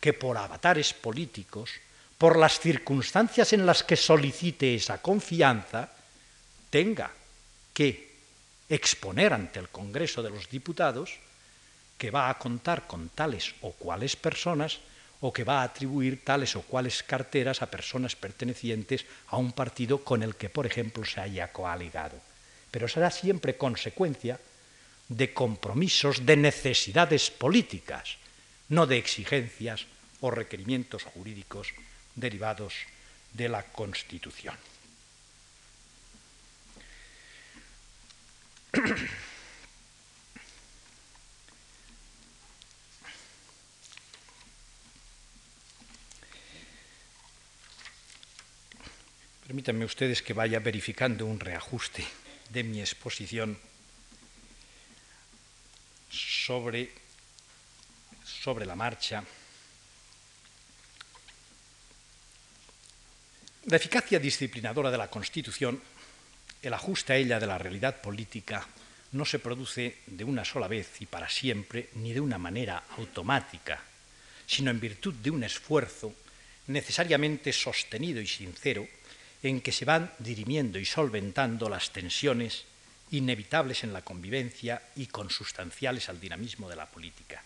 que 0.00 0.14
por 0.14 0.38
avatares 0.38 0.94
políticos, 0.94 1.70
por 2.20 2.36
las 2.36 2.60
circunstancias 2.60 3.54
en 3.54 3.64
las 3.64 3.82
que 3.82 3.96
solicite 3.96 4.74
esa 4.74 5.00
confianza, 5.00 5.88
tenga 6.68 7.10
que 7.72 8.12
exponer 8.68 9.32
ante 9.32 9.58
el 9.58 9.70
Congreso 9.70 10.22
de 10.22 10.28
los 10.28 10.50
Diputados 10.50 11.16
que 11.96 12.10
va 12.10 12.28
a 12.28 12.36
contar 12.36 12.86
con 12.86 13.08
tales 13.08 13.54
o 13.62 13.72
cuales 13.72 14.16
personas 14.16 14.80
o 15.24 15.32
que 15.32 15.44
va 15.44 15.62
a 15.62 15.72
atribuir 15.72 16.22
tales 16.22 16.56
o 16.56 16.60
cuales 16.60 17.02
carteras 17.02 17.62
a 17.62 17.72
personas 17.72 18.16
pertenecientes 18.16 19.06
a 19.28 19.38
un 19.38 19.52
partido 19.52 20.04
con 20.04 20.22
el 20.22 20.36
que, 20.36 20.50
por 20.50 20.66
ejemplo, 20.66 21.06
se 21.06 21.22
haya 21.22 21.50
coaligado. 21.50 22.20
Pero 22.70 22.86
será 22.86 23.10
siempre 23.10 23.56
consecuencia 23.56 24.38
de 25.08 25.32
compromisos, 25.32 26.26
de 26.26 26.36
necesidades 26.36 27.30
políticas, 27.30 28.20
no 28.68 28.84
de 28.84 28.98
exigencias 28.98 29.86
o 30.20 30.30
requerimientos 30.30 31.04
jurídicos 31.04 31.72
derivados 32.14 32.74
de 33.32 33.48
la 33.48 33.62
Constitución. 33.62 34.56
Permítanme 49.50 49.84
ustedes 49.84 50.22
que 50.22 50.32
vaya 50.32 50.60
verificando 50.60 51.26
un 51.26 51.40
reajuste 51.40 52.06
de 52.50 52.62
mi 52.62 52.80
exposición 52.80 53.58
sobre, 56.08 56.92
sobre 58.24 58.64
la 58.64 58.76
marcha. 58.76 59.24
La 63.66 63.76
eficacia 63.76 64.18
disciplinadora 64.18 64.90
de 64.90 64.96
la 64.96 65.10
Constitución, 65.10 65.82
el 66.62 66.72
ajuste 66.72 67.12
a 67.12 67.16
ella 67.16 67.38
de 67.38 67.46
la 67.46 67.58
realidad 67.58 68.00
política, 68.00 68.66
no 69.12 69.26
se 69.26 69.38
produce 69.38 69.98
de 70.06 70.24
una 70.24 70.46
sola 70.46 70.66
vez 70.66 71.00
y 71.00 71.06
para 71.06 71.28
siempre, 71.28 71.90
ni 71.96 72.14
de 72.14 72.20
una 72.20 72.38
manera 72.38 72.84
automática, 72.96 73.82
sino 74.46 74.70
en 74.70 74.80
virtud 74.80 75.12
de 75.14 75.30
un 75.30 75.44
esfuerzo 75.44 76.14
necesariamente 76.68 77.52
sostenido 77.52 78.22
y 78.22 78.26
sincero 78.26 78.88
en 79.42 79.60
que 79.60 79.72
se 79.72 79.84
van 79.84 80.10
dirimiendo 80.18 80.78
y 80.78 80.86
solventando 80.86 81.68
las 81.68 81.90
tensiones 81.92 82.64
inevitables 83.10 83.84
en 83.84 83.92
la 83.92 84.00
convivencia 84.00 84.80
y 84.96 85.06
consustanciales 85.06 86.08
al 86.08 86.18
dinamismo 86.18 86.66
de 86.70 86.76
la 86.76 86.86
política. 86.86 87.44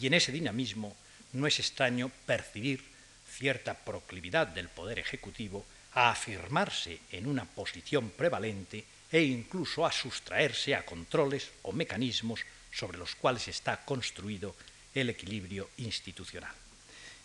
Y 0.00 0.08
en 0.08 0.14
ese 0.14 0.32
dinamismo 0.32 0.96
no 1.34 1.46
es 1.46 1.60
extraño 1.60 2.10
percibir 2.26 2.95
cierta 3.36 3.74
proclividad 3.74 4.46
del 4.46 4.68
Poder 4.68 4.98
Ejecutivo 4.98 5.66
a 5.92 6.10
afirmarse 6.10 7.00
en 7.12 7.26
una 7.26 7.44
posición 7.44 8.10
prevalente 8.10 8.84
e 9.12 9.22
incluso 9.22 9.84
a 9.84 9.92
sustraerse 9.92 10.74
a 10.74 10.84
controles 10.84 11.50
o 11.62 11.72
mecanismos 11.72 12.40
sobre 12.72 12.98
los 12.98 13.14
cuales 13.14 13.48
está 13.48 13.84
construido 13.84 14.56
el 14.94 15.10
equilibrio 15.10 15.70
institucional. 15.78 16.52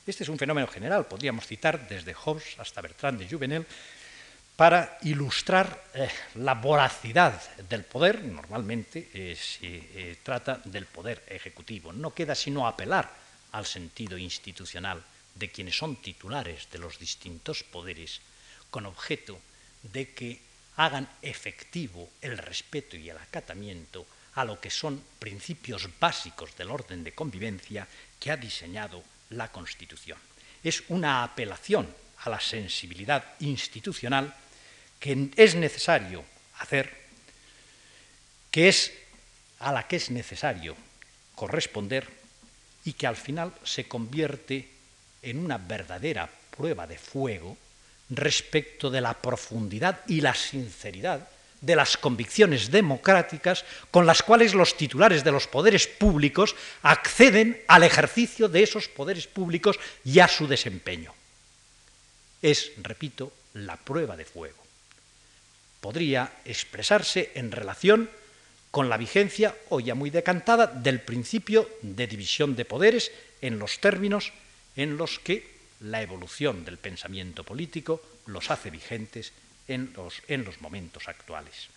Este 0.06 0.24
es 0.24 0.30
un 0.30 0.38
fenómeno 0.38 0.68
general, 0.68 1.06
podríamos 1.06 1.48
citar 1.48 1.88
desde 1.88 2.14
Hobbes 2.14 2.60
hasta 2.60 2.82
Bertrand 2.82 3.20
de 3.20 3.30
Juvenel, 3.30 3.66
para 4.56 5.00
ilustrar 5.04 5.84
eh, 5.94 6.10
la 6.36 6.54
voracidad 6.54 7.34
del 7.68 7.84
poder, 7.84 8.22
normalmente 8.24 9.10
eh, 9.14 9.36
se 9.36 9.66
eh, 9.66 10.18
trata 10.22 10.62
del 10.66 10.86
poder 10.86 11.24
ejecutivo. 11.28 11.92
No 11.94 12.14
queda 12.14 12.36
sino 12.36 12.68
apelar 12.68 13.10
al 13.54 13.66
sentido 13.66 14.18
institucional 14.18 15.02
de 15.36 15.50
quienes 15.50 15.78
son 15.78 15.96
titulares 15.98 16.70
de 16.72 16.80
los 16.80 17.00
distintos 17.00 17.64
poderes, 17.64 18.22
con 18.70 18.86
objeto 18.86 19.40
de 19.84 20.14
que 20.14 20.42
hagan 20.78 21.10
efectivo 21.22 22.10
el 22.22 22.38
respeto 22.38 22.96
y 22.98 23.10
el 23.10 23.18
acatamiento 23.18 24.06
a 24.36 24.46
lo 24.46 24.60
que 24.60 24.70
son 24.70 25.04
principios 25.20 25.90
básicos 26.00 26.56
del 26.56 26.72
orden 26.72 27.04
de 27.04 27.14
convivencia 27.14 27.88
que 28.20 28.32
ha 28.32 28.38
diseñado 28.38 29.04
la 29.32 29.52
Constitución. 29.52 30.18
Es 30.64 30.84
una 30.90 31.24
apelación 31.24 31.94
a 32.24 32.30
la 32.30 32.40
sensibilidad 32.40 33.24
institucional 33.40 34.34
que 35.00 35.32
es 35.36 35.56
necesario 35.56 36.24
hacer, 36.60 36.94
que 38.52 38.70
es 38.70 38.94
a 39.60 39.72
la 39.72 39.88
que 39.88 39.98
es 39.98 40.12
necesario 40.12 40.78
corresponder 41.36 42.08
y 42.86 42.94
que 42.94 43.08
al 43.08 43.16
final 43.16 43.54
se 43.64 43.88
convierte 43.88 44.70
en 45.22 45.38
una 45.38 45.58
verdadera 45.58 46.30
prueba 46.56 46.88
de 46.88 46.98
fuego 46.98 47.58
respecto 48.10 48.90
de 48.90 49.02
la 49.02 49.14
profundidad 49.14 50.02
y 50.08 50.22
la 50.22 50.36
sinceridad 50.36 51.28
de 51.62 51.76
las 51.76 51.96
convicciones 51.96 52.72
democráticas 52.72 53.64
con 53.92 54.06
las 54.06 54.24
cuales 54.24 54.56
los 54.56 54.76
titulares 54.76 55.24
de 55.24 55.32
los 55.32 55.48
poderes 55.48 55.88
públicos 55.88 56.56
acceden 56.82 57.62
al 57.68 57.84
ejercicio 57.84 58.50
de 58.50 58.64
esos 58.64 58.88
poderes 58.88 59.28
públicos 59.28 59.80
y 60.04 60.20
a 60.20 60.28
su 60.28 60.48
desempeño. 60.48 61.14
Es, 62.42 62.72
repito, 62.82 63.32
la 63.54 63.78
prueba 63.78 64.18
de 64.18 64.26
fuego. 64.26 64.58
Podría 65.82 66.34
expresarse 66.46 67.32
en 67.36 67.52
relación 67.52 68.10
con 68.72 68.90
la 68.90 68.98
vigencia, 68.98 69.56
hoy 69.70 69.86
ya 69.86 69.96
muy 69.96 70.10
decantada, 70.10 70.66
del 70.66 71.02
principio 71.02 71.70
de 71.82 72.08
división 72.08 72.56
de 72.56 72.66
poderes 72.66 73.12
en 73.42 73.60
los 73.60 73.80
términos 73.80 74.32
en 74.76 74.98
los 74.98 75.20
que 75.20 75.52
la 75.82 76.02
evolución 76.02 76.64
del 76.64 76.78
pensamiento 76.78 77.44
político 77.44 78.02
los 78.28 78.52
hace 78.52 78.70
vigentes 78.70 79.34
en 79.68 79.94
los, 79.96 80.22
en 80.28 80.46
los 80.46 80.62
momentos 80.62 81.08
actuales. 81.08 81.68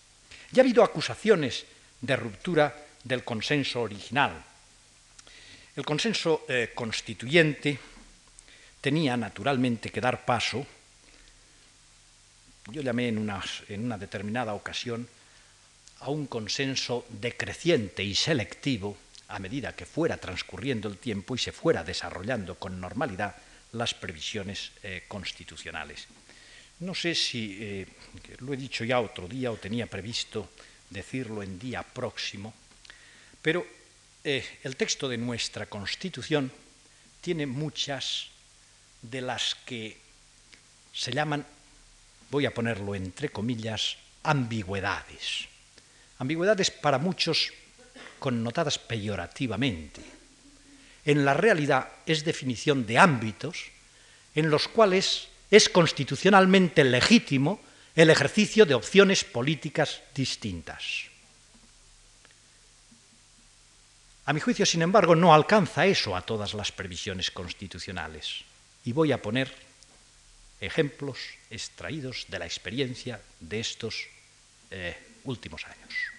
Ya 0.52 0.62
ha 0.62 0.64
habido 0.64 0.84
acusaciones 0.84 1.64
de 2.00 2.16
ruptura 2.16 2.76
del 3.02 3.24
consenso 3.24 3.82
original. 3.82 4.44
El 5.76 5.84
consenso 5.84 6.44
eh, 6.48 6.72
constituyente 6.74 7.78
tenía 8.80 9.16
naturalmente 9.16 9.90
que 9.90 10.00
dar 10.00 10.24
paso, 10.24 10.66
yo 12.70 12.82
llamé 12.82 13.08
en 13.08 13.28
en 13.68 13.84
una 13.84 13.98
determinada 13.98 14.54
ocasión, 14.54 15.08
a 16.00 16.10
un 16.10 16.26
consenso 16.26 17.06
decreciente 17.08 18.04
y 18.04 18.14
selectivo 18.14 18.96
a 19.34 19.40
medida 19.40 19.74
que 19.74 19.84
fuera 19.84 20.16
transcurriendo 20.16 20.86
el 20.86 20.98
tiempo 20.98 21.34
y 21.34 21.38
se 21.38 21.50
fuera 21.50 21.82
desarrollando 21.82 22.54
con 22.54 22.80
normalidad 22.80 23.34
las 23.72 23.92
previsiones 23.92 24.70
eh, 24.84 25.02
constitucionales. 25.08 26.06
No 26.78 26.94
sé 26.94 27.16
si 27.16 27.58
eh, 27.60 27.86
lo 28.38 28.54
he 28.54 28.56
dicho 28.56 28.84
ya 28.84 29.00
otro 29.00 29.26
día 29.26 29.50
o 29.50 29.56
tenía 29.56 29.90
previsto 29.90 30.50
decirlo 30.88 31.42
en 31.42 31.58
día 31.58 31.82
próximo, 31.82 32.54
pero 33.42 33.66
eh, 34.22 34.46
el 34.62 34.76
texto 34.76 35.08
de 35.08 35.18
nuestra 35.18 35.66
Constitución 35.66 36.52
tiene 37.20 37.46
muchas 37.46 38.28
de 39.02 39.20
las 39.20 39.56
que 39.66 39.98
se 40.92 41.10
llaman, 41.10 41.44
voy 42.30 42.46
a 42.46 42.54
ponerlo 42.54 42.94
entre 42.94 43.30
comillas, 43.30 43.98
ambigüedades. 44.22 45.48
Ambigüedades 46.18 46.70
para 46.70 46.98
muchos 46.98 47.52
connotadas 48.24 48.78
peyorativamente. 48.78 50.00
En 51.04 51.26
la 51.26 51.34
realidad 51.34 51.90
es 52.06 52.24
definición 52.24 52.86
de 52.86 52.96
ámbitos 52.96 53.68
en 54.34 54.48
los 54.48 54.66
cuales 54.66 55.28
es 55.50 55.68
constitucionalmente 55.68 56.84
legítimo 56.84 57.60
el 57.94 58.08
ejercicio 58.08 58.64
de 58.64 58.72
opciones 58.72 59.24
políticas 59.24 60.00
distintas. 60.14 61.12
A 64.24 64.32
mi 64.32 64.40
juicio, 64.40 64.64
sin 64.64 64.80
embargo, 64.80 65.14
no 65.14 65.34
alcanza 65.34 65.84
eso 65.84 66.16
a 66.16 66.22
todas 66.22 66.54
las 66.54 66.72
previsiones 66.72 67.30
constitucionales. 67.30 68.40
Y 68.86 68.92
voy 68.92 69.12
a 69.12 69.20
poner 69.20 69.52
ejemplos 70.62 71.18
extraídos 71.50 72.24
de 72.28 72.38
la 72.38 72.46
experiencia 72.46 73.20
de 73.38 73.60
estos 73.60 74.08
eh, 74.70 74.96
últimos 75.24 75.66
años. 75.66 76.13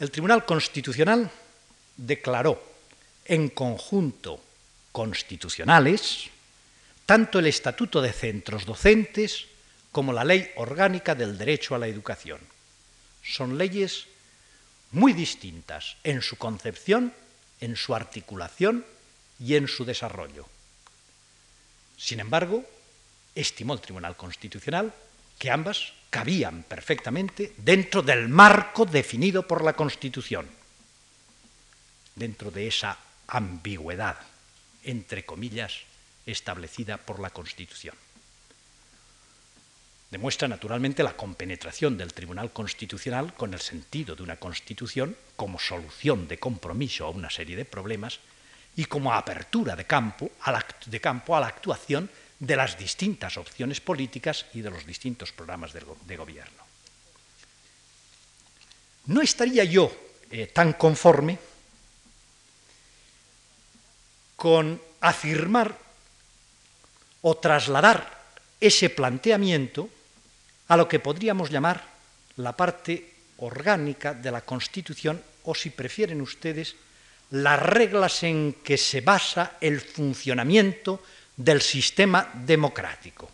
El 0.00 0.12
Tribunal 0.12 0.44
Constitucional 0.44 1.28
declaró 1.96 2.62
en 3.24 3.48
conjunto 3.48 4.40
constitucionales 4.92 6.30
tanto 7.04 7.40
el 7.40 7.46
Estatuto 7.46 8.00
de 8.00 8.12
Centros 8.12 8.64
Docentes 8.64 9.46
como 9.90 10.12
la 10.12 10.24
Ley 10.24 10.50
Orgánica 10.54 11.16
del 11.16 11.36
Derecho 11.36 11.74
a 11.74 11.78
la 11.78 11.88
Educación. 11.88 12.38
Son 13.24 13.58
leyes 13.58 14.06
muy 14.92 15.12
distintas 15.14 15.96
en 16.04 16.22
su 16.22 16.36
concepción, 16.36 17.12
en 17.60 17.74
su 17.74 17.92
articulación 17.94 18.86
y 19.40 19.56
en 19.56 19.66
su 19.66 19.84
desarrollo. 19.84 20.46
Sin 21.96 22.20
embargo, 22.20 22.64
estimó 23.34 23.74
el 23.74 23.80
Tribunal 23.80 24.16
Constitucional 24.16 24.94
que 25.40 25.50
ambas 25.50 25.92
cabían 26.10 26.62
perfectamente 26.62 27.52
dentro 27.56 28.02
del 28.02 28.28
marco 28.28 28.86
definido 28.86 29.46
por 29.46 29.62
la 29.62 29.74
Constitución, 29.74 30.48
dentro 32.14 32.50
de 32.50 32.68
esa 32.68 32.98
ambigüedad, 33.28 34.16
entre 34.84 35.24
comillas, 35.24 35.82
establecida 36.26 36.96
por 36.96 37.20
la 37.20 37.30
Constitución. 37.30 37.94
Demuestra 40.10 40.48
naturalmente 40.48 41.02
la 41.02 41.16
compenetración 41.16 41.98
del 41.98 42.14
Tribunal 42.14 42.50
Constitucional 42.50 43.34
con 43.34 43.52
el 43.52 43.60
sentido 43.60 44.16
de 44.16 44.22
una 44.22 44.36
Constitución 44.36 45.14
como 45.36 45.58
solución 45.58 46.26
de 46.28 46.38
compromiso 46.38 47.04
a 47.04 47.10
una 47.10 47.28
serie 47.28 47.56
de 47.56 47.66
problemas 47.66 48.20
y 48.74 48.86
como 48.86 49.12
apertura 49.12 49.76
de 49.76 49.84
campo 49.84 50.30
a 50.40 50.52
la, 50.52 51.46
actuación 51.46 52.08
de 52.38 52.56
las 52.56 52.78
distintas 52.78 53.36
opciones 53.36 53.80
políticas 53.80 54.46
y 54.54 54.60
de 54.60 54.70
los 54.70 54.86
distintos 54.86 55.32
programas 55.32 55.72
de, 55.72 56.16
gobierno. 56.16 56.62
No 59.06 59.22
estaría 59.22 59.64
yo 59.64 59.90
eh, 60.30 60.46
tan 60.46 60.74
conforme 60.74 61.38
con 64.36 64.80
afirmar 65.00 65.76
o 67.22 67.36
trasladar 67.36 68.06
ese 68.60 68.90
planteamiento 68.90 69.90
a 70.68 70.76
lo 70.76 70.86
que 70.86 71.00
podríamos 71.00 71.50
llamar 71.50 71.82
la 72.36 72.54
parte 72.54 73.14
orgánica 73.38 74.14
de 74.14 74.30
la 74.30 74.42
Constitución 74.42 75.22
o, 75.42 75.54
si 75.54 75.70
prefieren 75.70 76.20
ustedes, 76.20 76.76
las 77.30 77.58
reglas 77.60 78.22
en 78.22 78.62
que 78.62 78.76
se 78.78 79.00
basa 79.00 79.58
el 79.60 79.80
funcionamiento 79.80 81.02
del 81.38 81.62
sistema 81.62 82.28
democrático. 82.34 83.30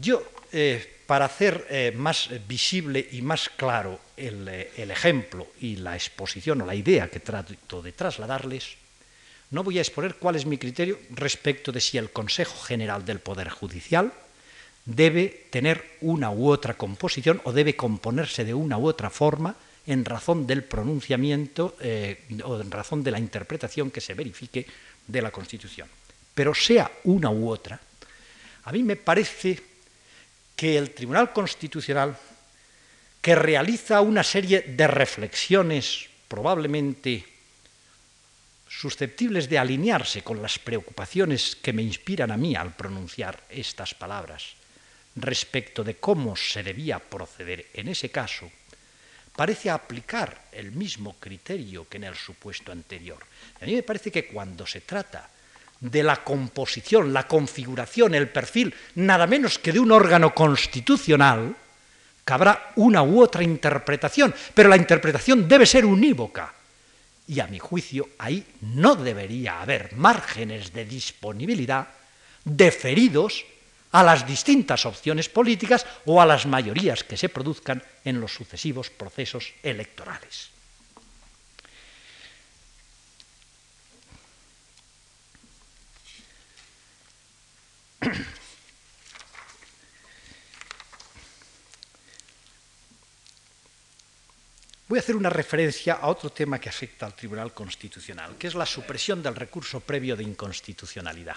Yo, 0.00 0.22
eh, 0.52 1.02
para 1.06 1.24
hacer 1.24 1.66
eh, 1.70 1.92
más 1.96 2.28
visible 2.46 3.08
y 3.12 3.22
más 3.22 3.48
claro 3.48 3.98
el, 4.16 4.46
eh, 4.48 4.70
el 4.76 4.90
ejemplo 4.90 5.48
y 5.60 5.76
la 5.76 5.94
exposición 5.94 6.62
o 6.62 6.66
la 6.66 6.74
idea 6.74 7.08
que 7.08 7.20
trato 7.20 7.82
de 7.82 7.92
trasladarles, 7.92 8.76
no 9.50 9.64
voy 9.64 9.78
a 9.78 9.82
exponer 9.82 10.16
cuál 10.16 10.36
es 10.36 10.46
mi 10.46 10.58
criterio 10.58 10.98
respecto 11.10 11.72
de 11.72 11.80
si 11.80 11.98
el 11.98 12.10
Consejo 12.10 12.60
General 12.62 13.04
del 13.04 13.18
Poder 13.18 13.50
Judicial 13.50 14.12
debe 14.84 15.46
tener 15.50 15.98
una 16.00 16.30
u 16.30 16.50
otra 16.50 16.74
composición 16.74 17.40
o 17.44 17.52
debe 17.52 17.74
componerse 17.74 18.44
de 18.44 18.54
una 18.54 18.78
u 18.78 18.86
otra 18.86 19.10
forma 19.10 19.56
en 19.86 20.04
razón 20.04 20.46
del 20.46 20.62
pronunciamiento 20.62 21.76
o 22.44 22.60
en 22.60 22.70
razón 22.70 23.02
de 23.02 23.10
la 23.10 23.18
interpretación 23.18 23.90
que 23.90 24.00
se 24.00 24.14
verifique 24.14 24.66
de 25.10 25.22
la 25.22 25.30
Constitución. 25.30 25.88
Pero 26.34 26.54
sea 26.54 26.90
una 27.04 27.30
u 27.30 27.48
otra, 27.48 27.80
a 28.64 28.72
mí 28.72 28.82
me 28.82 28.96
parece 28.96 29.60
que 30.54 30.76
el 30.76 30.92
Tribunal 30.92 31.32
Constitucional, 31.32 32.16
que 33.20 33.34
realiza 33.34 34.00
una 34.00 34.22
serie 34.22 34.62
de 34.62 34.86
reflexiones 34.86 36.08
probablemente 36.28 37.24
susceptibles 38.68 39.48
de 39.48 39.58
alinearse 39.58 40.22
con 40.22 40.40
las 40.40 40.58
preocupaciones 40.58 41.56
que 41.56 41.72
me 41.72 41.82
inspiran 41.82 42.30
a 42.30 42.36
mí 42.36 42.54
al 42.54 42.76
pronunciar 42.76 43.42
estas 43.50 43.94
palabras 43.94 44.54
respecto 45.16 45.82
de 45.82 45.96
cómo 45.96 46.36
se 46.36 46.62
debía 46.62 47.00
proceder 47.00 47.66
en 47.74 47.88
ese 47.88 48.10
caso, 48.10 48.50
parece 49.40 49.70
aplicar 49.70 50.48
el 50.52 50.70
mismo 50.72 51.16
criterio 51.18 51.88
que 51.88 51.96
en 51.96 52.04
el 52.04 52.14
supuesto 52.14 52.72
anterior. 52.72 53.16
A 53.62 53.64
mí 53.64 53.74
me 53.74 53.82
parece 53.82 54.12
que 54.12 54.26
cuando 54.26 54.66
se 54.66 54.82
trata 54.82 55.30
de 55.80 56.02
la 56.02 56.22
composición, 56.22 57.10
la 57.10 57.26
configuración, 57.26 58.14
el 58.14 58.28
perfil, 58.28 58.74
nada 58.96 59.26
menos 59.26 59.58
que 59.58 59.72
de 59.72 59.80
un 59.80 59.92
órgano 59.92 60.34
constitucional, 60.34 61.56
cabrá 62.22 62.72
una 62.76 63.02
u 63.02 63.22
otra 63.22 63.42
interpretación, 63.42 64.34
pero 64.52 64.68
la 64.68 64.76
interpretación 64.76 65.48
debe 65.48 65.64
ser 65.64 65.86
unívoca. 65.86 66.52
Y 67.26 67.40
a 67.40 67.46
mi 67.46 67.58
juicio 67.58 68.10
ahí 68.18 68.44
no 68.60 68.94
debería 68.94 69.62
haber 69.62 69.94
márgenes 69.96 70.70
de 70.74 70.84
disponibilidad 70.84 71.88
deferidos 72.44 73.46
a 73.92 74.02
las 74.02 74.26
distintas 74.26 74.86
opciones 74.86 75.28
políticas 75.28 75.86
o 76.06 76.20
a 76.20 76.26
las 76.26 76.46
mayorías 76.46 77.04
que 77.04 77.16
se 77.16 77.28
produzcan 77.28 77.82
en 78.04 78.20
los 78.20 78.32
sucesivos 78.32 78.90
procesos 78.90 79.52
electorales. 79.62 80.50
Voy 94.88 94.98
a 94.98 95.02
hacer 95.02 95.14
una 95.14 95.30
referencia 95.30 95.94
a 95.94 96.08
otro 96.08 96.30
tema 96.30 96.58
que 96.58 96.68
afecta 96.68 97.06
al 97.06 97.14
Tribunal 97.14 97.54
Constitucional, 97.54 98.34
que 98.36 98.48
es 98.48 98.56
la 98.56 98.66
supresión 98.66 99.22
del 99.22 99.36
recurso 99.36 99.78
previo 99.78 100.16
de 100.16 100.24
inconstitucionalidad 100.24 101.36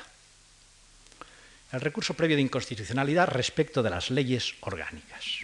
el 1.73 1.81
recurso 1.81 2.13
previo 2.13 2.35
de 2.35 2.43
inconstitucionalidad 2.43 3.27
respecto 3.27 3.81
de 3.81 3.89
las 3.89 4.11
leyes 4.11 4.53
orgánicas. 4.61 5.39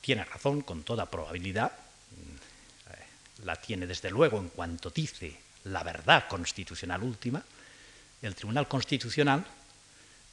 Tiene 0.00 0.24
razón, 0.24 0.62
con 0.62 0.82
toda 0.82 1.10
probabilidad, 1.10 1.70
eh, 1.70 3.44
la 3.44 3.56
tiene 3.56 3.86
desde 3.86 4.10
luego 4.10 4.38
en 4.38 4.48
cuanto 4.48 4.88
dice 4.88 5.36
la 5.64 5.84
verdad 5.84 6.26
constitucional 6.26 7.02
última, 7.02 7.44
el 8.22 8.34
Tribunal 8.34 8.66
Constitucional, 8.66 9.44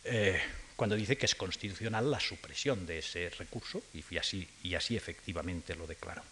eh, 0.06 0.42
cuando 0.78 0.96
dice 0.96 1.18
que 1.18 1.26
es 1.26 1.36
constitucional 1.36 2.10
la 2.10 2.22
supresión 2.22 2.86
de 2.86 3.00
ese 3.00 3.30
recurso, 3.32 3.84
y 3.94 4.18
así, 4.18 4.48
así 4.76 4.96
efectivamente 4.96 5.76
lo 5.76 5.86
declaró. 5.86 6.24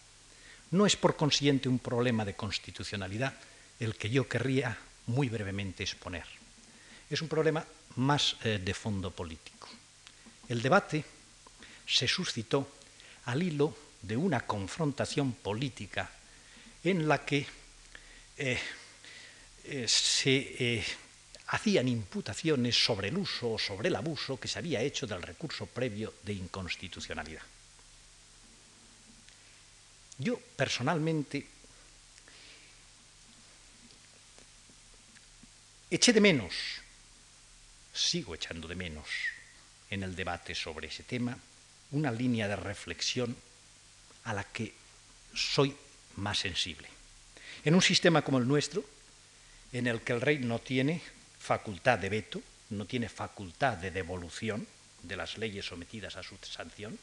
No 0.71 0.85
es 0.85 0.95
por 0.95 1.17
consiguiente 1.17 1.67
un 1.67 1.79
problema 1.79 2.23
de 2.23 2.35
constitucionalidad 2.35 3.33
el 3.79 3.95
que 3.95 4.09
yo 4.09 4.27
querría 4.29 4.77
muy 5.07 5.29
brevemente 5.29 5.83
exponer. 5.83 6.25
Es 7.09 7.21
un 7.21 7.27
problema 7.27 7.65
más 7.95 8.35
eh, 8.43 8.59
de 8.63 8.73
fondo 8.73 9.11
político. 9.11 9.67
El 10.47 10.61
debate 10.61 11.03
se 11.85 12.07
suscitó 12.07 12.67
al 13.25 13.43
hilo 13.43 13.75
de 14.01 14.15
una 14.15 14.41
confrontación 14.41 15.33
política 15.33 16.09
en 16.83 17.07
la 17.07 17.25
que 17.25 17.45
eh, 18.37 18.59
eh, 19.65 19.87
se 19.87 20.85
hacían 21.47 21.87
imputaciones 21.87 22.75
sobre 22.75 23.07
el 23.07 23.17
uso 23.17 23.53
o 23.53 23.59
sobre 23.59 23.87
el 23.87 23.95
abuso 23.95 24.39
que 24.39 24.47
se 24.47 24.59
había 24.59 24.81
hecho 24.81 25.07
del 25.07 25.21
recurso 25.21 25.65
previo 25.65 26.13
de 26.23 26.33
inconstitucionalidad. 26.33 27.41
Yo 30.19 30.39
personalmente 30.55 31.47
Eché 35.89 36.11
de 36.11 36.19
menos, 36.19 36.83
sigo 37.93 38.35
echando 38.35 38.67
de 38.67 38.75
menos 38.75 39.07
en 39.89 40.03
el 40.03 40.17
debate 40.17 40.53
sobre 40.53 40.89
ese 40.89 41.03
tema, 41.03 41.37
una 41.91 42.11
línea 42.11 42.49
de 42.49 42.57
reflexión 42.57 43.31
a 44.25 44.33
la 44.33 44.43
que 44.43 44.73
soy 45.33 45.73
más 46.17 46.39
sensible. 46.39 46.89
En 47.63 47.73
un 47.73 47.81
sistema 47.81 48.21
como 48.21 48.37
el 48.37 48.47
nuestro, 48.47 48.83
en 49.71 49.87
el 49.87 50.01
que 50.01 50.11
el 50.11 50.19
rey 50.19 50.39
no 50.39 50.59
tiene 50.59 51.01
facultad 51.39 51.97
de 51.99 52.09
veto, 52.09 52.41
no 52.71 52.83
tiene 52.83 53.07
facultad 53.07 53.77
de 53.77 53.91
devolución 53.91 54.67
de 55.03 55.15
las 55.15 55.37
leyes 55.37 55.65
sometidas 55.65 56.17
a 56.17 56.23
su 56.23 56.35
sanción, 56.41 56.99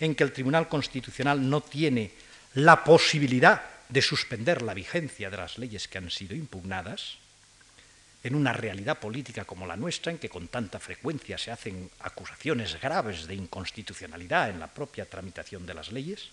en 0.00 0.16
que 0.16 0.24
el 0.24 0.32
Tribunal 0.32 0.68
Constitucional 0.68 1.48
no 1.48 1.60
tiene 1.60 2.10
la 2.54 2.82
posibilidad 2.82 3.62
de 3.88 4.02
suspender 4.02 4.62
la 4.62 4.74
vigencia 4.74 5.30
de 5.30 5.36
las 5.36 5.56
leyes 5.56 5.86
que 5.86 5.98
han 5.98 6.10
sido 6.10 6.34
impugnadas, 6.34 7.18
en 8.28 8.34
una 8.34 8.52
realidad 8.52 8.98
política 8.98 9.46
como 9.46 9.66
la 9.66 9.74
nuestra, 9.74 10.12
en 10.12 10.18
que 10.18 10.28
con 10.28 10.48
tanta 10.48 10.78
frecuencia 10.78 11.38
se 11.38 11.50
hacen 11.50 11.90
acusaciones 12.00 12.78
graves 12.78 13.26
de 13.26 13.34
inconstitucionalidad 13.34 14.50
en 14.50 14.60
la 14.60 14.68
propia 14.68 15.08
tramitación 15.08 15.64
de 15.64 15.72
las 15.72 15.90
leyes, 15.90 16.28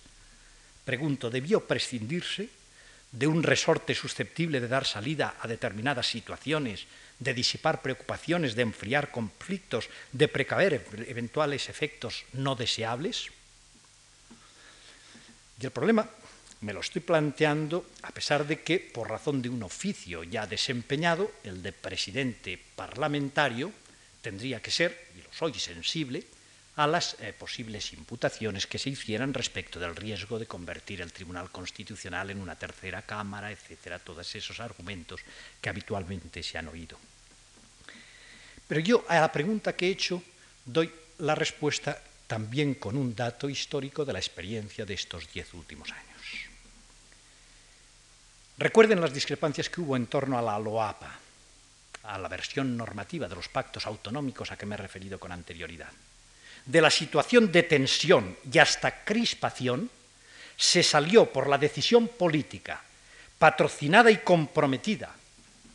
pregunto, 0.83 1.29
¿debió 1.29 1.65
prescindirse 1.65 2.49
de 3.13 3.27
un 3.27 3.43
resorte 3.43 3.95
susceptible 3.95 4.59
de 4.59 4.67
dar 4.67 4.85
salida 4.85 5.35
a 5.39 5.47
determinadas 5.47 6.07
situaciones, 6.07 6.83
de 7.19 7.33
disipar 7.33 7.81
preocupaciones, 7.81 8.55
de 8.55 8.63
enfriar 8.63 9.09
conflictos, 9.09 9.87
de 10.11 10.27
precaver 10.27 10.85
eventuales 11.07 11.69
efectos 11.69 12.25
no 12.33 12.55
deseables? 12.55 13.31
Y 15.61 15.65
el 15.65 15.71
problema 15.71 16.09
me 16.66 16.74
lo 16.74 16.80
estoy 16.80 17.05
planteando 17.05 17.86
a 18.01 18.09
pesar 18.09 18.47
de 18.47 18.61
que, 18.66 18.80
por 18.80 19.07
razón 19.07 19.39
de 19.39 19.49
un 19.49 19.61
oficio 19.61 20.24
ya 20.24 20.47
desempeñado, 20.47 21.30
el 21.43 21.61
de 21.61 21.72
presidente 21.72 22.57
parlamentario 22.57 23.72
tendría 24.20 24.59
que 24.63 24.72
ser, 24.72 25.13
y 25.16 25.22
lo 25.22 25.32
soy 25.32 25.53
sensible, 25.53 26.26
a 26.78 26.88
las 26.88 27.18
eh, 27.22 27.34
posibles 27.38 27.93
imputaciones 27.93 28.66
que 28.66 28.80
se 28.80 28.89
hicieran 28.89 29.32
respecto 29.32 29.80
del 29.80 29.95
riesgo 29.95 30.39
de 30.39 30.47
convertir 30.47 31.01
el 31.01 31.13
Tribunal 31.13 31.51
Constitucional 31.51 32.32
en 32.32 32.41
una 32.41 32.57
tercera 32.57 33.03
Cámara, 33.03 33.51
etcétera, 33.51 33.99
todos 33.99 34.34
esos 34.34 34.59
argumentos 34.59 35.22
que 35.61 35.70
habitualmente 35.70 36.41
se 36.41 36.57
han 36.57 36.68
oído. 36.68 36.97
Pero 38.68 38.82
yo 38.82 39.05
a 39.07 39.22
la 39.22 39.32
pregunta 39.32 39.76
que 39.76 39.86
he 39.86 39.91
hecho 39.91 40.22
doy 40.66 40.91
la 41.20 41.36
respuesta 41.36 42.01
también 42.26 42.74
con 42.74 42.97
un 42.97 43.13
dato 43.13 43.47
histórico 43.47 44.03
de 44.03 44.13
la 44.13 44.20
experiencia 44.20 44.84
de 44.84 44.95
estos 44.95 45.32
diez 45.32 45.53
últimos 45.53 45.91
años. 45.91 46.14
Recuerden 48.57 49.01
las 49.01 49.13
discrepancias 49.13 49.69
que 49.69 49.81
hubo 49.81 49.95
en 49.95 50.07
torno 50.07 50.37
a 50.37 50.41
la 50.41 50.57
LOAPA, 50.57 51.19
a 52.03 52.17
la 52.17 52.29
versión 52.29 52.77
normativa 52.77 53.27
de 53.27 53.35
los 53.35 53.49
pactos 53.49 53.85
autonómicos 53.85 54.51
a 54.51 54.57
que 54.57 54.65
me 54.65 54.75
he 54.75 54.77
referido 54.77 55.19
con 55.19 55.31
anterioridad. 55.31 55.89
De 56.65 56.81
la 56.81 56.89
situación 56.89 57.51
de 57.51 57.63
tensión 57.63 58.37
y 58.51 58.57
hasta 58.59 59.03
crispación 59.03 59.89
se 60.55 60.83
salió 60.83 61.31
por 61.31 61.47
la 61.47 61.57
decisión 61.57 62.07
política, 62.07 62.81
patrocinada 63.37 64.09
y 64.09 64.17
comprometida 64.17 65.13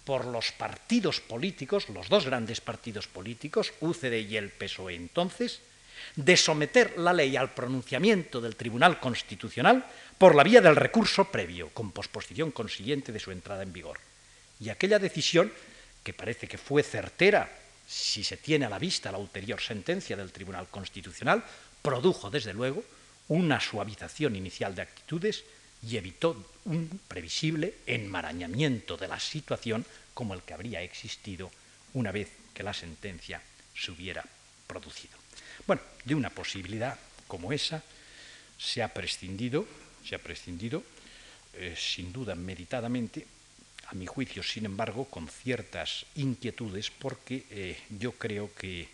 por 0.04 0.24
los 0.24 0.50
partidos 0.52 1.20
políticos, 1.20 1.88
los 1.90 2.08
dos 2.08 2.24
grandes 2.24 2.60
partidos 2.60 3.06
políticos, 3.06 3.72
UCD 3.80 4.26
y 4.26 4.36
el 4.36 4.50
PSOE 4.50 4.94
entonces, 4.94 5.60
de 6.16 6.36
someter 6.36 6.98
la 6.98 7.12
ley 7.12 7.36
al 7.36 7.52
pronunciamiento 7.52 8.40
del 8.40 8.56
Tribunal 8.56 8.98
Constitucional 8.98 9.84
por 10.20 10.34
la 10.34 10.44
vía 10.44 10.60
del 10.60 10.76
recurso 10.76 11.32
previo, 11.32 11.70
con 11.70 11.92
posposición 11.92 12.50
consiguiente 12.50 13.10
de 13.10 13.18
su 13.18 13.30
entrada 13.30 13.62
en 13.62 13.72
vigor. 13.72 13.98
Y 14.60 14.68
aquella 14.68 14.98
decisión, 14.98 15.50
que 16.04 16.12
parece 16.12 16.46
que 16.46 16.58
fue 16.58 16.82
certera 16.82 17.50
si 17.88 18.22
se 18.22 18.36
tiene 18.36 18.66
a 18.66 18.68
la 18.68 18.78
vista 18.78 19.10
la 19.10 19.16
ulterior 19.16 19.62
sentencia 19.62 20.18
del 20.18 20.30
Tribunal 20.30 20.68
Constitucional, 20.68 21.42
produjo, 21.80 22.28
desde 22.28 22.52
luego, 22.52 22.84
una 23.28 23.60
suavización 23.60 24.36
inicial 24.36 24.74
de 24.74 24.82
actitudes 24.82 25.42
y 25.88 25.96
evitó 25.96 26.36
un 26.66 27.00
previsible 27.08 27.76
enmarañamiento 27.86 28.98
de 28.98 29.08
la 29.08 29.18
situación 29.18 29.86
como 30.12 30.34
el 30.34 30.42
que 30.42 30.52
habría 30.52 30.82
existido 30.82 31.50
una 31.94 32.12
vez 32.12 32.28
que 32.52 32.62
la 32.62 32.74
sentencia 32.74 33.40
se 33.74 33.90
hubiera 33.90 34.22
producido. 34.66 35.16
Bueno, 35.66 35.80
de 36.04 36.14
una 36.14 36.28
posibilidad 36.28 36.98
como 37.26 37.54
esa 37.54 37.82
se 38.58 38.82
ha 38.82 38.92
prescindido, 38.92 39.66
se 40.04 40.14
ha 40.14 40.18
prescindido, 40.18 40.82
eh, 41.54 41.74
sin 41.76 42.12
duda 42.12 42.34
meditadamente, 42.34 43.26
a 43.86 43.94
mi 43.94 44.06
juicio, 44.06 44.42
sin 44.42 44.66
embargo, 44.66 45.06
con 45.06 45.28
ciertas 45.28 46.06
inquietudes, 46.14 46.90
porque 46.90 47.44
eh, 47.50 47.78
yo 47.98 48.12
creo 48.12 48.54
que, 48.54 48.88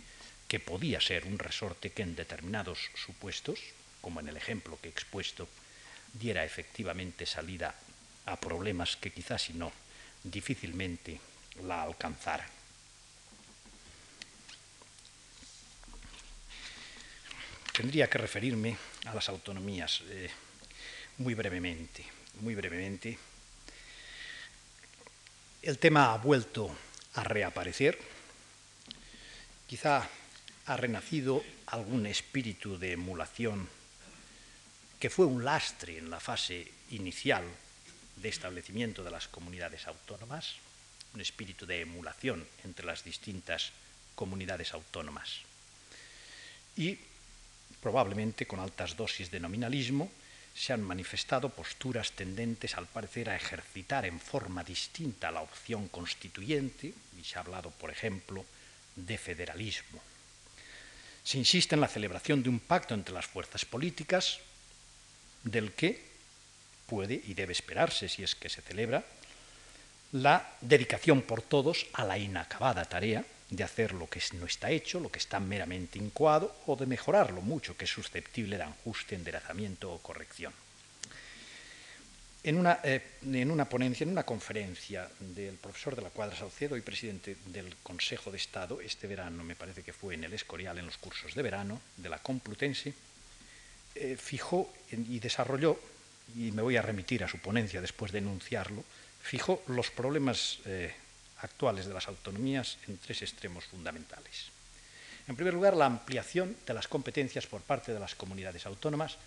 que 0.48 0.58
podía 0.58 1.00
ser 1.00 1.26
un 1.26 1.38
resorte 1.38 1.90
que 1.90 2.02
en 2.02 2.16
determinados 2.16 2.90
supuestos, 2.94 3.60
como 4.00 4.20
en 4.20 4.28
el 4.28 4.36
ejemplo 4.36 4.78
que 4.80 4.88
he 4.88 4.90
expuesto, 4.90 5.48
diera 6.14 6.44
efectivamente 6.44 7.26
salida 7.26 7.74
a 8.24 8.40
problemas 8.40 8.96
que 8.96 9.12
quizás 9.12 9.42
si 9.42 9.52
no, 9.52 9.70
difícilmente 10.24 11.20
la 11.64 11.82
alcanzaran. 11.82 12.48
Tendría 17.72 18.08
que 18.08 18.16
referirme 18.16 18.76
a 19.04 19.14
las 19.14 19.28
autonomías 19.28 20.02
eh, 20.08 20.30
muy 21.18 21.34
brevemente, 21.34 22.04
muy 22.40 22.54
brevemente. 22.54 23.18
El 25.62 25.78
tema 25.78 26.12
ha 26.12 26.18
vuelto 26.18 26.74
a 27.14 27.24
reaparecer. 27.24 27.98
Quizá 29.66 30.08
ha 30.66 30.76
renacido 30.76 31.42
algún 31.66 32.06
espíritu 32.06 32.78
de 32.78 32.92
emulación 32.92 33.68
que 35.00 35.10
fue 35.10 35.26
un 35.26 35.44
lastre 35.44 35.98
en 35.98 36.10
la 36.10 36.20
fase 36.20 36.70
inicial 36.90 37.44
de 38.16 38.28
establecimiento 38.28 39.04
de 39.04 39.10
las 39.10 39.28
comunidades 39.28 39.86
autónomas, 39.86 40.56
un 41.14 41.20
espíritu 41.20 41.66
de 41.66 41.80
emulación 41.82 42.46
entre 42.64 42.86
las 42.86 43.04
distintas 43.04 43.72
comunidades 44.14 44.72
autónomas. 44.72 45.40
Y 46.76 46.98
probablemente 47.80 48.46
con 48.46 48.60
altas 48.60 48.96
dosis 48.96 49.30
de 49.30 49.40
nominalismo, 49.40 50.10
se 50.56 50.72
han 50.72 50.82
manifestado 50.82 51.50
posturas 51.50 52.12
tendentes, 52.12 52.76
al 52.76 52.86
parecer, 52.86 53.28
a 53.28 53.36
ejercitar 53.36 54.06
en 54.06 54.18
forma 54.18 54.64
distinta 54.64 55.30
la 55.30 55.42
opción 55.42 55.88
constituyente, 55.88 56.94
y 57.20 57.24
se 57.24 57.36
ha 57.36 57.42
hablado, 57.42 57.70
por 57.70 57.90
ejemplo, 57.90 58.44
de 58.96 59.18
federalismo. 59.18 60.00
Se 61.22 61.36
insiste 61.36 61.74
en 61.74 61.82
la 61.82 61.88
celebración 61.88 62.42
de 62.42 62.48
un 62.48 62.60
pacto 62.60 62.94
entre 62.94 63.12
las 63.12 63.26
fuerzas 63.26 63.66
políticas, 63.66 64.38
del 65.44 65.72
que 65.72 66.02
puede 66.86 67.20
y 67.26 67.34
debe 67.34 67.52
esperarse, 67.52 68.08
si 68.08 68.22
es 68.22 68.34
que 68.34 68.48
se 68.48 68.62
celebra, 68.62 69.04
la 70.12 70.56
dedicación 70.62 71.20
por 71.20 71.42
todos 71.42 71.86
a 71.92 72.04
la 72.04 72.16
inacabada 72.16 72.86
tarea 72.86 73.24
de 73.50 73.64
hacer 73.64 73.92
lo 73.92 74.08
que 74.08 74.20
no 74.34 74.46
está 74.46 74.70
hecho, 74.70 75.00
lo 75.00 75.10
que 75.10 75.18
está 75.18 75.38
meramente 75.38 75.98
incoado, 75.98 76.54
o 76.66 76.76
de 76.76 76.86
mejorarlo 76.86 77.40
mucho, 77.42 77.76
que 77.76 77.84
es 77.84 77.90
susceptible 77.90 78.56
de 78.56 78.64
ajuste, 78.64 79.14
enderezamiento 79.14 79.92
o 79.92 80.02
corrección. 80.02 80.52
En 82.42 82.58
una, 82.58 82.78
eh, 82.84 83.02
en 83.24 83.50
una, 83.50 83.68
ponencia, 83.68 84.04
en 84.04 84.10
una 84.10 84.22
conferencia 84.22 85.08
del 85.18 85.56
profesor 85.56 85.96
de 85.96 86.02
la 86.02 86.10
Cuadra 86.10 86.36
Saucedo 86.36 86.76
y 86.76 86.80
presidente 86.80 87.36
del 87.46 87.74
Consejo 87.82 88.30
de 88.30 88.36
Estado, 88.36 88.80
este 88.80 89.08
verano, 89.08 89.42
me 89.42 89.56
parece 89.56 89.82
que 89.82 89.92
fue 89.92 90.14
en 90.14 90.24
el 90.24 90.32
Escorial, 90.32 90.78
en 90.78 90.86
los 90.86 90.96
cursos 90.96 91.34
de 91.34 91.42
verano 91.42 91.80
de 91.96 92.08
la 92.08 92.18
Complutense, 92.18 92.94
eh, 93.96 94.16
fijó 94.16 94.72
y 94.92 95.18
desarrolló, 95.18 95.78
y 96.36 96.52
me 96.52 96.62
voy 96.62 96.76
a 96.76 96.82
remitir 96.82 97.24
a 97.24 97.28
su 97.28 97.38
ponencia 97.38 97.80
después 97.80 98.12
de 98.12 98.18
enunciarlo, 98.18 98.84
fijó 99.22 99.62
los 99.66 99.90
problemas 99.90 100.58
eh, 100.66 100.94
actuales 101.38 101.86
de 101.86 101.94
las 101.94 102.08
autonomías 102.08 102.78
en 102.88 102.98
tres 102.98 103.22
extremos 103.22 103.64
fundamentales. 103.64 104.50
En 105.28 105.36
primer 105.36 105.54
lugar, 105.54 105.76
la 105.76 105.86
ampliación 105.86 106.56
de 106.66 106.74
las 106.74 106.88
competencias 106.88 107.46
por 107.46 107.62
parte 107.62 107.92
de 107.92 108.00
las 108.00 108.14
comunidades 108.14 108.66
autónomas 108.66 109.18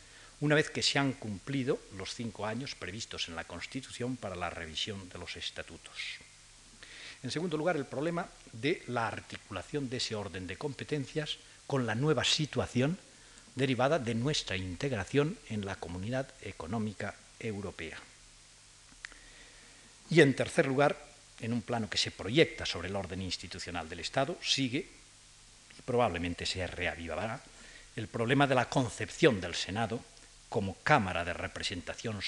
una 0.42 0.56
vez 0.56 0.70
que 0.70 0.82
se 0.82 0.98
han 0.98 1.14
cumplido 1.14 1.80
los 1.98 2.14
cinco 2.14 2.46
años 2.46 2.76
previstos 2.76 3.28
en 3.28 3.36
la 3.36 3.44
Constitución 3.44 4.16
para 4.16 4.36
la 4.36 4.50
revisión 4.50 5.10
de 5.10 5.20
los 5.20 5.36
estatutos. 5.36 5.98
En 7.22 7.32
segundo 7.32 7.58
lugar, 7.58 7.76
el 7.76 7.86
problema 7.86 8.30
de 8.54 8.82
la 8.88 9.08
articulación 9.08 9.90
de 9.90 9.98
ese 9.98 10.16
orden 10.16 10.48
de 10.48 10.56
competencias 10.56 11.38
con 11.68 11.86
la 11.86 11.96
nueva 11.96 12.24
situación 12.24 12.98
derivada 13.56 14.00
de 14.00 14.16
nuestra 14.16 14.56
integración 14.56 15.38
en 15.50 15.66
la 15.66 15.76
Comunidad 15.76 16.30
Económica 16.42 17.16
Europea. 17.40 17.98
Y 20.10 20.22
en 20.22 20.34
tercer 20.34 20.68
lugar, 20.68 21.09
en 21.42 21.54
un 21.54 21.62
plano 21.62 21.90
que 21.90 21.98
se 21.98 22.12
proyecta 22.12 22.66
sobre 22.66 22.90
el 22.90 22.96
orden 22.96 23.22
institucional 23.22 23.88
del 23.88 24.02
Estado, 24.02 24.38
sigue, 24.42 24.88
y 25.78 25.82
probablemente 25.84 26.46
se 26.46 26.66
reavivará, 26.68 27.42
el 27.96 28.08
problema 28.08 28.48
de 28.48 28.56
la 28.56 28.70
concepción 28.70 29.42
del 29.42 29.56
Senado 29.56 30.00
como 30.48 30.78
Cámara 30.84 31.24
de 31.26 31.34
Representación 31.34 32.20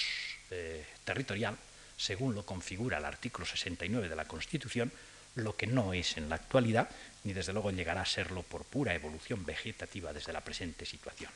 eh, 0.52 0.86
Territorial, 1.04 1.58
según 1.98 2.36
lo 2.36 2.46
configura 2.46 2.98
el 2.98 3.06
artículo 3.06 3.46
69 3.46 4.10
de 4.10 4.16
la 4.16 4.26
Constitución, 4.26 4.92
lo 5.36 5.56
que 5.56 5.68
no 5.68 5.94
es 5.94 6.18
en 6.18 6.30
la 6.30 6.36
actualidad, 6.36 6.90
ni 7.24 7.34
desde 7.34 7.54
luego 7.54 7.72
llegará 7.72 8.02
a 8.02 8.06
serlo 8.06 8.44
por 8.44 8.66
pura 8.66 8.94
evolución 8.94 9.46
vegetativa 9.46 10.12
desde 10.12 10.34
la 10.34 10.42
presente 10.42 10.86
situación. 10.86 11.32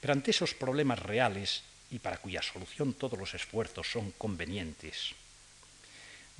Pero 0.00 0.12
ante 0.12 0.32
esos 0.32 0.54
problemas 0.54 0.98
reales 0.98 1.62
y 1.90 1.98
para 1.98 2.18
cuya 2.18 2.42
solución 2.42 2.94
todos 2.94 3.18
los 3.18 3.34
esfuerzos 3.34 3.90
son 3.90 4.12
convenientes, 4.12 5.14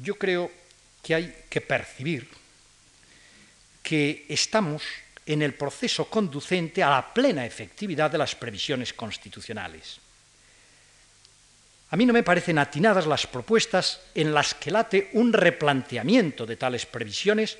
yo 0.03 0.15
creo 0.17 0.51
que 1.03 1.15
hay 1.15 1.35
que 1.49 1.61
percibir 1.61 2.29
que 3.83 4.27
estamos 4.29 4.83
en 5.27 5.43
el 5.43 5.55
proceso 5.55 6.07
conducente 6.07 6.83
a 6.83 6.91
la 6.91 7.15
plena 7.15 7.47
efectividad 7.47 8.11
de 8.11 8.19
las 8.19 8.35
previsiones 8.35 8.93
constitucionales. 8.93 9.99
A 11.91 11.97
mí 11.97 12.07
no 12.07 12.13
me 12.13 12.23
parecen 12.23 12.59
atinadas 12.59 13.07
las 13.07 13.27
propuestas 13.27 14.01
en 14.15 14.33
las 14.33 14.55
que 14.55 14.71
late 14.71 15.11
un 15.15 15.33
replanteamiento 15.33 16.47
de 16.47 16.57
tales 16.57 16.87
previsiones 16.87 17.59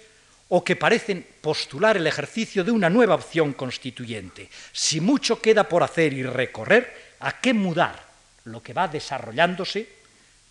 o 0.49 0.65
que 0.65 0.77
parecen 0.77 1.27
postular 1.41 1.97
el 1.97 2.07
ejercicio 2.07 2.63
de 2.63 2.71
una 2.71 2.91
nueva 2.91 3.15
opción 3.15 3.53
constituyente. 3.55 4.49
Si 4.73 5.01
mucho 5.01 5.41
queda 5.41 5.69
por 5.69 5.83
hacer 5.83 6.13
y 6.13 6.23
recorrer, 6.23 7.15
¿a 7.21 7.41
qué 7.41 7.55
mudar 7.55 8.05
lo 8.45 8.63
que 8.63 8.73
va 8.73 8.89
desarrollándose 8.89 10.00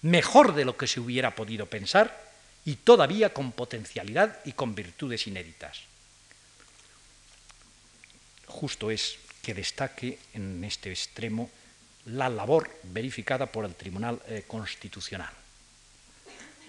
mejor 0.02 0.54
de 0.56 0.66
lo 0.66 0.78
que 0.78 0.88
se 0.88 1.00
hubiera 1.00 1.36
podido 1.36 1.66
pensar 1.66 2.30
y 2.66 2.76
todavía 2.76 3.34
con 3.34 3.52
potencialidad 3.52 4.40
y 4.46 4.54
con 4.54 4.76
virtudes 4.76 5.28
inéditas? 5.28 5.82
Justo 8.48 8.92
es 8.92 9.18
que 9.42 9.54
destaque 9.54 10.20
en 10.34 10.64
este 10.64 10.92
extremo 10.92 11.50
la 12.06 12.30
labor 12.30 12.70
verificada 12.84 13.46
por 13.46 13.66
el 13.66 13.76
Tribunal 13.76 14.22
eh, 14.28 14.44
Constitucional. 14.48 15.32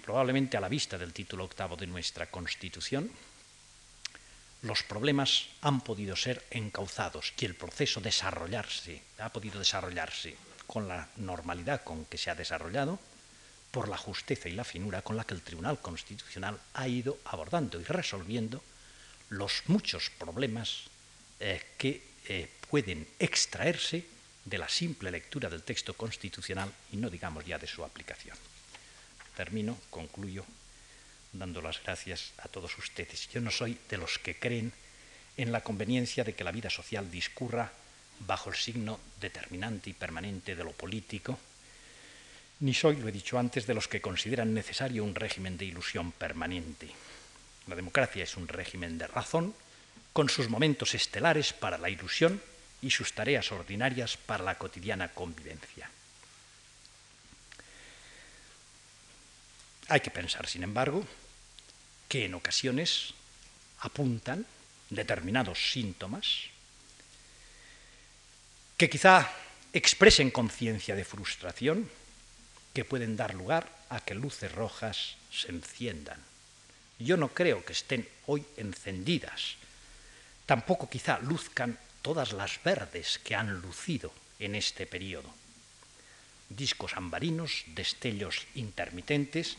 Probablemente 0.03 0.57
a 0.57 0.61
la 0.61 0.69
vista 0.69 0.97
del 0.97 1.13
título 1.13 1.45
octavo 1.45 1.75
de 1.75 1.87
nuestra 1.87 2.27
Constitución, 2.27 3.11
los 4.63 4.83
problemas 4.83 5.47
han 5.61 5.81
podido 5.81 6.15
ser 6.15 6.45
encauzados 6.51 7.33
y 7.37 7.45
el 7.45 7.55
proceso 7.55 7.99
desarrollarse, 8.01 9.01
ha 9.19 9.29
podido 9.29 9.59
desarrollarse 9.59 10.35
con 10.67 10.87
la 10.87 11.09
normalidad 11.17 11.83
con 11.83 12.05
que 12.05 12.17
se 12.17 12.29
ha 12.29 12.35
desarrollado, 12.35 12.99
por 13.71 13.87
la 13.87 13.97
justeza 13.97 14.49
y 14.49 14.53
la 14.53 14.63
finura 14.63 15.01
con 15.01 15.15
la 15.15 15.23
que 15.23 15.33
el 15.33 15.41
Tribunal 15.41 15.79
Constitucional 15.79 16.59
ha 16.73 16.87
ido 16.87 17.19
abordando 17.25 17.79
y 17.79 17.83
resolviendo 17.85 18.61
los 19.29 19.63
muchos 19.67 20.09
problemas 20.09 20.83
eh, 21.39 21.61
que 21.77 22.03
eh, 22.27 22.49
pueden 22.69 23.07
extraerse 23.17 24.05
de 24.45 24.57
la 24.57 24.67
simple 24.67 25.11
lectura 25.11 25.49
del 25.49 25.63
texto 25.63 25.93
constitucional 25.93 26.71
y 26.91 26.97
no 26.97 27.09
digamos 27.09 27.45
ya 27.45 27.57
de 27.57 27.67
su 27.67 27.83
aplicación. 27.83 28.35
Termino, 29.35 29.77
concluyo, 29.89 30.45
dando 31.33 31.61
las 31.61 31.81
gracias 31.81 32.33
a 32.37 32.47
todos 32.47 32.77
ustedes. 32.77 33.29
Yo 33.29 33.39
no 33.39 33.51
soy 33.51 33.77
de 33.89 33.97
los 33.97 34.19
que 34.19 34.37
creen 34.37 34.73
en 35.37 35.51
la 35.51 35.61
conveniencia 35.61 36.23
de 36.23 36.35
que 36.35 36.43
la 36.43 36.51
vida 36.51 36.69
social 36.69 37.09
discurra 37.09 37.71
bajo 38.19 38.49
el 38.49 38.55
signo 38.55 38.99
determinante 39.19 39.89
y 39.89 39.93
permanente 39.93 40.55
de 40.55 40.63
lo 40.63 40.71
político, 40.71 41.39
ni 42.61 42.73
soy, 42.73 42.97
lo 42.97 43.09
he 43.09 43.11
dicho 43.11 43.37
antes, 43.37 43.65
de 43.65 43.73
los 43.73 43.87
que 43.87 44.01
consideran 44.01 44.53
necesario 44.53 45.03
un 45.03 45.15
régimen 45.15 45.57
de 45.57 45.65
ilusión 45.65 46.11
permanente. 46.11 46.87
La 47.67 47.75
democracia 47.75 48.23
es 48.23 48.37
un 48.37 48.47
régimen 48.47 48.97
de 48.97 49.07
razón, 49.07 49.53
con 50.13 50.29
sus 50.29 50.47
momentos 50.47 50.93
estelares 50.93 51.53
para 51.53 51.77
la 51.77 51.89
ilusión 51.89 52.41
y 52.81 52.91
sus 52.91 53.13
tareas 53.13 53.51
ordinarias 53.51 54.17
para 54.17 54.43
la 54.43 54.57
cotidiana 54.57 55.09
convivencia. 55.09 55.89
Hay 59.87 60.01
que 60.01 60.11
pensar, 60.11 60.47
sin 60.47 60.63
embargo, 60.63 61.03
que 62.07 62.25
en 62.25 62.35
ocasiones 62.35 63.13
apuntan 63.79 64.45
determinados 64.89 65.71
síntomas 65.71 66.51
que 68.77 68.89
quizá 68.89 69.31
expresen 69.73 70.29
conciencia 70.29 70.95
de 70.95 71.05
frustración 71.05 71.89
que 72.73 72.85
pueden 72.85 73.17
dar 73.17 73.33
lugar 73.33 73.69
a 73.89 73.99
que 73.99 74.15
luces 74.15 74.51
rojas 74.51 75.17
se 75.31 75.49
enciendan. 75.49 76.19
Yo 76.99 77.17
no 77.17 77.29
creo 77.29 77.65
que 77.65 77.73
estén 77.73 78.07
hoy 78.27 78.45
encendidas, 78.57 79.57
tampoco 80.45 80.89
quizá 80.89 81.19
luzcan 81.19 81.77
todas 82.01 82.33
las 82.33 82.61
verdes 82.63 83.19
que 83.19 83.35
han 83.35 83.61
lucido 83.61 84.13
en 84.39 84.55
este 84.55 84.85
periodo. 84.85 85.29
Discos 86.49 86.93
ambarinos, 86.95 87.63
destellos 87.67 88.47
intermitentes, 88.55 89.57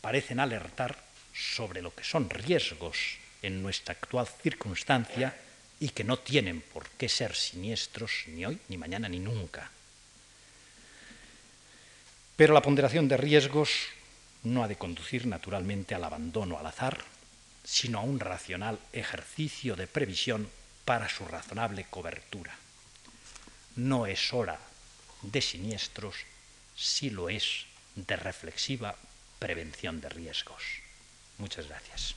parecen 0.00 0.40
alertar 0.40 1.02
sobre 1.34 1.82
lo 1.82 1.94
que 1.94 2.04
son 2.04 2.30
riesgos 2.30 3.18
en 3.42 3.62
nuestra 3.62 3.92
actual 3.92 4.28
circunstancia 4.42 5.34
y 5.80 5.88
que 5.90 6.04
no 6.04 6.18
tienen 6.18 6.60
por 6.60 6.88
qué 6.90 7.08
ser 7.08 7.34
siniestros 7.34 8.24
ni 8.28 8.46
hoy, 8.46 8.58
ni 8.68 8.78
mañana, 8.78 9.08
ni 9.08 9.18
nunca. 9.18 9.70
Pero 12.36 12.52
la 12.52 12.62
ponderación 12.62 13.08
de 13.08 13.16
riesgos 13.16 13.70
no 14.42 14.64
ha 14.64 14.68
de 14.68 14.76
conducir 14.76 15.26
naturalmente 15.26 15.94
al 15.94 16.04
abandono 16.04 16.58
al 16.58 16.66
azar, 16.66 17.04
sino 17.64 17.98
a 17.98 18.02
un 18.02 18.20
racional 18.20 18.78
ejercicio 18.92 19.76
de 19.76 19.86
previsión 19.86 20.48
para 20.84 21.08
su 21.08 21.24
razonable 21.24 21.86
cobertura. 21.88 22.54
No 23.76 24.06
es 24.06 24.32
hora 24.32 24.58
de 25.22 25.40
siniestros, 25.40 26.16
si 26.76 27.10
lo 27.10 27.28
es 27.28 27.66
de 27.94 28.16
reflexiva 28.16 28.96
prevención 29.38 30.00
de 30.00 30.08
riesgos. 30.08 30.62
Muchas 31.38 31.68
gracias. 31.68 32.14